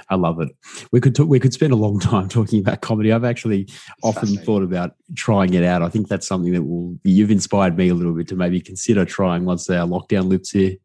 I 0.10 0.16
love 0.16 0.40
it. 0.42 0.50
We 0.92 1.00
could 1.00 1.16
talk, 1.16 1.28
we 1.28 1.40
could 1.40 1.54
spend 1.54 1.74
a 1.74 1.78
long 1.78 2.00
time 2.00 2.30
talking 2.30 2.60
about 2.60 2.82
comedy. 2.82 3.12
I've 3.12 3.24
actually 3.24 3.62
it's 3.62 3.78
often 4.04 4.38
thought 4.38 4.64
about 4.64 4.96
trying 5.16 5.54
it 5.54 5.64
out. 5.64 5.82
I 5.82 5.90
think 5.90 6.08
that's 6.08 6.28
something 6.28 6.54
that 6.54 6.64
will 6.64 6.98
you've 7.04 7.32
inspired 7.32 7.78
me 7.78 7.90
a 7.90 7.96
little 7.96 8.14
bit 8.14 8.28
to 8.30 8.36
maybe 8.36 8.62
consider 8.62 9.06
trying 9.06 9.46
once 9.46 9.70
our 9.70 9.88
lockdown 9.88 10.30
lifts 10.30 10.52
here. 10.52 10.76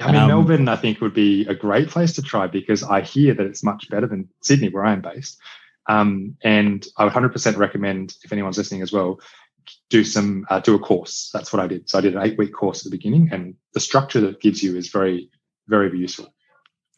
I 0.00 0.12
mean, 0.12 0.22
um, 0.22 0.28
Melbourne, 0.28 0.68
I 0.68 0.76
think, 0.76 1.00
would 1.00 1.14
be 1.14 1.46
a 1.46 1.54
great 1.54 1.88
place 1.88 2.12
to 2.14 2.22
try 2.22 2.46
because 2.46 2.82
I 2.82 3.00
hear 3.00 3.32
that 3.32 3.46
it's 3.46 3.64
much 3.64 3.88
better 3.88 4.06
than 4.06 4.28
Sydney, 4.42 4.68
where 4.68 4.84
I 4.84 4.92
am 4.92 5.00
based. 5.00 5.38
Um, 5.88 6.36
and 6.42 6.86
I 6.98 7.04
would 7.04 7.12
100% 7.12 7.56
recommend, 7.56 8.14
if 8.22 8.32
anyone's 8.32 8.58
listening 8.58 8.82
as 8.82 8.92
well, 8.92 9.20
do 9.88 10.04
some 10.04 10.46
uh, 10.50 10.60
do 10.60 10.74
a 10.74 10.78
course. 10.78 11.30
That's 11.32 11.52
what 11.52 11.60
I 11.60 11.66
did. 11.66 11.88
So 11.88 11.98
I 11.98 12.00
did 12.00 12.14
an 12.14 12.22
eight 12.22 12.38
week 12.38 12.52
course 12.52 12.80
at 12.80 12.90
the 12.90 12.96
beginning, 12.96 13.30
and 13.32 13.54
the 13.72 13.80
structure 13.80 14.20
that 14.20 14.40
gives 14.40 14.62
you 14.62 14.76
is 14.76 14.88
very, 14.88 15.30
very 15.68 15.96
useful. 15.98 16.32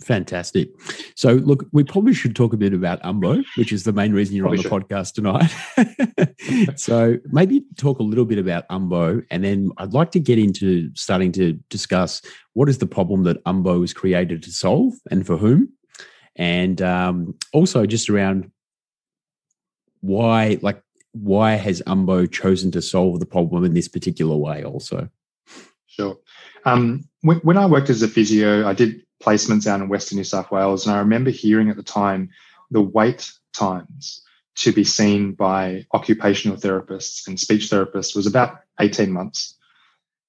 Fantastic. 0.03 0.71
So, 1.17 1.33
look, 1.33 1.67
we 1.73 1.83
probably 1.83 2.15
should 2.15 2.37
talk 2.37 2.53
a 2.53 2.57
bit 2.57 2.73
about 2.73 3.03
Umbo, 3.03 3.45
which 3.57 3.73
is 3.73 3.83
the 3.83 3.93
main 3.93 4.13
reason 4.13 4.37
you're 4.37 4.45
probably 4.45 4.59
on 4.59 4.63
the 4.63 4.69
should. 4.69 4.89
podcast 4.89 5.15
tonight. 5.15 6.77
so, 6.79 7.17
maybe 7.27 7.65
talk 7.77 7.99
a 7.99 8.05
little 8.05 8.25
bit 8.25 8.39
about 8.39 8.69
Umbo, 8.69 9.25
and 9.31 9.43
then 9.43 9.71
I'd 9.79 9.95
like 9.95 10.13
to 10.13 10.21
get 10.21 10.39
into 10.39 10.91
starting 10.95 11.33
to 11.33 11.55
discuss 11.69 12.23
what 12.53 12.69
is 12.69 12.79
the 12.79 12.87
problem 12.87 13.25
that 13.25 13.43
Umbo 13.45 13.81
was 13.81 13.93
created 13.93 14.43
to 14.45 14.53
solve 14.53 14.95
and 15.11 15.27
for 15.27 15.37
whom, 15.37 15.69
and 16.37 16.81
um, 16.81 17.35
also 17.53 17.85
just 17.85 18.09
around 18.09 18.53
why, 20.01 20.61
like, 20.63 20.81
why 21.11 21.55
has 21.55 21.83
Umbo 21.89 22.31
chosen 22.31 22.71
to 22.71 22.81
solve 22.81 23.19
the 23.19 23.27
problem 23.27 23.65
in 23.65 23.75
this 23.75 23.89
particular 23.89 24.37
way? 24.37 24.63
Also, 24.63 25.09
sure. 25.89 26.19
Um, 26.65 27.09
when, 27.23 27.39
when 27.39 27.57
I 27.57 27.67
worked 27.67 27.91
as 27.91 28.03
a 28.03 28.09
physio, 28.09 28.65
I 28.65 28.75
did 28.75 29.03
placements 29.23 29.67
out 29.67 29.81
in 29.81 29.89
Western 29.89 30.17
New 30.17 30.25
South 30.25 30.51
Wales. 30.51 30.87
And 30.87 30.95
I 30.95 31.01
remember 31.01 31.31
hearing 31.31 31.71
at 31.71 31.77
the 31.77 31.83
time 31.83 32.31
the 32.71 32.81
wait 32.81 33.33
times 33.53 34.23
to 34.57 34.73
be 34.73 34.85
seen 34.85 35.33
by 35.33 35.87
occupational 35.93 36.57
therapists 36.57 37.27
and 37.29 37.39
speech 37.39 37.71
therapists 37.71 38.17
was 38.17 38.27
about 38.27 38.61
18 38.81 39.13
months. 39.13 39.55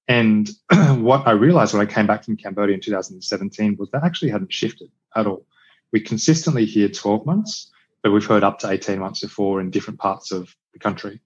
And 0.08 0.50
what 0.98 1.28
I 1.28 1.32
realized 1.32 1.74
when 1.74 1.86
I 1.86 1.92
came 1.92 2.08
back 2.08 2.24
from 2.24 2.38
Cambodia 2.38 2.76
in 2.76 2.82
2017 2.82 3.78
was 3.78 3.90
that 3.92 4.04
actually 4.04 4.32
hadn't 4.32 4.54
shifted 4.54 4.90
at 5.16 5.28
all. 5.28 5.46
We 5.92 6.00
consistently 6.00 6.66
hear 6.66 6.90
12 6.90 7.26
months, 7.26 7.72
but 8.04 8.12
we've 8.12 8.26
heard 8.26 8.44
up 8.44 8.60
to 8.60 8.70
18 8.70 9.00
months 9.00 9.22
before 9.22 9.60
in 9.62 9.72
different 9.72 10.00
parts 10.00 10.32
of 10.32 10.56
the 10.74 10.80
country. 10.80 11.22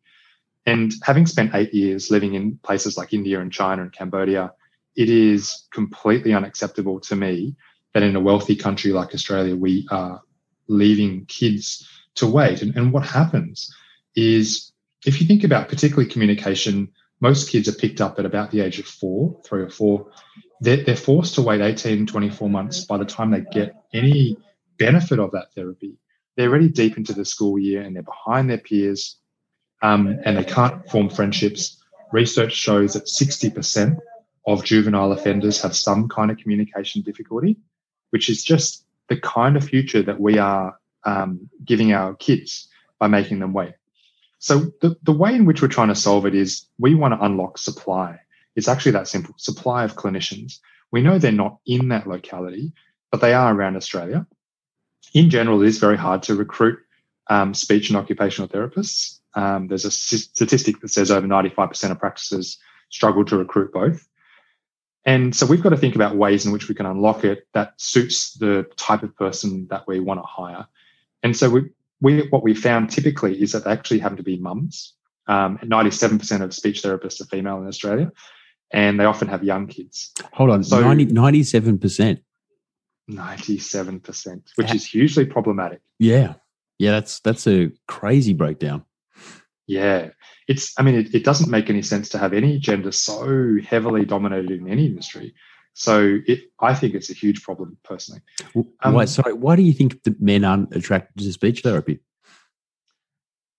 And 0.66 0.94
having 1.04 1.26
spent 1.26 1.56
eight 1.56 1.74
years 1.74 2.10
living 2.10 2.36
in 2.36 2.58
places 2.64 2.98
like 2.98 3.14
India 3.14 3.42
and 3.42 3.52
China 3.52 3.82
and 3.82 3.92
Cambodia, 3.92 4.54
it 4.96 5.10
is 5.10 5.68
completely 5.74 6.34
unacceptable 6.34 7.00
to 7.02 7.16
me 7.16 7.56
that 7.94 8.04
in 8.04 8.16
a 8.16 8.20
wealthy 8.20 8.56
country 8.56 8.92
like 8.92 9.14
Australia, 9.14 9.56
we 9.56 9.88
are 9.92 10.22
leaving 10.68 11.26
kids 11.26 11.88
to 12.16 12.28
wait. 12.28 12.62
And, 12.62 12.76
and 12.76 12.92
what 12.94 13.06
happens 13.06 13.74
is 14.16 14.72
if 15.06 15.20
you 15.20 15.28
think 15.28 15.44
about 15.44 15.70
particularly 15.70 16.10
communication, 16.10 16.90
most 17.20 17.50
kids 17.50 17.68
are 17.68 17.74
picked 17.74 18.02
up 18.02 18.20
at 18.20 18.26
about 18.26 18.52
the 18.52 18.62
age 18.62 18.80
of 18.80 18.86
four, 18.86 19.40
three 19.46 19.62
or 19.62 19.70
four. 19.70 20.12
They're, 20.62 20.84
they're 20.84 20.96
forced 20.96 21.36
to 21.36 21.42
wait 21.42 21.62
18, 21.62 22.06
24 22.06 22.50
months 22.50 22.86
by 22.86 22.98
the 22.98 23.06
time 23.06 23.32
they 23.32 23.42
get 23.52 23.76
any 23.94 24.38
benefit 24.78 25.20
of 25.20 25.32
that 25.32 25.54
therapy. 25.56 25.98
They're 26.36 26.50
already 26.50 26.70
deep 26.70 26.98
into 26.98 27.14
the 27.14 27.26
school 27.26 27.60
year 27.60 27.82
and 27.82 27.96
they're 27.96 28.04
behind 28.04 28.50
their 28.50 28.58
peers. 28.58 29.18
um, 29.82 30.20
and 30.24 30.38
they 30.38 30.44
can't 30.46 30.90
form 30.90 31.10
friendships. 31.10 31.78
Research 32.12 32.54
shows 32.54 32.94
that 32.94 33.06
60% 33.06 33.98
of 34.46 34.64
juvenile 34.64 35.12
offenders 35.12 35.62
have 35.62 35.76
some 35.76 36.10
kind 36.10 36.32
of 36.32 36.38
communication 36.38 37.02
difficulty, 37.02 37.58
which 38.10 38.30
is 38.30 38.44
just 38.44 38.86
the 39.10 39.18
kind 39.18 39.56
of 39.56 39.64
future 39.64 40.02
that 40.02 40.20
we 40.20 40.38
are 40.38 40.78
um, 41.06 41.50
giving 41.64 41.94
our 41.94 42.14
kids 42.16 42.68
by 43.00 43.08
making 43.08 43.40
them 43.40 43.54
wait. 43.54 43.74
So 44.40 44.72
the, 44.82 44.98
the 45.04 45.14
way 45.14 45.34
in 45.34 45.46
which 45.46 45.62
we're 45.62 45.68
trying 45.70 45.88
to 45.88 45.96
solve 45.96 46.26
it 46.26 46.36
is 46.36 46.66
we 46.78 46.96
want 46.96 47.14
to 47.14 47.24
unlock 47.24 47.58
supply. 47.58 48.20
It's 48.56 48.68
actually 48.68 48.92
that 48.94 49.08
simple 49.08 49.34
supply 49.38 49.84
of 49.84 49.96
clinicians. 49.96 50.60
We 50.92 51.02
know 51.02 51.18
they're 51.18 51.32
not 51.32 51.60
in 51.66 51.90
that 51.90 52.08
locality, 52.08 52.74
but 53.12 53.22
they 53.22 53.34
are 53.34 53.54
around 53.54 53.78
Australia. 53.78 54.28
In 55.14 55.30
general, 55.30 55.62
it 55.62 55.68
is 55.68 55.78
very 55.78 55.98
hard 55.98 56.24
to 56.24 56.36
recruit 56.36 56.80
um, 57.30 57.54
speech 57.54 57.90
and 57.90 57.98
occupational 57.98 58.50
therapists. 58.50 59.20
Um, 59.36 59.68
there's 59.68 59.86
a 59.86 59.92
statistic 59.92 60.82
that 60.82 60.90
says 60.90 61.10
over 61.10 61.26
95% 61.26 61.92
of 61.92 62.00
practices 62.00 62.58
struggle 62.90 63.26
to 63.26 63.38
recruit 63.38 63.72
both. 63.72 64.08
And 65.06 65.36
so 65.36 65.46
we've 65.46 65.62
got 65.62 65.70
to 65.70 65.78
think 65.78 65.96
about 65.96 66.16
ways 66.16 66.46
in 66.46 66.52
which 66.52 66.70
we 66.70 66.76
can 66.76 66.86
unlock 66.86 67.24
it 67.26 67.48
that 67.54 67.74
suits 67.78 68.34
the 68.36 68.66
type 68.78 69.04
of 69.04 69.16
person 69.18 69.68
that 69.70 69.86
we 69.88 70.00
want 70.00 70.20
to 70.22 70.26
hire. 70.26 70.66
And 71.24 71.36
so 71.36 71.50
we, 71.50 71.70
we 72.02 72.28
what 72.30 72.44
we 72.44 72.54
found 72.54 72.90
typically 72.90 73.42
is 73.42 73.52
that 73.52 73.66
they 73.66 73.72
actually 73.72 74.00
happen 74.00 74.18
to 74.18 74.24
be 74.24 74.38
mums. 74.38 74.94
Um, 75.28 75.58
97% 75.60 76.42
of 76.42 76.54
speech 76.54 76.82
therapists 76.82 77.22
are 77.22 77.26
female 77.26 77.58
in 77.62 77.68
Australia, 77.68 78.12
and 78.72 79.00
they 79.00 79.06
often 79.06 79.28
have 79.30 79.44
young 79.44 79.68
kids. 79.68 80.12
Hold 80.34 80.50
on, 80.50 80.64
so 80.64 80.82
90, 80.82 81.08
97%. 81.08 82.20
97%, 83.10 84.42
which 84.56 84.74
is 84.74 84.86
hugely 84.86 85.26
problematic. 85.26 85.82
Yeah. 86.00 86.36
Yeah, 86.80 86.92
that's 86.92 87.20
that's 87.20 87.48
a 87.48 87.72
crazy 87.88 88.34
breakdown. 88.34 88.84
Yeah. 89.68 90.10
It's 90.48 90.74
I 90.78 90.84
mean 90.84 90.96
it, 90.96 91.16
it 91.16 91.24
doesn't 91.24 91.50
make 91.50 91.70
any 91.70 91.82
sense 91.82 92.10
to 92.10 92.18
have 92.18 92.34
any 92.34 92.60
gender 92.60 92.92
so 92.92 93.58
heavily 93.66 94.06
dominated 94.06 94.52
in 94.52 94.68
any 94.68 94.86
industry. 94.86 95.34
So 95.74 96.20
it, 96.28 96.42
I 96.60 96.76
think 96.76 96.94
it's 96.94 97.10
a 97.10 97.14
huge 97.14 97.42
problem 97.42 97.78
personally. 97.84 98.22
Um, 98.56 98.94
why, 98.94 99.06
sorry, 99.06 99.34
why 99.34 99.56
do 99.56 99.64
you 99.64 99.74
think 99.74 100.04
that 100.04 100.22
men 100.22 100.44
aren't 100.44 100.76
attracted 100.76 101.24
to 101.24 101.34
speech 101.34 101.62
therapy? 101.62 102.00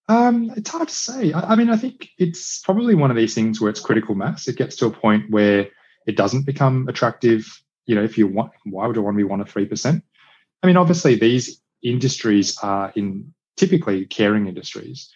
Um, 0.09 0.53
it's 0.57 0.71
hard 0.71 0.89
to 0.89 0.95
say. 0.95 1.33
I, 1.33 1.53
I, 1.53 1.57
mean, 1.57 1.71
I 1.71 1.77
think 1.77 2.11
it's 2.19 2.61
probably 2.61 2.95
one 2.95 3.11
of 3.11 3.17
these 3.17 3.35
things 3.35 3.61
where 3.61 3.71
it's 3.71 3.81
critical 3.81 4.15
mass. 4.15 4.47
It 4.47 4.57
gets 4.57 4.77
to 4.77 4.87
a 4.87 4.91
point 4.91 5.31
where 5.31 5.69
it 6.07 6.17
doesn't 6.17 6.47
become 6.47 6.87
attractive. 6.89 7.47
You 7.87 7.95
know, 7.97 8.05
if 8.05 8.17
you 8.17 8.29
want, 8.29 8.53
why 8.65 8.87
would 8.87 8.97
I 8.97 9.01
want 9.01 9.15
to 9.15 9.19
be 9.19 9.25
one 9.25 9.41
of 9.41 9.49
three 9.49 9.67
percent? 9.67 10.05
I 10.63 10.67
mean, 10.67 10.77
obviously 10.77 11.17
these 11.17 11.61
industries 11.83 12.57
are 12.63 12.93
in 12.95 13.35
typically 13.57 14.07
caring 14.07 14.47
industries. 14.47 15.11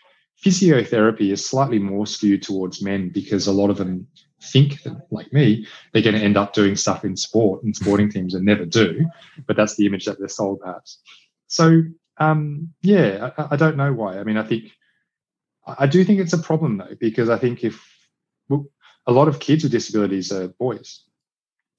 Physiotherapy 0.45 1.33
is 1.33 1.45
slightly 1.45 1.79
more 1.79 2.07
skewed 2.07 2.43
towards 2.43 2.83
men 2.83 3.11
because 3.11 3.47
a 3.47 3.53
lot 3.53 3.71
of 3.71 3.77
them 3.77 4.07
think 4.41 4.83
that, 4.83 5.07
like 5.11 5.33
me, 5.33 5.67
they're 5.93 6.03
going 6.03 6.15
to 6.15 6.23
end 6.23 6.37
up 6.37 6.53
doing 6.53 6.77
stuff 6.77 7.05
in 7.05 7.17
sport 7.17 7.65
and 7.65 7.75
sporting 7.75 8.11
teams 8.11 8.35
and 8.35 8.45
never 8.45 8.65
do. 8.65 9.05
But 9.47 9.57
that's 9.57 9.77
the 9.77 9.87
image 9.87 10.05
that 10.05 10.19
they're 10.19 10.29
sold, 10.29 10.61
perhaps. 10.61 11.01
So, 11.49 11.83
um, 12.19 12.73
yeah, 12.83 13.31
I, 13.37 13.49
I, 13.53 13.57
don't 13.57 13.77
know 13.77 13.93
why. 13.93 14.19
I 14.19 14.25
mean, 14.25 14.37
I 14.37 14.45
think, 14.45 14.71
I 15.67 15.87
do 15.87 16.05
think 16.05 16.21
it's 16.21 16.33
a 16.33 16.39
problem 16.39 16.79
though, 16.79 16.95
because 16.99 17.29
I 17.29 17.39
think 17.39 17.65
if 17.65 17.85
well, 18.49 18.67
a 19.07 19.13
lot 19.13 19.29
of 19.29 19.41
kids 19.41 19.65
with 19.65 19.73
disabilities 19.73 20.33
are 20.33 20.49
boys, 20.49 21.03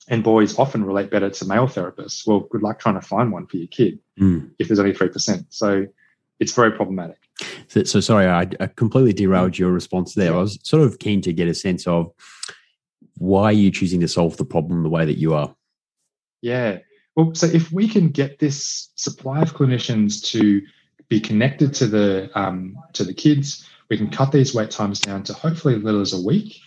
and 0.10 0.24
boys 0.24 0.58
often 0.58 0.84
relate 0.84 1.12
better 1.12 1.30
to 1.30 1.46
male 1.46 1.68
therapists. 1.68 2.26
Well, 2.26 2.42
good 2.42 2.64
luck 2.64 2.80
trying 2.80 2.96
to 2.96 3.02
find 3.02 3.32
one 3.32 3.46
for 3.46 3.58
your 3.58 3.68
kid 3.68 4.00
mm. 4.20 4.50
if 4.58 4.68
there's 4.68 4.80
only 4.80 4.94
3%. 4.94 5.46
So 5.50 5.86
it's 6.40 6.54
very 6.54 6.72
problematic. 6.72 7.18
So, 7.68 7.84
so 7.84 8.00
sorry, 8.00 8.28
I, 8.28 8.48
I, 8.60 8.68
completely 8.68 9.14
derailed 9.14 9.58
your 9.58 9.72
response 9.72 10.14
there. 10.14 10.34
I 10.34 10.38
was 10.38 10.60
sort 10.64 10.84
of 10.84 11.00
keen 11.00 11.22
to 11.22 11.34
get 11.34 11.48
a 11.48 11.54
sense 11.54 11.88
of 11.88 12.12
why 13.18 13.46
are 13.46 13.54
you 13.54 13.72
choosing 13.72 14.00
to 14.02 14.08
solve 14.08 14.38
the 14.38 14.46
problem 14.46 14.84
the 14.84 14.90
way 14.90 15.06
that 15.06 15.18
you 15.18 15.34
are? 15.34 15.56
Yeah. 16.42 16.80
Well, 17.16 17.34
so 17.36 17.48
if 17.48 17.72
we 17.72 17.88
can 17.88 18.10
get 18.10 18.40
this 18.40 18.90
supply 18.96 19.42
of 19.42 19.54
clinicians 19.54 20.24
to 20.32 20.62
be 21.10 21.20
connected 21.20 21.74
to 21.76 21.88
the 21.88 22.30
um, 22.36 22.78
to 22.94 23.04
the 23.04 23.14
kids, 23.14 23.68
we 23.90 23.98
can 23.98 24.10
cut 24.10 24.32
these 24.32 24.54
wait 24.54 24.72
times 24.72 25.00
down 25.00 25.24
to 25.24 25.34
hopefully 25.34 25.76
as 25.76 25.84
little 25.84 26.02
as 26.02 26.14
a 26.14 26.22
week 26.22 26.62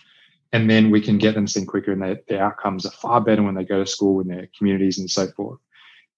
and 0.53 0.69
then 0.69 0.91
we 0.91 1.01
can 1.01 1.17
get 1.17 1.33
them 1.33 1.47
seen 1.47 1.65
quicker 1.65 1.91
and 1.91 2.01
they, 2.01 2.17
their 2.27 2.43
outcomes 2.43 2.85
are 2.85 2.91
far 2.91 3.19
better 3.19 3.41
when 3.41 3.55
they 3.55 3.65
go 3.65 3.83
to 3.83 3.89
school 3.89 4.21
in 4.21 4.27
their 4.27 4.47
communities 4.55 4.99
and 4.99 5.09
so 5.09 5.27
forth. 5.31 5.59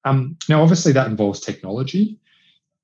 Um, 0.03 0.37
now, 0.49 0.61
obviously, 0.61 0.91
that 0.91 1.07
involves 1.07 1.39
technology, 1.39 2.19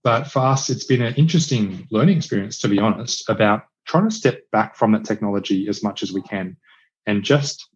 but 0.04 0.26
for 0.26 0.40
us, 0.40 0.70
it's 0.70 0.86
been 0.86 1.02
an 1.02 1.16
interesting 1.16 1.88
learning 1.92 2.18
experience, 2.18 2.58
to 2.60 2.68
be 2.68 2.80
honest, 2.80 3.30
about 3.30 3.64
trying 3.86 4.10
to 4.10 4.16
step 4.16 4.42
back 4.52 4.76
from 4.76 4.92
that 4.94 5.06
technology 5.06 5.68
as 5.68 5.84
much 5.84 6.04
as 6.04 6.12
we 6.12 6.22
can 6.22 6.58
and 7.06 7.24
just 7.24 7.68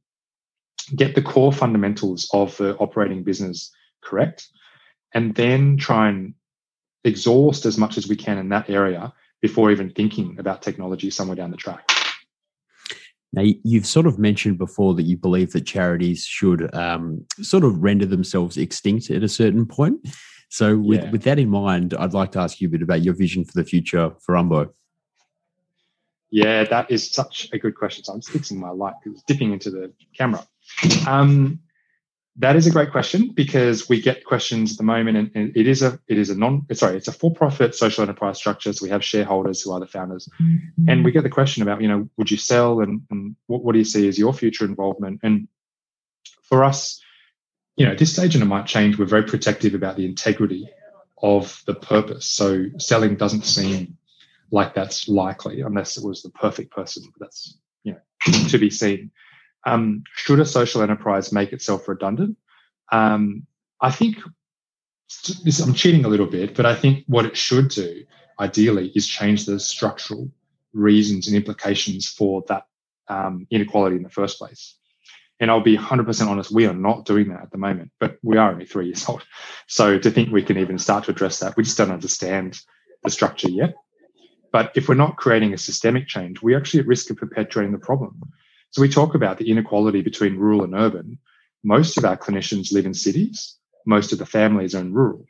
get 0.96 1.16
the 1.16 1.22
core 1.22 1.52
fundamentals 1.52 2.30
of 2.34 2.56
the 2.58 2.76
operating 2.78 3.24
business 3.24 3.72
correct, 4.04 4.48
and 5.14 5.34
then 5.36 5.78
try 5.78 6.10
and 6.10 6.34
exhaust 7.04 7.66
as 7.66 7.78
much 7.78 7.98
as 7.98 8.08
we 8.08 8.16
can 8.16 8.38
in 8.38 8.50
that 8.50 8.70
area 8.70 9.14
before 9.42 9.72
even 9.72 9.90
thinking 9.92 10.38
about 10.40 10.62
technology 10.62 11.10
somewhere 11.10 11.36
down 11.36 11.52
the 11.52 11.58
track. 11.58 11.90
Now, 13.34 13.44
you've 13.64 13.86
sort 13.86 14.06
of 14.06 14.18
mentioned 14.18 14.58
before 14.58 14.94
that 14.96 15.04
you 15.04 15.18
believe 15.18 15.52
that 15.52 15.66
charities 15.66 16.24
should 16.24 16.74
um, 16.74 17.26
sort 17.42 17.64
of 17.64 17.84
render 17.84 18.06
themselves 18.06 18.58
extinct 18.58 19.10
at 19.12 19.24
a 19.24 19.30
certain 19.30 19.66
point. 19.66 20.08
So, 20.56 20.78
with, 20.78 21.04
yeah. 21.04 21.12
with 21.12 21.24
that 21.24 21.38
in 21.38 21.50
mind, 21.50 21.94
I'd 21.96 22.14
like 22.14 22.32
to 22.32 22.40
ask 22.40 22.62
you 22.62 22.70
a 22.70 22.72
bit 22.72 22.82
about 22.82 23.02
your 23.02 23.14
vision 23.14 23.44
for 23.44 23.52
the 23.56 23.66
future 23.66 24.14
for 24.22 24.36
Umbo. 24.36 24.72
Yeah, 26.30 26.64
that 26.64 26.90
is 26.90 27.12
such 27.12 27.50
a 27.52 27.60
good 27.60 27.76
question. 27.76 28.06
So 28.06 28.14
I'm 28.14 28.22
just 28.22 28.32
fixing 28.32 28.58
my 28.58 28.70
light 28.70 28.94
because 29.04 29.20
it's 29.20 29.26
dipping 29.28 29.52
into 29.52 29.70
the 29.70 29.92
camera. 30.18 30.48
Um, 31.06 31.60
that 32.38 32.56
is 32.56 32.68
a 32.68 32.72
great 32.72 32.94
question 32.94 33.34
because 33.34 33.90
we 33.90 34.02
get 34.02 34.24
questions 34.24 34.72
at 34.72 34.78
the 34.78 34.86
moment, 34.86 35.18
and, 35.18 35.32
and, 35.36 35.58
it 35.58 35.68
is 35.68 35.82
a 35.82 36.00
it 36.08 36.18
is 36.18 36.30
a 36.30 36.36
non 36.38 36.66
sorry 36.72 36.96
it's 36.96 37.10
a 37.10 37.12
for 37.12 37.34
profit 37.34 37.76
social 37.76 38.04
enterprise 38.04 38.38
structure. 38.38 38.72
So 38.72 38.86
we 38.86 38.90
have 38.92 39.04
shareholders 39.04 39.62
who 39.62 39.74
are 39.74 39.82
the 39.82 39.88
founders, 39.88 40.30
mm-hmm. 40.42 40.90
and 40.90 41.04
we 41.04 41.12
get 41.12 41.24
the 41.24 41.30
question 41.30 41.64
about 41.64 41.82
you 41.82 41.90
know 41.90 42.10
would 42.16 42.32
you 42.32 42.38
sell 42.38 42.80
and, 42.80 43.02
and 43.12 43.36
what, 43.48 43.62
what 43.62 43.74
do 43.74 43.80
you 43.80 43.86
see 43.86 44.08
as 44.08 44.18
your 44.18 44.34
future 44.34 44.64
involvement? 44.64 45.20
And 45.22 45.50
for 46.44 46.64
us, 46.64 47.02
you 47.76 47.86
know, 47.86 47.92
at 47.92 47.98
this 47.98 48.14
stage, 48.14 48.36
and 48.36 48.44
it 48.44 48.48
might 48.48 48.66
change, 48.66 48.98
we're 48.98 49.06
very 49.06 49.24
protective 49.24 49.74
about 49.74 49.98
the 49.98 50.06
integrity 50.06 50.70
of 51.22 51.62
the 51.66 51.76
purpose. 51.76 52.26
So 52.26 52.66
selling 52.78 53.16
doesn't 53.16 53.46
seem 53.46 53.98
like 54.52 54.74
that's 54.74 55.08
likely 55.08 55.62
unless 55.62 55.98
it 55.98 56.06
was 56.06 56.22
the 56.22 56.30
perfect 56.30 56.72
person. 56.72 57.04
That's 57.20 57.58
you 57.84 57.94
know 57.94 58.48
to 58.50 58.58
be 58.58 58.70
seen. 58.70 59.12
Um, 59.66 60.04
should 60.14 60.40
a 60.40 60.46
social 60.46 60.84
enterprise 60.84 61.32
make 61.32 61.52
itself 61.52 61.88
redundant? 61.88 62.38
Um, 62.92 63.48
I 63.82 63.92
think 63.92 64.18
this, 65.44 65.60
I'm 65.60 65.74
cheating 65.74 66.06
a 66.06 66.08
little 66.08 66.28
bit, 66.28 66.56
but 66.56 66.66
I 66.66 66.76
think 66.76 67.04
what 67.08 67.26
it 67.26 67.36
should 67.36 67.70
do, 67.70 68.06
ideally, 68.40 68.92
is 68.96 69.08
change 69.08 69.46
the 69.46 69.60
structural 69.60 70.30
reasons 70.74 71.28
and 71.28 71.36
implications 71.36 72.08
for 72.08 72.44
that 72.48 72.68
um, 73.08 73.48
inequality 73.50 73.96
in 73.96 74.04
the 74.04 74.10
first 74.10 74.38
place. 74.38 74.76
And 75.40 75.52
I'll 75.52 75.62
be 75.62 75.78
100% 75.78 76.28
honest, 76.28 76.52
we 76.52 76.66
are 76.66 76.74
not 76.74 77.06
doing 77.06 77.30
that 77.30 77.42
at 77.42 77.52
the 77.52 77.58
moment, 77.58 77.92
but 78.00 78.18
we 78.24 78.38
are 78.38 78.52
only 78.52 78.66
three 78.66 78.86
years 78.86 79.06
old. 79.10 79.24
So 79.68 80.00
to 80.00 80.12
think 80.12 80.32
we 80.32 80.44
can 80.44 80.58
even 80.58 80.80
start 80.80 81.06
to 81.06 81.12
address 81.12 81.40
that, 81.40 81.58
we 81.58 81.64
just 81.64 81.78
don't 81.78 81.92
understand 81.92 82.58
the 83.04 83.12
structure 83.12 83.50
yet. 83.50 83.76
But 84.52 84.72
if 84.76 84.88
we're 84.88 84.96
not 84.96 85.18
creating 85.18 85.54
a 85.54 85.58
systemic 85.58 86.08
change, 86.08 86.42
we're 86.42 86.58
actually 86.58 86.80
at 86.82 86.88
risk 86.88 87.10
of 87.10 87.18
perpetuating 87.18 87.74
the 87.74 87.78
problem. 87.78 88.22
So 88.70 88.82
we 88.82 88.90
talk 88.90 89.16
about 89.16 89.38
the 89.38 89.50
inequality 89.50 90.02
between 90.02 90.38
rural 90.38 90.64
and 90.64 90.74
urban. 90.74 91.20
Most 91.64 91.98
of 91.98 92.06
our 92.06 92.18
clinicians 92.18 92.72
live 92.72 92.86
in 92.86 92.94
cities. 92.94 93.58
Most 93.86 94.14
of 94.14 94.20
the 94.20 94.26
families 94.26 94.74
are 94.74 94.80
in 94.80 94.94
rural. 94.94 95.26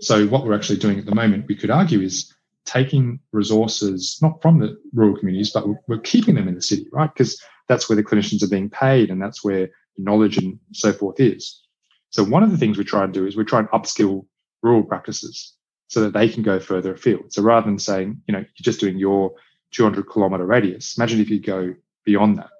So 0.00 0.26
what 0.26 0.44
we're 0.44 0.54
actually 0.54 0.78
doing 0.78 0.98
at 0.98 1.06
the 1.06 1.14
moment, 1.14 1.46
we 1.48 1.56
could 1.56 1.70
argue, 1.70 2.00
is 2.00 2.32
taking 2.68 3.20
resources 3.32 4.18
not 4.22 4.40
from 4.42 4.58
the 4.58 4.78
rural 4.92 5.16
communities, 5.16 5.50
but 5.50 5.66
we're 5.88 5.98
keeping 5.98 6.34
them 6.34 6.48
in 6.48 6.54
the 6.54 6.62
city, 6.62 6.86
right? 6.92 7.12
Because 7.12 7.40
that's 7.68 7.88
where 7.88 7.96
the 7.96 8.04
clinicians 8.04 8.42
are 8.42 8.48
being 8.48 8.70
paid 8.70 9.10
and 9.10 9.20
that's 9.20 9.44
where 9.44 9.68
knowledge 9.96 10.38
and 10.38 10.58
so 10.72 10.92
forth 10.92 11.18
is. 11.18 11.62
So 12.10 12.24
one 12.24 12.42
of 12.42 12.50
the 12.50 12.56
things 12.56 12.78
we 12.78 12.84
try 12.84 13.04
and 13.04 13.12
do 13.12 13.26
is 13.26 13.36
we 13.36 13.44
try 13.44 13.58
and 13.58 13.68
upskill 13.70 14.26
rural 14.62 14.82
practices 14.82 15.54
so 15.88 16.00
that 16.00 16.12
they 16.12 16.28
can 16.28 16.42
go 16.42 16.60
further 16.60 16.94
afield. 16.94 17.32
So 17.32 17.42
rather 17.42 17.66
than 17.66 17.78
saying, 17.78 18.20
you 18.26 18.32
know, 18.32 18.40
you're 18.40 18.62
just 18.62 18.80
doing 18.80 18.98
your 18.98 19.32
200 19.72 20.04
kilometer 20.04 20.46
radius, 20.46 20.96
imagine 20.96 21.20
if 21.20 21.30
you 21.30 21.40
go 21.40 21.74
beyond 22.04 22.38
that 22.38 22.50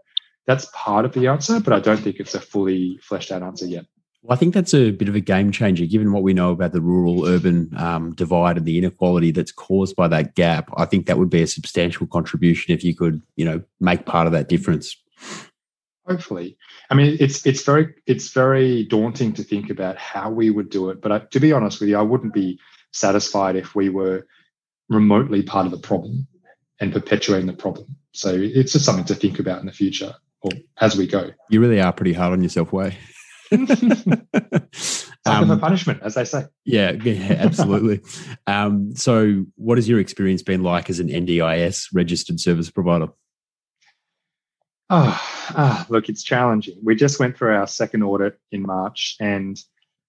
that's 0.49 0.67
part 0.73 1.05
of 1.05 1.13
the 1.13 1.27
answer, 1.27 1.61
but 1.61 1.75
I 1.75 1.79
don't 1.79 1.99
think 1.99 2.17
it's 2.17 2.35
a 2.35 2.41
fully 2.41 2.99
fleshed 3.03 3.31
out 3.31 3.43
answer 3.43 3.67
yet. 3.67 3.85
Well, 4.23 4.35
I 4.35 4.39
think 4.39 4.53
that's 4.53 4.75
a 4.75 4.91
bit 4.91 5.09
of 5.09 5.15
a 5.15 5.21
game 5.21 5.53
changer, 5.53 5.87
given 5.87 6.13
what 6.13 6.25
we 6.25 6.35
know 6.35 6.51
about 6.51 6.73
the 6.73 6.81
rural 6.81 7.25
urban 7.27 7.73
um, 7.77 8.15
divide 8.15 8.57
and 8.57 8.67
the 8.67 8.77
inequality 8.77 9.31
that's 9.31 9.53
caused 9.53 9.95
by 9.95 10.09
that 10.09 10.35
gap. 10.35 10.71
I 10.77 10.87
think 10.87 11.07
that 11.07 11.19
would 11.19 11.31
be 11.31 11.43
a 11.43 11.47
substantial 11.47 12.07
contribution 12.07 12.75
if 12.75 12.83
you 12.83 12.97
could, 12.97 13.23
you 13.37 13.45
know, 13.45 13.63
make 13.81 14.07
part 14.07 14.27
of 14.27 14.33
that 14.33 14.49
difference. 14.49 14.97
Hopefully, 16.07 16.57
I 16.91 16.95
mean, 16.95 17.17
it's 17.21 17.47
it's 17.47 17.63
very 17.63 17.95
it's 18.07 18.31
very 18.31 18.85
daunting 18.85 19.35
to 19.35 19.45
think 19.45 19.71
about 19.71 19.99
how 19.99 20.31
we 20.31 20.51
would 20.51 20.71
do 20.71 20.89
it. 20.89 21.01
But 21.01 21.13
I, 21.13 21.19
to 21.31 21.39
be 21.39 21.53
honest 21.53 21.81
with 21.81 21.91
you, 21.91 21.99
I 21.99 22.03
wouldn't 22.03 22.33
be 22.33 22.59
satisfied 22.93 23.57
if 23.57 23.75
we 23.75 23.89
were 23.91 24.27
remotely 24.89 25.43
part 25.43 25.67
of 25.67 25.73
the 25.73 25.79
problem 25.79 26.27
and 26.81 26.93
perpetuating 26.93 27.47
the 27.47 27.53
problem. 27.53 27.97
So 28.13 28.35
it's 28.35 28.73
just 28.73 28.85
something 28.85 29.05
to 29.05 29.15
think 29.15 29.39
about 29.39 29.61
in 29.61 29.67
the 29.67 29.73
future 29.73 30.15
or 30.41 30.51
as 30.81 30.97
we 30.97 31.07
go. 31.07 31.31
You 31.51 31.61
really 31.61 31.81
are 31.81 31.93
pretty 31.93 32.15
hard 32.15 32.33
on 32.33 32.43
yourself, 32.43 32.73
Weh. 32.73 32.93
Um, 33.53 35.51
of 35.51 35.61
punishment, 35.61 36.01
as 36.03 36.15
they 36.15 36.25
say. 36.25 36.47
Yeah, 36.65 36.93
yeah 36.93 37.33
absolutely. 37.39 38.01
um, 38.47 38.95
so, 38.95 39.45
what 39.57 39.79
has 39.79 39.89
your 39.89 40.01
experience 40.01 40.43
been 40.43 40.63
like 40.63 40.91
as 40.91 41.01
an 41.01 41.09
NDIS 41.09 41.89
registered 41.93 42.41
service 42.41 42.71
provider? 42.71 43.09
Oh, 44.91 45.21
ah, 45.51 45.87
look, 45.89 46.09
it's 46.09 46.23
challenging. 46.23 46.79
We 46.83 46.95
just 46.95 47.21
went 47.21 47.37
through 47.37 47.55
our 47.55 47.67
second 47.67 48.03
audit 48.03 48.39
in 48.53 48.63
March, 48.63 49.17
and 49.21 49.59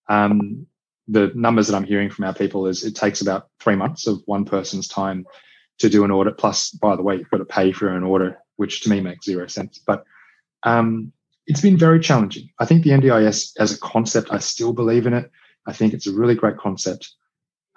um, 0.07 0.67
the 1.07 1.31
numbers 1.35 1.67
that 1.67 1.75
I'm 1.75 1.83
hearing 1.83 2.09
from 2.09 2.25
our 2.25 2.33
people 2.33 2.67
is 2.67 2.83
it 2.83 2.95
takes 2.95 3.21
about 3.21 3.49
three 3.59 3.75
months 3.75 4.07
of 4.07 4.21
one 4.25 4.45
person's 4.45 4.87
time 4.87 5.25
to 5.79 5.89
do 5.89 6.03
an 6.03 6.11
audit. 6.11 6.37
Plus, 6.37 6.69
by 6.71 6.95
the 6.95 7.01
way, 7.01 7.15
you've 7.15 7.29
got 7.29 7.37
to 7.37 7.45
pay 7.45 7.71
for 7.71 7.89
an 7.89 8.03
audit, 8.03 8.35
which 8.57 8.81
to 8.81 8.89
me 8.89 9.01
makes 9.01 9.25
zero 9.25 9.47
sense. 9.47 9.81
But 9.85 10.03
um, 10.63 11.11
it's 11.49 11.61
been 11.61 11.77
very 11.77 11.99
challenging. 11.99 12.47
I 12.59 12.65
think 12.65 12.83
the 12.83 12.91
NDIS 12.91 13.53
as 13.57 13.73
a 13.73 13.79
concept, 13.79 14.29
I 14.31 14.37
still 14.37 14.71
believe 14.71 15.07
in 15.07 15.15
it. 15.15 15.31
I 15.65 15.73
think 15.73 15.93
it's 15.93 16.05
a 16.05 16.13
really 16.13 16.35
great 16.35 16.57
concept. 16.57 17.09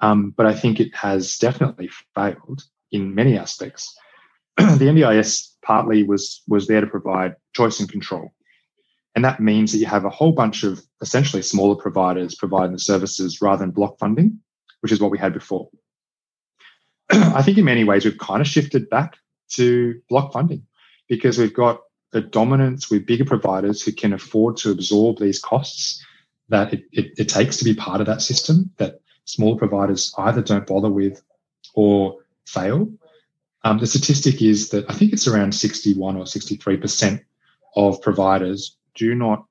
Um, 0.01 0.35
but 0.37 0.45
I 0.45 0.55
think 0.55 0.79
it 0.79 0.95
has 0.95 1.39
definitely 1.39 1.89
failed 2.15 2.65
in 2.93 3.15
many 3.15 3.39
aspects. 3.39 3.97
the 4.59 4.85
NDIS 4.85 5.55
partly 5.65 6.03
was 6.03 6.43
was 6.47 6.67
there 6.67 6.83
to 6.83 6.87
provide 6.87 7.37
choice 7.55 7.81
and 7.81 7.91
control. 7.91 8.35
And 9.15 9.25
that 9.25 9.41
means 9.41 9.73
that 9.73 9.79
you 9.79 9.87
have 9.87 10.05
a 10.05 10.11
whole 10.11 10.33
bunch 10.33 10.65
of 10.65 10.83
essentially 11.01 11.43
smaller 11.43 11.77
providers 11.77 12.35
providing 12.35 12.73
the 12.73 12.79
services 12.79 13.41
rather 13.41 13.61
than 13.61 13.71
block 13.71 13.99
funding, 13.99 14.39
which 14.81 14.93
is 14.93 15.01
what 15.01 15.11
we 15.11 15.19
had 15.19 15.33
before. 15.33 15.71
I 17.11 17.41
think 17.41 17.57
in 17.57 17.65
many 17.65 17.85
ways 17.85 18.05
we've 18.05 18.19
kind 18.19 18.43
of 18.43 18.47
shifted 18.47 18.91
back 18.91 19.17
to 19.53 19.99
block 20.11 20.35
funding 20.35 20.67
because 21.09 21.39
we've 21.39 21.55
got 21.55 21.81
a 22.13 22.21
dominance 22.21 22.91
with 22.91 23.07
bigger 23.07 23.25
providers 23.25 23.83
who 23.83 23.93
can 23.93 24.13
afford 24.13 24.57
to 24.59 24.71
absorb 24.71 25.19
these 25.19 25.39
costs 25.39 26.05
that 26.49 26.73
it, 26.73 26.85
it, 26.93 27.13
it 27.19 27.29
takes 27.29 27.57
to 27.57 27.65
be 27.65 27.75
part 27.75 28.01
of 28.01 28.07
that 28.07 28.23
system 28.23 28.71
that 28.77 29.01
smaller 29.25 29.57
providers 29.57 30.13
either 30.19 30.43
don't 30.43 30.67
bother 30.67 30.91
with 30.91 31.23
or 31.75 32.19
fail. 32.47 32.89
Um, 33.65 33.79
the 33.79 33.87
statistic 33.87 34.43
is 34.43 34.71
that 34.71 34.89
I 34.91 34.95
think 34.95 35.13
it's 35.13 35.29
around 35.29 35.55
61 35.55 36.17
or 36.17 36.25
63% 36.25 37.23
of 37.77 38.03
providers 38.03 38.77
do 38.95 39.15
not 39.15 39.47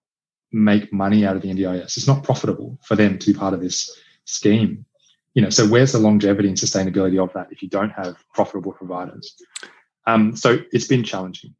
make 0.52 0.92
money 0.92 1.26
out 1.26 1.36
of 1.36 1.42
the 1.42 1.50
NDIS. 1.50 1.98
It's 1.98 2.08
not 2.08 2.24
profitable 2.24 2.78
for 2.84 2.96
them 2.96 3.18
to 3.18 3.34
be 3.34 3.38
part 3.38 3.54
of 3.54 3.62
this 3.62 3.98
scheme. 4.26 4.86
You 5.34 5.42
know, 5.42 5.50
so 5.50 5.66
where's 5.68 5.94
the 5.94 6.00
longevity 6.00 6.50
and 6.50 6.58
sustainability 6.58 7.24
of 7.24 7.32
that 7.34 7.48
if 7.52 7.64
you 7.64 7.70
don't 7.70 7.92
have 7.92 8.18
profitable 8.34 8.74
providers? 8.74 9.36
Um, 10.06 10.36
so 10.36 10.60
it's 10.74 10.88
been 10.88 11.04
challenging. 11.04 11.56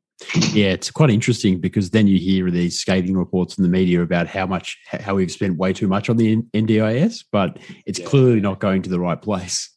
Yeah, 0.54 0.68
it's 0.68 0.92
quite 0.92 1.10
interesting 1.10 1.60
because 1.60 1.90
then 1.90 2.08
you 2.08 2.18
hear 2.18 2.50
these 2.52 2.80
scathing 2.80 3.18
reports 3.18 3.58
in 3.58 3.64
the 3.64 3.70
media 3.70 4.02
about 4.02 4.28
how 4.28 4.46
much 4.46 4.78
how 4.88 5.16
we've 5.16 5.32
spent 5.32 5.58
way 5.58 5.74
too 5.74 5.88
much 5.88 6.10
on 6.10 6.18
the 6.18 6.38
NDIS, 6.54 7.26
but 7.32 7.58
it's 7.86 8.00
yeah. 8.00 8.06
clearly 8.06 8.40
not 8.40 8.60
going 8.60 8.82
to 8.84 8.90
the 8.90 9.00
right 9.00 9.22
place. 9.22 9.70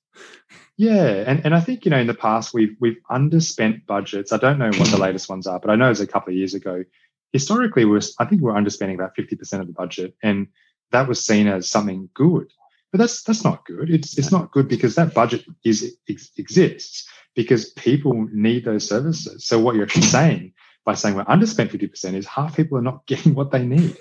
Yeah, 0.77 1.25
and, 1.27 1.45
and 1.45 1.55
I 1.55 1.61
think 1.61 1.85
you 1.85 1.91
know 1.91 1.99
in 1.99 2.07
the 2.07 2.15
past 2.15 2.53
we've 2.53 2.77
we've 2.81 2.99
underspent 3.11 3.87
budgets. 3.87 4.33
I 4.33 4.39
don't 4.39 4.59
know 4.59 4.71
what 4.71 4.91
the 4.91 4.99
latest 4.99 5.29
ones 5.29 5.47
are, 5.47 5.61
but 5.61 5.71
I 5.71 5.77
know 5.77 5.87
it 5.87 5.91
was 5.91 6.01
a 6.01 6.07
couple 6.07 6.33
of 6.33 6.37
years 6.37 6.55
ago. 6.55 6.85
Historically, 7.33 7.85
we 7.85 7.99
I 8.19 8.25
think 8.25 8.43
we 8.43 8.51
we're 8.51 8.55
underspending 8.59 8.95
about 8.95 9.15
fifty 9.15 9.37
percent 9.37 9.61
of 9.61 9.67
the 9.67 9.73
budget, 9.73 10.15
and 10.23 10.49
that 10.91 11.09
was 11.09 11.25
seen 11.25 11.47
as 11.47 11.69
something 11.69 12.09
good. 12.15 12.53
But 12.95 13.01
that's 13.01 13.25
that's 13.25 13.43
not 13.43 13.67
good. 13.67 13.91
It's 13.91 14.17
it's 14.17 14.31
not 14.31 14.53
good 14.53 14.69
because 14.69 14.95
that 14.95 15.15
budget 15.15 15.45
is 15.65 15.97
exists 16.07 17.09
because 17.35 17.71
people 17.71 18.29
need 18.33 18.65
those 18.65 18.89
services. 18.89 19.45
So 19.45 19.59
what 19.59 19.75
you're 19.75 19.83
actually 19.83 20.03
saying 20.21 20.53
by 20.85 20.95
saying 20.95 21.17
we're 21.17 21.25
underspent 21.25 21.71
50% 21.71 22.15
is 22.15 22.25
half 22.25 22.55
people 22.55 22.79
are 22.79 22.83
not 22.83 23.05
getting 23.09 23.35
what 23.35 23.51
they 23.51 23.67
need. 23.67 23.97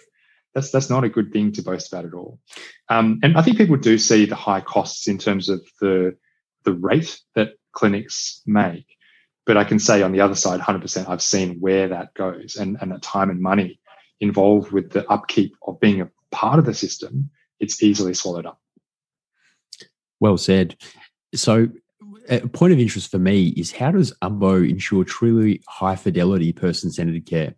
That's 0.53 0.69
that's 0.69 0.91
not 0.91 1.03
a 1.03 1.09
good 1.09 1.33
thing 1.33 1.53
to 1.53 1.63
boast 1.63 1.91
about 1.91 2.05
at 2.05 2.13
all. 2.13 2.39
Um, 2.87 3.19
and 3.23 3.35
I 3.35 3.41
think 3.41 3.57
people 3.57 3.77
do 3.77 3.97
see 3.97 4.25
the 4.25 4.35
high 4.35 4.61
costs 4.61 5.07
in 5.07 5.17
terms 5.17 5.49
of 5.49 5.67
the 5.81 6.15
the 6.63 6.73
rate 6.73 7.19
that 7.33 7.53
clinics 7.71 8.43
make. 8.45 8.85
But 9.47 9.57
I 9.57 9.63
can 9.63 9.79
say 9.79 10.03
on 10.03 10.11
the 10.11 10.21
other 10.21 10.35
side, 10.35 10.59
100%, 10.59 11.09
I've 11.09 11.23
seen 11.23 11.59
where 11.59 11.87
that 11.87 12.13
goes 12.13 12.57
and, 12.57 12.77
and 12.79 12.91
the 12.91 12.99
time 12.99 13.31
and 13.31 13.41
money 13.41 13.79
involved 14.19 14.71
with 14.71 14.91
the 14.91 15.09
upkeep 15.09 15.57
of 15.67 15.79
being 15.79 15.99
a 15.99 16.11
part 16.29 16.59
of 16.59 16.65
the 16.65 16.75
system, 16.75 17.31
it's 17.59 17.81
easily 17.81 18.13
swallowed 18.13 18.45
up. 18.45 18.59
Well 20.23 20.37
said. 20.37 20.77
So 21.35 21.67
a 22.29 22.47
point 22.47 22.71
of 22.71 22.79
interest 22.79 23.11
for 23.11 23.19
me 23.19 23.49
is 23.57 23.73
how 23.73 23.91
does 23.91 24.13
Umbo 24.23 24.67
ensure 24.67 25.03
truly 25.03 25.61
high 25.67 25.97
fidelity 25.97 26.53
person 26.53 26.91
centered 26.93 27.25
care? 27.25 27.55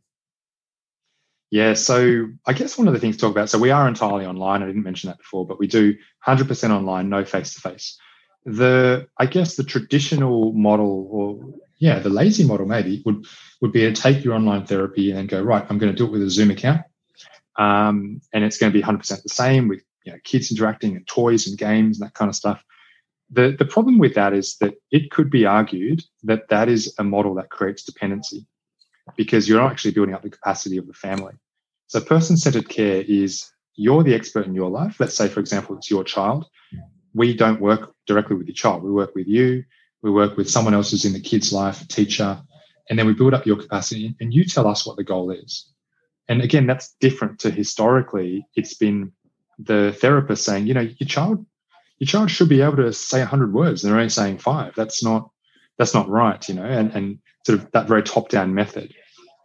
Yeah, 1.52 1.76
so 1.76 2.26
I 2.48 2.54
guess 2.54 2.76
one 2.76 2.88
of 2.88 2.96
the 2.96 3.00
things 3.00 3.18
to 3.18 3.22
talk 3.22 3.32
about. 3.32 3.52
So 3.52 3.60
we 3.60 3.70
are 3.70 3.88
entirely 3.88 4.26
online. 4.26 4.64
I 4.64 4.66
didn't 4.66 4.82
mention 4.82 5.10
that 5.10 5.20
before, 5.20 5.46
but 5.46 5.60
we 5.60 5.68
do 5.68 5.94
100% 6.26 6.72
online, 6.72 7.08
no 7.08 7.24
face 7.24 7.54
to 7.54 7.62
face. 7.62 8.00
The 8.46 9.08
I 9.20 9.28
guess 9.28 9.58
the 9.58 9.64
traditional 9.64 10.52
model, 10.54 11.08
or 11.12 11.54
yeah, 11.78 12.00
the 12.00 12.10
lazy 12.10 12.46
model 12.46 12.66
maybe 12.66 13.04
would 13.06 13.28
would 13.62 13.74
be 13.74 13.82
to 13.82 13.94
take 13.94 14.24
your 14.24 14.34
online 14.34 14.66
therapy 14.66 15.12
and 15.12 15.20
then 15.20 15.28
go 15.28 15.40
right. 15.40 15.66
I'm 15.70 15.78
going 15.78 15.92
to 15.92 15.98
do 15.98 16.06
it 16.06 16.12
with 16.12 16.24
a 16.24 16.32
Zoom 16.32 16.50
account, 16.50 16.82
um, 17.58 18.22
and 18.34 18.44
it's 18.44 18.58
going 18.58 18.74
to 18.74 18.78
be 18.78 18.84
100% 18.84 19.22
the 19.22 19.30
same 19.30 19.68
with 19.68 19.84
you 20.06 20.12
know, 20.12 20.20
kids 20.24 20.52
interacting 20.52 20.96
and 20.96 21.06
toys 21.08 21.48
and 21.48 21.58
games 21.58 22.00
and 22.00 22.08
that 22.08 22.14
kind 22.14 22.30
of 22.30 22.36
stuff. 22.36 22.64
The, 23.32 23.56
the 23.58 23.66
problem 23.66 23.98
with 23.98 24.14
that 24.16 24.34
is 24.34 24.56
that 24.58 24.76
it 24.92 25.12
could 25.12 25.30
be 25.30 25.46
argued 25.46 26.04
that 26.24 26.48
that 26.50 26.70
is 26.70 26.94
a 27.00 27.04
model 27.04 27.34
that 27.36 27.50
creates 27.50 27.84
dependency 27.84 28.46
because 29.18 29.50
you're 29.50 29.60
not 29.60 29.72
actually 29.72 29.92
building 29.92 30.14
up 30.14 30.22
the 30.22 30.30
capacity 30.30 30.78
of 30.78 30.88
the 30.88 30.94
family. 30.94 31.34
So 31.88 32.00
person 32.02 32.38
centered 32.38 32.70
care 32.70 33.04
is 33.08 33.52
you're 33.76 34.04
the 34.04 34.14
expert 34.14 34.46
in 34.46 34.56
your 34.56 34.70
life. 34.70 35.00
Let's 35.00 35.16
say, 35.16 35.28
for 35.28 35.40
example, 35.40 35.76
it's 35.78 35.90
your 35.90 36.04
child. 36.04 36.46
We 37.14 37.36
don't 37.36 37.62
work 37.62 37.94
directly 38.08 38.36
with 38.36 38.48
your 38.48 38.56
child. 38.56 38.84
We 38.84 38.92
work 38.92 39.16
with 39.16 39.28
you. 39.28 39.64
We 40.02 40.12
work 40.12 40.38
with 40.38 40.50
someone 40.50 40.74
else 40.74 40.92
who's 40.92 41.06
in 41.06 41.14
the 41.14 41.20
kid's 41.20 41.52
life, 41.52 41.82
a 41.82 41.88
teacher, 41.88 42.42
and 42.90 43.00
then 43.00 43.08
we 43.08 43.14
build 43.14 43.34
up 43.34 43.46
your 43.46 43.58
capacity 43.58 44.16
and 44.20 44.34
you 44.34 44.46
tell 44.46 44.68
us 44.68 44.86
what 44.86 44.98
the 44.98 45.04
goal 45.04 45.32
is. 45.32 45.72
And 46.28 46.42
again, 46.42 46.68
that's 46.68 46.96
different 47.00 47.40
to 47.40 47.52
historically. 47.52 48.48
It's 48.56 48.76
been 48.76 49.12
the 49.60 49.96
therapist 50.00 50.44
saying, 50.44 50.68
you 50.68 50.74
know, 50.74 50.82
your 50.82 51.08
child 51.08 51.46
your 52.00 52.08
child 52.08 52.30
should 52.30 52.50
be 52.50 52.62
able 52.62 52.78
to 52.78 52.92
say 52.92 53.20
100 53.20 53.54
words 53.54 53.84
and 53.84 53.92
they're 53.92 54.00
only 54.00 54.10
saying 54.10 54.38
five. 54.38 54.74
That's 54.76 55.04
not 55.04 55.30
that's 55.78 55.94
not 55.94 56.08
right 56.08 56.48
you 56.48 56.56
know 56.56 56.64
and, 56.64 56.92
and 56.94 57.20
sort 57.46 57.60
of 57.60 57.72
that 57.72 57.88
very 57.88 58.04
top 58.04 58.30
down 58.30 58.54
method. 58.54 58.94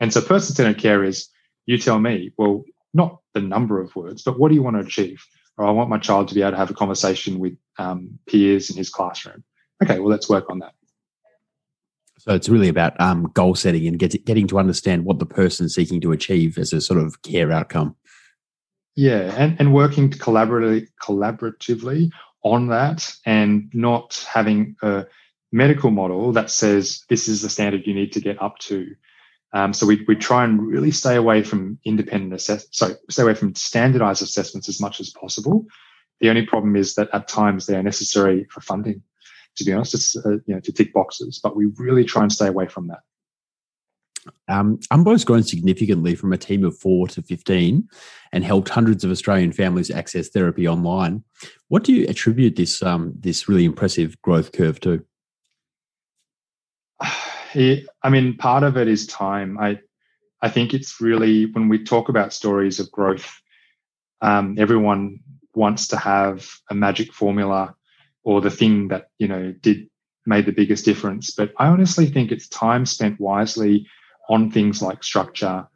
And 0.01 0.13
so 0.13 0.21
person 0.21 0.55
centered 0.55 0.79
care 0.79 1.05
is 1.05 1.29
you 1.67 1.79
tell 1.79 2.01
me 2.01 2.33
well 2.37 2.65
not 2.93 3.21
the 3.35 3.41
number 3.41 3.81
of 3.81 3.95
words 3.95 4.23
but 4.23 4.39
what 4.39 4.49
do 4.49 4.55
you 4.55 4.63
want 4.63 4.77
to 4.77 4.87
achieve? 4.87 5.25
Or 5.57 5.67
i 5.67 5.71
want 5.71 5.91
my 5.91 5.99
child 5.99 6.29
to 6.29 6.35
be 6.35 6.43
able 6.43 6.53
to 6.53 6.57
have 6.57 6.71
a 6.71 6.75
conversation 6.75 7.39
with 7.39 7.55
um, 7.79 8.19
peers 8.27 8.71
in 8.71 8.77
his 8.77 8.91
classroom. 8.91 9.45
Okay 9.83 9.99
well 9.99 10.11
let's 10.11 10.29
work 10.29 10.51
on 10.51 10.59
that. 10.61 10.73
So 12.19 12.35
it's 12.35 12.51
really 12.51 12.69
about 12.69 13.01
um, 13.01 13.31
goal 13.33 13.55
setting 13.55 13.87
and 13.87 13.99
get, 13.99 14.27
getting 14.27 14.47
to 14.49 14.59
understand 14.59 15.07
what 15.07 15.21
the 15.21 15.27
person 15.27 15.65
is 15.65 15.75
seeking 15.75 16.03
to 16.03 16.13
achieve 16.13 16.59
as 16.59 16.71
a 16.75 16.81
sort 16.81 17.01
of 17.01 17.23
care 17.23 17.51
outcome 17.51 17.97
yeah 19.01 19.35
and, 19.37 19.57
and 19.59 19.75
working 19.75 20.11
collaboratively 20.11 20.87
collaboratively 21.03 22.11
on 22.43 22.69
that 22.69 23.13
and 23.25 23.71
not 23.75 24.27
having 24.33 24.77
a 24.83 25.07
medical 25.53 25.91
model 25.91 26.33
that 26.33 26.51
says 26.51 27.05
this 27.09 27.29
is 27.29 27.43
the 27.43 27.49
standard 27.49 27.87
you 27.87 27.95
need 27.95 28.13
to 28.13 28.21
get 28.21 28.41
up 28.41 28.59
to. 28.59 28.95
Um, 29.53 29.73
so 29.73 29.85
we, 29.87 30.05
we 30.07 30.15
try 30.15 30.45
and 30.45 30.65
really 30.65 30.93
stay 30.93 31.17
away 31.17 31.43
from 31.43 31.79
independent 31.85 32.35
assess, 32.35 32.67
so 32.71 32.95
stay 33.09 33.23
away 33.25 33.35
from 33.35 33.55
standardized 33.57 34.23
assessments 34.23 34.69
as 34.69 34.81
much 34.81 35.01
as 35.01 35.11
possible. 35.11 35.67
The 36.21 36.31
only 36.31 36.47
problem 36.47 36.77
is 36.77 36.95
that 36.95 37.09
at 37.13 37.27
times 37.27 37.67
they 37.67 37.75
are 37.75 37.83
necessary 37.83 38.47
for 38.51 38.61
funding. 38.61 39.03
To 39.57 39.65
be 39.65 39.73
honest, 39.73 39.95
it's 39.95 40.17
uh, 40.17 40.39
you 40.47 40.55
know 40.55 40.61
to 40.61 40.73
tick 40.73 40.93
boxes, 40.93 41.41
but 41.43 41.57
we 41.57 41.67
really 41.77 42.05
try 42.05 42.23
and 42.23 42.33
stay 42.33 42.47
away 42.47 42.69
from 42.69 42.87
that. 42.89 43.01
Um, 44.49 44.79
Umbo's 44.93 45.25
grown 45.25 45.43
significantly 45.43 46.15
from 46.15 46.33
a 46.33 46.39
team 46.39 46.65
of 46.65 46.79
four 46.79 47.09
to 47.09 47.23
15 47.23 47.89
and 48.33 48.45
helped 48.45 48.69
hundreds 48.69 49.05
of 49.05 49.11
Australian 49.11 49.53
families 49.53 49.91
access 49.91 50.29
therapy 50.29 50.69
online. 50.69 51.25
What 51.69 51.85
do 51.85 51.93
you 51.93 52.07
attribute 52.09 52.57
this, 52.57 52.83
um, 52.83 53.13
this 53.19 53.49
really 53.49 53.65
impressive 53.65 54.21
growth 54.23 54.53
curve 54.53 54.81
to? 54.81 55.05
I 57.03 58.11
mean, 58.11 58.37
part 58.37 58.63
of 58.63 58.77
it 58.77 58.89
is 58.89 59.07
time. 59.07 59.59
I, 59.59 59.81
I 60.43 60.49
think 60.49 60.73
it's 60.73 61.01
really 61.01 61.47
when 61.47 61.69
we 61.69 61.83
talk 61.83 62.09
about 62.09 62.33
stories 62.33 62.79
of 62.81 62.91
growth, 62.91 63.41
um, 64.21 64.57
everyone 64.59 65.21
wants 65.55 65.89
to 65.89 65.97
have 65.97 66.49
a 66.71 66.75
magic 66.75 67.13
formula 67.13 67.75
or 68.23 68.41
the 68.41 68.51
thing 68.51 68.89
that 68.89 69.09
you 69.19 69.27
know 69.27 69.53
did 69.61 69.89
made 70.27 70.47
the 70.47 70.53
biggest 70.53 70.85
difference. 70.85 71.31
But 71.31 71.53
I 71.59 71.67
honestly 71.67 72.07
think 72.07 72.31
it's 72.31 72.49
time 72.49 72.87
spent 72.87 73.21
wisely 73.21 73.87
on 74.31 74.51
things 74.51 74.81
like 74.81 75.05
structure 75.05 75.69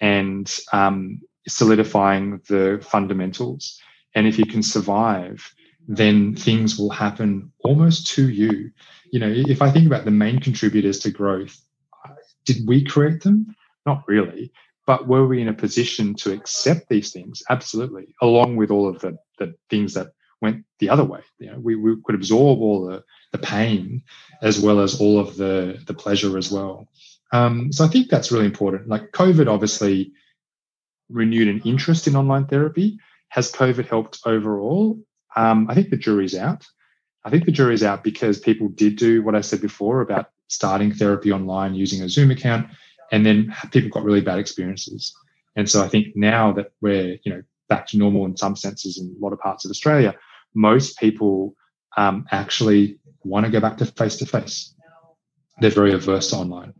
and 0.00 0.58
um, 0.72 1.20
solidifying 1.46 2.40
the 2.48 2.82
fundamentals. 2.82 3.78
And 4.14 4.26
if 4.26 4.38
you 4.38 4.46
can 4.46 4.62
survive 4.62 5.54
then 5.88 6.34
things 6.34 6.78
will 6.78 6.90
happen 6.90 7.52
almost 7.60 8.08
to 8.08 8.28
you. 8.28 8.70
You 9.12 9.20
know, 9.20 9.32
if 9.32 9.62
I 9.62 9.70
think 9.70 9.86
about 9.86 10.04
the 10.04 10.10
main 10.10 10.40
contributors 10.40 10.98
to 11.00 11.10
growth, 11.10 11.56
did 12.44 12.66
we 12.66 12.84
create 12.84 13.22
them? 13.22 13.54
Not 13.84 14.02
really. 14.06 14.52
But 14.86 15.06
were 15.08 15.26
we 15.26 15.40
in 15.40 15.48
a 15.48 15.54
position 15.54 16.14
to 16.16 16.32
accept 16.32 16.88
these 16.88 17.12
things? 17.12 17.42
Absolutely. 17.50 18.14
Along 18.22 18.56
with 18.56 18.70
all 18.70 18.88
of 18.88 19.00
the, 19.00 19.18
the 19.38 19.54
things 19.68 19.94
that 19.94 20.08
went 20.40 20.64
the 20.78 20.90
other 20.90 21.04
way. 21.04 21.20
You 21.38 21.52
know, 21.52 21.58
we, 21.58 21.76
we 21.76 21.96
could 22.04 22.14
absorb 22.14 22.60
all 22.60 22.86
the, 22.86 23.02
the 23.32 23.38
pain 23.38 24.02
as 24.42 24.60
well 24.60 24.80
as 24.80 25.00
all 25.00 25.18
of 25.18 25.36
the, 25.36 25.82
the 25.86 25.94
pleasure 25.94 26.36
as 26.38 26.50
well. 26.52 26.88
Um, 27.32 27.72
so 27.72 27.84
I 27.84 27.88
think 27.88 28.08
that's 28.08 28.30
really 28.30 28.46
important. 28.46 28.88
Like 28.88 29.12
COVID 29.12 29.48
obviously 29.48 30.12
renewed 31.08 31.48
an 31.48 31.60
interest 31.64 32.06
in 32.06 32.16
online 32.16 32.46
therapy. 32.46 32.98
Has 33.28 33.52
COVID 33.52 33.86
helped 33.86 34.20
overall? 34.24 34.98
Um, 35.34 35.66
I 35.68 35.74
think 35.74 35.90
the 35.90 35.96
jury's 35.96 36.34
out. 36.34 36.64
I 37.24 37.30
think 37.30 37.44
the 37.44 37.52
jury's 37.52 37.82
out 37.82 38.04
because 38.04 38.38
people 38.38 38.68
did 38.68 38.96
do 38.96 39.22
what 39.22 39.34
I 39.34 39.40
said 39.40 39.60
before 39.60 40.00
about 40.00 40.30
starting 40.48 40.94
therapy 40.94 41.32
online 41.32 41.74
using 41.74 42.02
a 42.02 42.08
Zoom 42.08 42.30
account, 42.30 42.68
and 43.10 43.26
then 43.26 43.54
people 43.72 43.90
got 43.90 44.04
really 44.04 44.20
bad 44.20 44.38
experiences. 44.38 45.12
And 45.56 45.68
so 45.68 45.82
I 45.82 45.88
think 45.88 46.14
now 46.14 46.52
that 46.52 46.70
we're 46.80 47.18
you 47.24 47.32
know 47.32 47.42
back 47.68 47.88
to 47.88 47.98
normal 47.98 48.24
in 48.26 48.36
some 48.36 48.54
senses 48.54 48.98
in 48.98 49.14
a 49.18 49.24
lot 49.24 49.32
of 49.32 49.40
parts 49.40 49.64
of 49.64 49.70
Australia, 49.70 50.14
most 50.54 50.98
people 50.98 51.54
um, 51.96 52.26
actually 52.30 52.98
want 53.24 53.44
to 53.44 53.52
go 53.52 53.60
back 53.60 53.78
to 53.78 53.86
face 53.86 54.16
to 54.16 54.26
face. 54.26 54.72
They're 55.60 55.70
very 55.70 55.92
averse 55.92 56.30
to 56.30 56.36
online. 56.36 56.74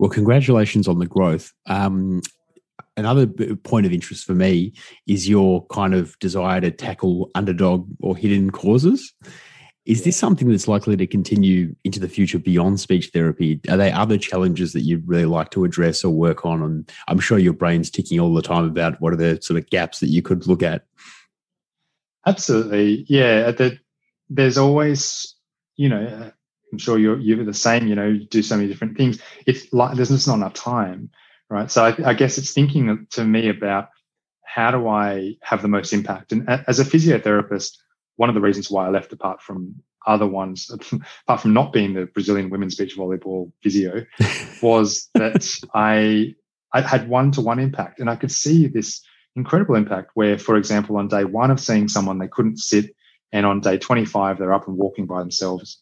Well, 0.00 0.08
congratulations 0.08 0.88
on 0.88 0.98
the 0.98 1.04
growth. 1.04 1.52
Um, 1.66 2.22
another 2.96 3.26
point 3.26 3.84
of 3.84 3.92
interest 3.92 4.24
for 4.24 4.32
me 4.32 4.72
is 5.06 5.28
your 5.28 5.66
kind 5.66 5.92
of 5.92 6.18
desire 6.20 6.58
to 6.62 6.70
tackle 6.70 7.30
underdog 7.34 7.86
or 8.00 8.16
hidden 8.16 8.48
causes. 8.48 9.12
Is 9.84 10.04
this 10.04 10.16
something 10.16 10.48
that's 10.48 10.66
likely 10.66 10.96
to 10.96 11.06
continue 11.06 11.76
into 11.84 12.00
the 12.00 12.08
future 12.08 12.38
beyond 12.38 12.80
speech 12.80 13.10
therapy? 13.12 13.60
Are 13.68 13.76
there 13.76 13.94
other 13.94 14.16
challenges 14.16 14.72
that 14.72 14.84
you'd 14.84 15.06
really 15.06 15.26
like 15.26 15.50
to 15.50 15.64
address 15.64 16.02
or 16.02 16.14
work 16.14 16.46
on? 16.46 16.62
And 16.62 16.90
I'm 17.06 17.20
sure 17.20 17.38
your 17.38 17.52
brain's 17.52 17.90
ticking 17.90 18.18
all 18.20 18.32
the 18.32 18.40
time 18.40 18.64
about 18.64 19.02
what 19.02 19.12
are 19.12 19.16
the 19.16 19.38
sort 19.42 19.58
of 19.58 19.68
gaps 19.68 20.00
that 20.00 20.08
you 20.08 20.22
could 20.22 20.46
look 20.46 20.62
at. 20.62 20.86
Absolutely, 22.26 23.04
yeah. 23.06 23.50
The, 23.50 23.78
there's 24.30 24.56
always, 24.56 25.34
you 25.76 25.90
know, 25.90 26.32
I'm 26.72 26.78
sure 26.78 26.98
you're 26.98 27.18
you're 27.18 27.44
the 27.44 27.54
same. 27.54 27.86
You 27.86 27.94
know, 27.94 28.06
you 28.06 28.26
do 28.26 28.42
so 28.42 28.56
many 28.56 28.68
different 28.68 28.96
things. 28.96 29.20
It's 29.46 29.72
like 29.72 29.96
there's 29.96 30.10
just 30.10 30.28
not 30.28 30.36
enough 30.36 30.54
time 30.54 31.10
right? 31.50 31.70
So 31.70 31.84
I, 31.84 32.10
I 32.10 32.14
guess 32.14 32.38
it's 32.38 32.52
thinking 32.52 33.06
to 33.10 33.24
me 33.24 33.48
about 33.48 33.88
how 34.44 34.70
do 34.70 34.88
I 34.88 35.34
have 35.42 35.62
the 35.62 35.68
most 35.68 35.92
impact? 35.92 36.32
And 36.32 36.48
as 36.48 36.80
a 36.80 36.84
physiotherapist, 36.84 37.76
one 38.16 38.28
of 38.28 38.34
the 38.34 38.40
reasons 38.40 38.70
why 38.70 38.86
I 38.86 38.90
left, 38.90 39.12
apart 39.12 39.42
from 39.42 39.74
other 40.06 40.26
ones, 40.26 40.70
apart 41.26 41.40
from 41.42 41.52
not 41.52 41.72
being 41.72 41.92
the 41.92 42.06
Brazilian 42.06 42.50
women's 42.50 42.76
beach 42.76 42.96
volleyball 42.96 43.52
physio, 43.62 44.06
was 44.62 45.08
that 45.14 45.46
I 45.74 46.34
I 46.72 46.82
had 46.82 47.08
one 47.08 47.32
to 47.32 47.40
one 47.40 47.58
impact, 47.58 47.98
and 47.98 48.08
I 48.08 48.16
could 48.16 48.30
see 48.30 48.66
this 48.66 49.02
incredible 49.36 49.74
impact. 49.74 50.10
Where, 50.14 50.38
for 50.38 50.56
example, 50.56 50.96
on 50.96 51.08
day 51.08 51.24
one 51.24 51.50
of 51.50 51.60
seeing 51.60 51.88
someone, 51.88 52.18
they 52.18 52.28
couldn't 52.28 52.58
sit, 52.58 52.94
and 53.32 53.44
on 53.44 53.60
day 53.60 53.78
twenty 53.78 54.04
five, 54.04 54.38
they're 54.38 54.54
up 54.54 54.68
and 54.68 54.76
walking 54.76 55.06
by 55.06 55.20
themselves, 55.20 55.80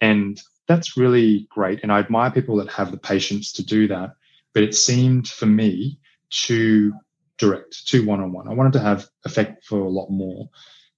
and 0.00 0.40
that's 0.66 0.96
really 0.96 1.46
great. 1.50 1.80
And 1.82 1.92
I 1.92 1.98
admire 1.98 2.30
people 2.30 2.56
that 2.56 2.70
have 2.70 2.90
the 2.90 2.96
patience 2.96 3.52
to 3.54 3.64
do 3.64 3.88
that 3.88 4.14
but 4.52 4.62
it 4.62 4.74
seemed 4.74 5.28
for 5.28 5.46
me 5.46 5.98
too 6.30 6.92
direct, 7.38 7.86
too 7.86 8.04
one 8.04 8.20
on 8.20 8.32
one. 8.32 8.48
I 8.48 8.54
wanted 8.54 8.72
to 8.74 8.80
have 8.80 9.08
effect 9.24 9.64
for 9.64 9.80
a 9.80 9.88
lot 9.88 10.10
more. 10.10 10.48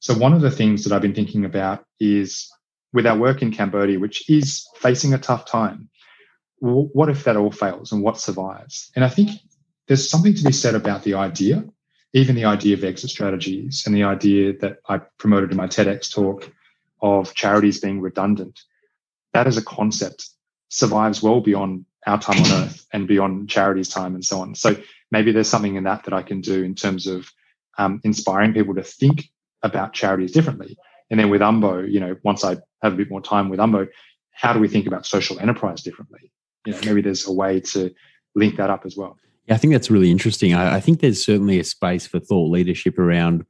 So, 0.00 0.14
one 0.14 0.32
of 0.32 0.40
the 0.40 0.50
things 0.50 0.84
that 0.84 0.92
I've 0.92 1.02
been 1.02 1.14
thinking 1.14 1.44
about 1.44 1.84
is 2.00 2.50
with 2.92 3.06
our 3.06 3.16
work 3.16 3.42
in 3.42 3.52
Cambodia, 3.52 3.98
which 3.98 4.28
is 4.28 4.66
facing 4.76 5.14
a 5.14 5.18
tough 5.18 5.46
time, 5.46 5.88
what 6.58 7.08
if 7.08 7.24
that 7.24 7.36
all 7.36 7.50
fails 7.50 7.92
and 7.92 8.02
what 8.02 8.20
survives? 8.20 8.90
And 8.94 9.04
I 9.04 9.08
think 9.08 9.30
there's 9.86 10.08
something 10.08 10.34
to 10.34 10.44
be 10.44 10.52
said 10.52 10.74
about 10.74 11.02
the 11.02 11.14
idea, 11.14 11.64
even 12.12 12.36
the 12.36 12.44
idea 12.44 12.76
of 12.76 12.84
exit 12.84 13.10
strategies 13.10 13.84
and 13.86 13.94
the 13.94 14.04
idea 14.04 14.56
that 14.58 14.78
I 14.88 14.98
promoted 15.18 15.50
in 15.50 15.56
my 15.56 15.66
TEDx 15.66 16.12
talk 16.12 16.50
of 17.00 17.34
charities 17.34 17.80
being 17.80 18.00
redundant. 18.00 18.60
That 19.32 19.46
as 19.46 19.56
a 19.56 19.64
concept 19.64 20.28
survives 20.68 21.22
well 21.22 21.40
beyond 21.40 21.84
our 22.06 22.20
time 22.20 22.42
on 22.42 22.64
earth 22.64 22.86
and 22.92 23.06
beyond 23.06 23.48
charities 23.48 23.88
time 23.88 24.14
and 24.14 24.24
so 24.24 24.40
on. 24.40 24.54
So 24.54 24.76
maybe 25.10 25.32
there's 25.32 25.48
something 25.48 25.76
in 25.76 25.84
that 25.84 26.04
that 26.04 26.14
I 26.14 26.22
can 26.22 26.40
do 26.40 26.62
in 26.62 26.74
terms 26.74 27.06
of 27.06 27.30
um, 27.78 28.00
inspiring 28.04 28.54
people 28.54 28.74
to 28.74 28.82
think 28.82 29.30
about 29.62 29.92
charities 29.92 30.32
differently. 30.32 30.76
And 31.10 31.20
then 31.20 31.30
with 31.30 31.40
Umbo, 31.40 31.90
you 31.90 32.00
know, 32.00 32.16
once 32.24 32.44
I 32.44 32.56
have 32.82 32.94
a 32.94 32.96
bit 32.96 33.10
more 33.10 33.20
time 33.20 33.48
with 33.48 33.60
Umbo, 33.60 33.86
how 34.32 34.52
do 34.52 34.58
we 34.58 34.68
think 34.68 34.86
about 34.86 35.06
social 35.06 35.38
enterprise 35.38 35.82
differently? 35.82 36.32
You 36.66 36.72
know, 36.72 36.80
maybe 36.84 37.02
there's 37.02 37.26
a 37.26 37.32
way 37.32 37.60
to 37.60 37.92
link 38.34 38.56
that 38.56 38.70
up 38.70 38.84
as 38.86 38.96
well. 38.96 39.18
Yeah, 39.46 39.54
I 39.54 39.58
think 39.58 39.72
that's 39.72 39.90
really 39.90 40.10
interesting. 40.10 40.54
I, 40.54 40.76
I 40.76 40.80
think 40.80 41.00
there's 41.00 41.24
certainly 41.24 41.60
a 41.60 41.64
space 41.64 42.06
for 42.06 42.18
thought 42.18 42.50
leadership 42.50 42.98
around 42.98 43.44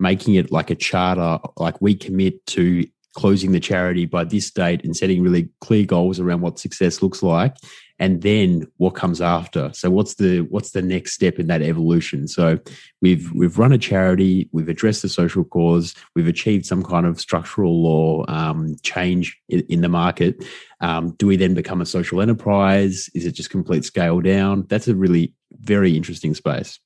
making 0.00 0.34
it 0.34 0.50
like 0.50 0.70
a 0.70 0.74
charter, 0.74 1.38
like 1.56 1.80
we 1.80 1.94
commit 1.94 2.44
to 2.46 2.84
closing 3.14 3.52
the 3.52 3.60
charity 3.60 4.06
by 4.06 4.24
this 4.24 4.50
date 4.50 4.84
and 4.84 4.96
setting 4.96 5.22
really 5.22 5.48
clear 5.60 5.84
goals 5.84 6.20
around 6.20 6.40
what 6.40 6.58
success 6.58 7.02
looks 7.02 7.22
like 7.22 7.56
and 7.98 8.22
then 8.22 8.66
what 8.78 8.94
comes 8.94 9.20
after. 9.20 9.70
So 9.72 9.88
what's 9.90 10.14
the 10.14 10.40
what's 10.40 10.70
the 10.70 10.82
next 10.82 11.12
step 11.12 11.38
in 11.38 11.46
that 11.46 11.62
evolution? 11.62 12.26
So 12.26 12.58
we've 13.00 13.30
we've 13.32 13.58
run 13.58 13.72
a 13.72 13.78
charity 13.78 14.48
we've 14.52 14.68
addressed 14.68 15.02
the 15.02 15.08
social 15.08 15.44
cause 15.44 15.94
we've 16.14 16.26
achieved 16.26 16.66
some 16.66 16.82
kind 16.82 17.06
of 17.06 17.20
structural 17.20 17.82
law 17.82 18.24
um, 18.28 18.76
change 18.82 19.38
in, 19.48 19.60
in, 19.68 19.80
the 19.80 19.88
market. 19.88 20.44
Um, 20.80 21.14
do 21.18 21.26
we 21.26 21.36
then 21.36 21.54
become 21.54 21.80
a 21.80 21.86
social 21.86 22.20
enterprise? 22.20 23.08
Is 23.14 23.26
it 23.26 23.32
just 23.32 23.50
complete 23.50 23.84
scale 23.84 24.20
down? 24.20 24.66
That's 24.68 24.88
a 24.88 24.94
really 24.94 25.32
very 25.60 25.96
interesting 25.96 26.34
space. 26.34 26.80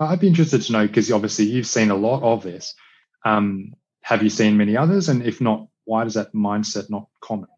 I'd 0.00 0.20
be 0.20 0.28
interested 0.28 0.62
to 0.62 0.72
know 0.72 0.86
because 0.86 1.10
obviously 1.10 1.46
you've 1.46 1.66
seen 1.66 1.90
a 1.90 1.96
lot 1.96 2.22
of 2.22 2.44
this. 2.44 2.74
Um, 3.24 3.72
have 4.08 4.22
you 4.22 4.30
seen 4.30 4.56
many 4.56 4.76
others? 4.76 5.08
And 5.08 5.22
if 5.22 5.40
not 5.40 5.66
why 5.84 6.04
does 6.04 6.14
that 6.14 6.32
mindset 6.34 6.90
not 6.90 7.06
common 7.20 7.48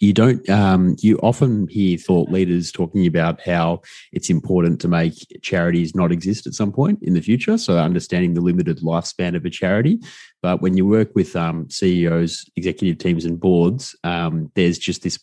you 0.00 0.12
don't 0.12 0.48
um, 0.50 0.96
you 1.00 1.18
often 1.18 1.66
hear 1.68 1.96
thought 1.96 2.28
leaders 2.28 2.70
talking 2.70 3.06
about 3.06 3.40
how 3.40 3.80
it's 4.12 4.28
important 4.28 4.80
to 4.80 4.88
make 4.88 5.14
charities 5.42 5.94
not 5.94 6.12
exist 6.12 6.46
at 6.46 6.54
some 6.54 6.72
point 6.72 6.98
in 7.02 7.14
the 7.14 7.22
future. 7.22 7.56
So 7.56 7.78
understanding 7.78 8.34
the 8.34 8.42
limited 8.42 8.80
lifespan 8.80 9.34
of 9.34 9.44
a 9.44 9.50
charity. 9.50 9.98
But 10.42 10.60
when 10.60 10.76
you 10.76 10.86
work 10.86 11.14
with 11.14 11.34
um, 11.34 11.68
ceos 11.70 12.44
executive 12.56 12.98
teams 12.98 13.24
and 13.24 13.40
boards 13.40 13.96
um, 14.04 14.50
there's 14.54 14.78
just 14.78 15.02
this 15.02 15.18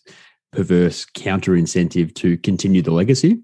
perverse 0.52 1.06
counter 1.06 1.56
incentive 1.56 2.14
to 2.16 2.38
continue 2.38 2.82
the 2.82 2.92
legacy 2.92 3.42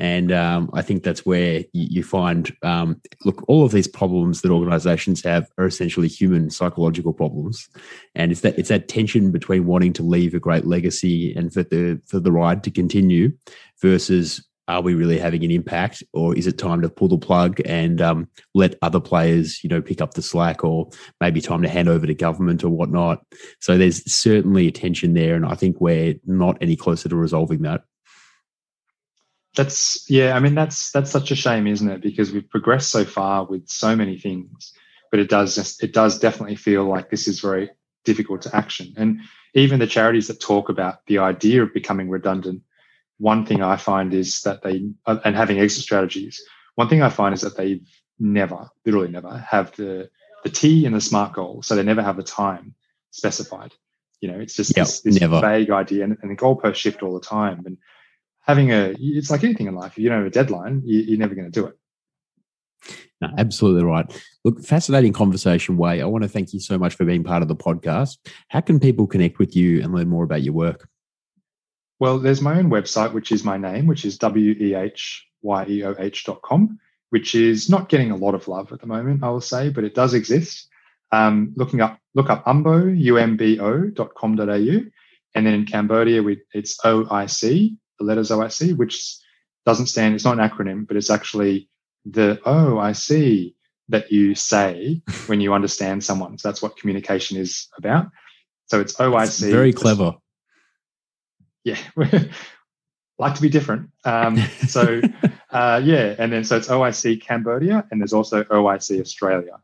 and 0.00 0.32
um, 0.32 0.70
I 0.72 0.80
think 0.80 1.02
that's 1.02 1.26
where 1.26 1.62
you, 1.74 2.02
find, 2.02 2.50
um, 2.62 3.00
look, 3.26 3.44
all 3.48 3.66
of 3.66 3.72
these 3.72 3.86
problems 3.86 4.40
that 4.40 4.50
organisations 4.50 5.22
have 5.24 5.46
are 5.58 5.66
essentially 5.66 6.08
human 6.08 6.48
psychological 6.48 7.12
problems, 7.12 7.68
and 8.14 8.32
it's 8.32 8.40
that 8.40 8.58
it's 8.58 8.70
that 8.70 8.88
tension 8.88 9.30
between 9.30 9.66
wanting 9.66 9.92
to 9.92 10.02
leave 10.02 10.34
a 10.34 10.40
great 10.40 10.66
legacy 10.66 11.34
and 11.34 11.52
for 11.52 11.62
the 11.62 12.00
for 12.06 12.18
the 12.18 12.32
ride 12.32 12.64
to 12.64 12.70
continue, 12.70 13.30
versus 13.82 14.42
are 14.68 14.82
we 14.82 14.94
really 14.94 15.18
having 15.18 15.44
an 15.44 15.50
impact, 15.50 16.02
or 16.12 16.34
is 16.34 16.46
it 16.46 16.56
time 16.56 16.80
to 16.80 16.88
pull 16.88 17.08
the 17.08 17.18
plug 17.18 17.60
and 17.66 18.00
um, 18.00 18.28
let 18.54 18.76
other 18.82 19.00
players, 19.00 19.62
you 19.64 19.68
know, 19.68 19.82
pick 19.82 20.00
up 20.00 20.14
the 20.14 20.22
slack, 20.22 20.64
or 20.64 20.88
maybe 21.20 21.40
time 21.40 21.60
to 21.60 21.68
hand 21.68 21.88
over 21.88 22.06
to 22.06 22.14
government 22.14 22.64
or 22.64 22.70
whatnot? 22.70 23.20
So 23.58 23.76
there's 23.76 24.10
certainly 24.10 24.68
a 24.68 24.72
tension 24.72 25.12
there, 25.12 25.34
and 25.34 25.44
I 25.44 25.56
think 25.56 25.80
we're 25.80 26.14
not 26.24 26.56
any 26.62 26.76
closer 26.76 27.08
to 27.08 27.16
resolving 27.16 27.62
that. 27.62 27.82
That's 29.56 30.08
yeah. 30.08 30.36
I 30.36 30.40
mean, 30.40 30.54
that's 30.54 30.92
that's 30.92 31.10
such 31.10 31.30
a 31.30 31.36
shame, 31.36 31.66
isn't 31.66 31.90
it? 31.90 32.02
Because 32.02 32.32
we've 32.32 32.48
progressed 32.48 32.90
so 32.90 33.04
far 33.04 33.44
with 33.44 33.68
so 33.68 33.96
many 33.96 34.18
things, 34.18 34.72
but 35.10 35.20
it 35.20 35.28
does 35.28 35.54
just 35.54 35.82
it 35.82 35.92
does 35.92 36.18
definitely 36.18 36.56
feel 36.56 36.84
like 36.84 37.10
this 37.10 37.26
is 37.26 37.40
very 37.40 37.70
difficult 38.04 38.42
to 38.42 38.56
action. 38.56 38.94
And 38.96 39.20
even 39.54 39.80
the 39.80 39.86
charities 39.86 40.28
that 40.28 40.40
talk 40.40 40.68
about 40.68 41.04
the 41.06 41.18
idea 41.18 41.62
of 41.62 41.74
becoming 41.74 42.08
redundant, 42.08 42.62
one 43.18 43.44
thing 43.44 43.62
I 43.62 43.76
find 43.76 44.14
is 44.14 44.40
that 44.42 44.62
they 44.62 44.88
uh, 45.06 45.18
and 45.24 45.36
having 45.36 45.58
exit 45.58 45.82
strategies. 45.82 46.42
One 46.76 46.88
thing 46.88 47.02
I 47.02 47.08
find 47.08 47.34
is 47.34 47.40
that 47.40 47.56
they 47.56 47.80
never, 48.18 48.70
literally 48.86 49.10
never, 49.10 49.36
have 49.38 49.74
the 49.76 50.10
the 50.44 50.50
T 50.50 50.86
and 50.86 50.94
the 50.94 51.00
SMART 51.00 51.34
goal, 51.34 51.62
so 51.62 51.74
they 51.74 51.82
never 51.82 52.02
have 52.02 52.16
the 52.16 52.22
time 52.22 52.74
specified. 53.10 53.74
You 54.20 54.30
know, 54.30 54.38
it's 54.38 54.54
just 54.54 54.76
yep, 54.76 54.86
this, 54.86 55.00
this 55.00 55.18
vague 55.18 55.70
idea, 55.70 56.04
and, 56.04 56.16
and 56.22 56.30
the 56.30 56.36
goalposts 56.36 56.76
shift 56.76 57.02
all 57.02 57.14
the 57.14 57.26
time. 57.26 57.62
And 57.66 57.78
having 58.50 58.70
a 58.72 58.94
it's 58.98 59.30
like 59.30 59.44
anything 59.44 59.66
in 59.66 59.74
life. 59.74 59.92
If 59.92 59.98
you 59.98 60.08
don't 60.08 60.18
have 60.18 60.26
a 60.26 60.30
deadline, 60.30 60.82
you, 60.84 61.14
are 61.14 61.18
never 61.18 61.34
going 61.34 61.50
to 61.50 61.60
do 61.60 61.66
it. 61.66 61.76
No, 63.20 63.28
absolutely 63.36 63.84
right. 63.84 64.06
Look, 64.44 64.62
fascinating 64.64 65.12
conversation, 65.12 65.76
Weh. 65.76 66.00
I 66.00 66.04
want 66.04 66.22
to 66.22 66.28
thank 66.28 66.54
you 66.54 66.60
so 66.60 66.78
much 66.78 66.94
for 66.94 67.04
being 67.04 67.22
part 67.22 67.42
of 67.42 67.48
the 67.48 67.56
podcast. 67.56 68.16
How 68.48 68.60
can 68.60 68.80
people 68.80 69.06
connect 69.06 69.38
with 69.38 69.54
you 69.54 69.82
and 69.82 69.92
learn 69.92 70.08
more 70.08 70.24
about 70.24 70.42
your 70.42 70.54
work? 70.54 70.88
Well, 71.98 72.18
there's 72.18 72.40
my 72.40 72.58
own 72.58 72.70
website, 72.70 73.12
which 73.12 73.30
is 73.30 73.44
my 73.44 73.58
name, 73.58 73.86
which 73.86 74.06
is 74.06 74.16
w 74.18 74.52
e 74.58 74.74
h 74.74 75.26
y 75.42 75.66
e 75.68 75.84
o 75.84 75.94
h 75.98 76.24
dot 76.24 76.40
com, 76.42 76.78
which 77.10 77.34
is 77.34 77.68
not 77.68 77.90
getting 77.90 78.10
a 78.10 78.16
lot 78.16 78.34
of 78.34 78.48
love 78.48 78.72
at 78.72 78.80
the 78.80 78.86
moment, 78.86 79.22
I 79.22 79.28
will 79.28 79.42
say, 79.42 79.68
but 79.68 79.84
it 79.84 79.94
does 79.94 80.14
exist. 80.14 80.70
um, 81.12 81.52
looking 81.56 81.80
up 81.80 81.98
look 82.14 82.30
up 82.30 82.44
umbo 82.44 82.94
umbo.com.au, 82.96 84.90
and 85.34 85.46
then 85.46 85.54
in 85.54 85.66
Cambodia 85.66 86.22
we, 86.22 86.40
it's 86.52 86.78
OIC, 86.80 87.76
the 88.00 88.06
letters 88.06 88.30
OIC, 88.30 88.76
which 88.76 89.16
doesn't 89.64 89.86
stand. 89.86 90.14
It's 90.14 90.24
not 90.24 90.38
an 90.38 90.48
acronym, 90.48 90.88
but 90.88 90.96
it's 90.96 91.10
actually 91.10 91.68
the 92.04 92.40
oh 92.44 92.78
I 92.78 92.92
see 92.92 93.54
that 93.88 94.10
you 94.10 94.34
say 94.34 95.02
when 95.26 95.40
you 95.40 95.52
understand 95.52 96.02
someone. 96.02 96.38
So 96.38 96.48
that's 96.48 96.62
what 96.62 96.76
communication 96.76 97.36
is 97.36 97.68
about. 97.76 98.06
So 98.66 98.80
it's 98.80 98.94
OIC. 98.94 99.24
It's 99.24 99.40
very 99.40 99.72
clever. 99.72 100.14
Yeah. 101.64 101.78
like 103.18 103.34
to 103.34 103.42
be 103.42 103.48
different. 103.48 103.90
Um, 104.04 104.38
so 104.66 105.00
uh, 105.50 105.80
yeah, 105.84 106.14
and 106.18 106.32
then 106.32 106.42
so 106.42 106.56
it's 106.56 106.68
OIC 106.68 107.20
Cambodia, 107.20 107.86
and 107.90 108.00
there's 108.00 108.12
also 108.12 108.44
OIC 108.44 109.00
Australia. 109.00 109.60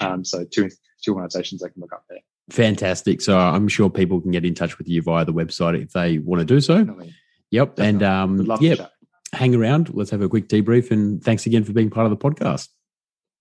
Um, 0.00 0.24
so 0.24 0.44
two 0.44 0.70
two 1.02 1.14
organisations 1.14 1.60
they 1.60 1.68
can 1.68 1.82
look 1.82 1.92
up 1.92 2.04
there. 2.08 2.20
Fantastic. 2.50 3.20
So 3.20 3.38
I'm 3.38 3.68
sure 3.68 3.90
people 3.90 4.20
can 4.20 4.30
get 4.30 4.44
in 4.44 4.54
touch 4.54 4.78
with 4.78 4.88
you 4.88 5.02
via 5.02 5.24
the 5.24 5.34
website 5.34 5.80
if 5.82 5.92
they 5.92 6.18
want 6.18 6.40
to 6.40 6.46
do 6.46 6.60
so. 6.60 6.78
Definitely. 6.78 7.14
Yep. 7.50 7.76
Definitely. 7.76 7.88
And 7.88 8.02
um, 8.02 8.58
yep. 8.60 8.92
Hang 9.32 9.54
around. 9.54 9.94
Let's 9.94 10.10
have 10.10 10.22
a 10.22 10.28
quick 10.28 10.48
debrief. 10.48 10.90
And 10.90 11.22
thanks 11.22 11.46
again 11.46 11.64
for 11.64 11.72
being 11.72 11.90
part 11.90 12.06
of 12.06 12.10
the 12.10 12.16
podcast. 12.16 12.68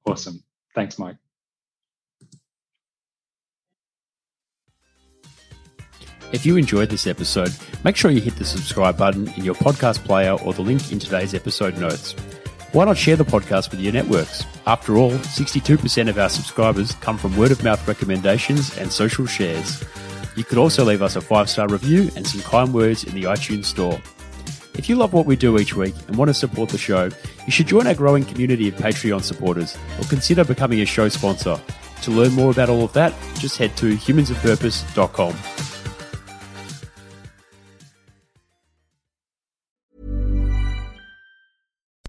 Awesome. 0.06 0.44
Thanks, 0.76 1.00
Mike. 1.00 1.18
If 6.34 6.46
you 6.46 6.58
enjoyed 6.58 6.90
this 6.90 7.08
episode, 7.08 7.56
make 7.86 7.96
sure 7.96 8.12
you 8.12 8.20
hit 8.20 8.36
the 8.36 8.44
subscribe 8.44 8.98
button 8.98 9.30
in 9.38 9.46
your 9.46 9.56
podcast 9.56 10.04
player 10.04 10.34
or 10.34 10.54
the 10.54 10.62
link 10.62 10.92
in 10.92 11.00
today's 11.00 11.34
episode 11.34 11.78
notes. 11.78 12.14
Why 12.74 12.84
not 12.84 12.98
share 12.98 13.16
the 13.16 13.24
podcast 13.24 13.72
with 13.72 13.80
your 13.80 13.94
networks? 13.94 14.44
After 14.66 14.98
all, 14.98 15.12
62% 15.12 16.10
of 16.10 16.18
our 16.18 16.28
subscribers 16.28 16.92
come 16.96 17.18
from 17.18 17.38
word 17.38 17.52
of 17.52 17.64
mouth 17.64 17.88
recommendations 17.88 18.78
and 18.78 18.92
social 18.92 19.26
shares. 19.26 19.82
You 20.38 20.44
could 20.44 20.60
also 20.60 20.86
leave 20.86 21.02
us 21.02 21.16
a 21.16 21.22
five 21.22 21.50
star 21.50 21.68
review 21.68 22.12
and 22.16 22.26
some 22.26 22.42
kind 22.42 22.72
words 22.72 23.04
in 23.04 23.16
the 23.16 23.24
iTunes 23.24 23.66
store. 23.66 24.00
If 24.76 24.88
you 24.88 24.96
love 24.96 25.12
what 25.12 25.26
we 25.26 25.36
do 25.36 25.58
each 25.58 25.76
week 25.76 25.96
and 26.08 26.16
want 26.16 26.30
to 26.30 26.34
support 26.36 26.70
the 26.70 26.78
show, 26.78 27.10
you 27.48 27.52
should 27.52 27.66
join 27.66 27.88
our 27.88 27.96
growing 27.96 28.24
community 28.24 28.68
of 28.68 28.76
Patreon 28.76 29.24
supporters 29.24 29.76
or 30.00 30.06
consider 30.06 30.44
becoming 30.44 30.82
a 30.82 30.86
show 30.86 31.10
sponsor. 31.10 31.60
To 32.04 32.12
learn 32.12 32.34
more 32.34 32.52
about 32.52 32.70
all 32.70 32.84
of 32.84 32.94
that, 32.94 33.16
just 33.40 33.58
head 33.58 33.76
to 33.78 33.96
humansofpurpose.com. 33.98 35.77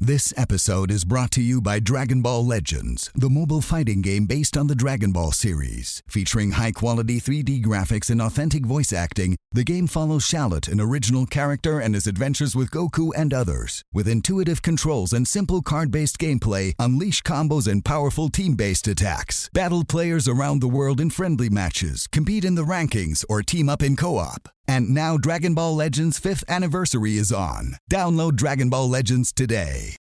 This 0.09 0.32
episode 0.38 0.90
is 0.90 1.04
brought 1.04 1.30
to 1.32 1.42
you 1.42 1.61
by 1.61 1.80
Dragon 1.80 2.22
Ball 2.22 2.42
Legends, 2.42 3.11
the 3.14 3.28
mobile 3.28 3.61
fighting 3.61 4.00
game 4.00 4.24
based 4.24 4.56
on 4.56 4.66
the 4.66 4.74
Dragon 4.74 5.12
Ball 5.12 5.32
series. 5.32 6.02
Featuring 6.09 6.52
high 6.52 6.72
quality 6.72 7.20
3D 7.20 7.62
graphics 7.62 8.09
and 8.09 8.22
authentic 8.22 8.64
voice 8.64 8.90
acting, 8.90 9.36
the 9.52 9.64
game 9.64 9.86
follows 9.86 10.24
Shallot, 10.24 10.66
an 10.66 10.80
original 10.80 11.26
character, 11.26 11.78
and 11.78 11.94
his 11.94 12.06
adventures 12.06 12.56
with 12.56 12.70
Goku 12.70 13.11
and 13.14 13.34
others. 13.34 13.82
With 13.92 14.09
intuitive 14.09 14.62
controls 14.62 15.12
and 15.12 15.28
simple 15.28 15.61
card 15.61 15.90
based 15.90 16.16
gameplay, 16.16 16.72
unleash 16.78 17.22
combos 17.22 17.70
and 17.70 17.84
powerful 17.84 18.30
team 18.30 18.54
based 18.54 18.88
attacks. 18.88 19.50
Battle 19.52 19.84
players 19.84 20.26
around 20.26 20.62
the 20.62 20.68
world 20.68 21.02
in 21.02 21.11
friendly 21.11 21.50
matches, 21.50 22.06
compete 22.06 22.46
in 22.46 22.54
the 22.54 22.64
rankings, 22.64 23.26
or 23.28 23.42
team 23.42 23.68
up 23.68 23.82
in 23.82 23.94
co 23.94 24.16
op. 24.16 24.48
And 24.69 24.91
now 24.91 25.16
Dragon 25.16 25.55
Ball 25.55 25.75
Legends 25.75 26.21
5th 26.21 26.45
anniversary 26.47 27.16
is 27.16 27.33
on. 27.33 27.77
Download 27.91 28.37
Dragon 28.37 28.69
Ball 28.69 28.89
Legends 28.89 29.33
today. 29.33 29.97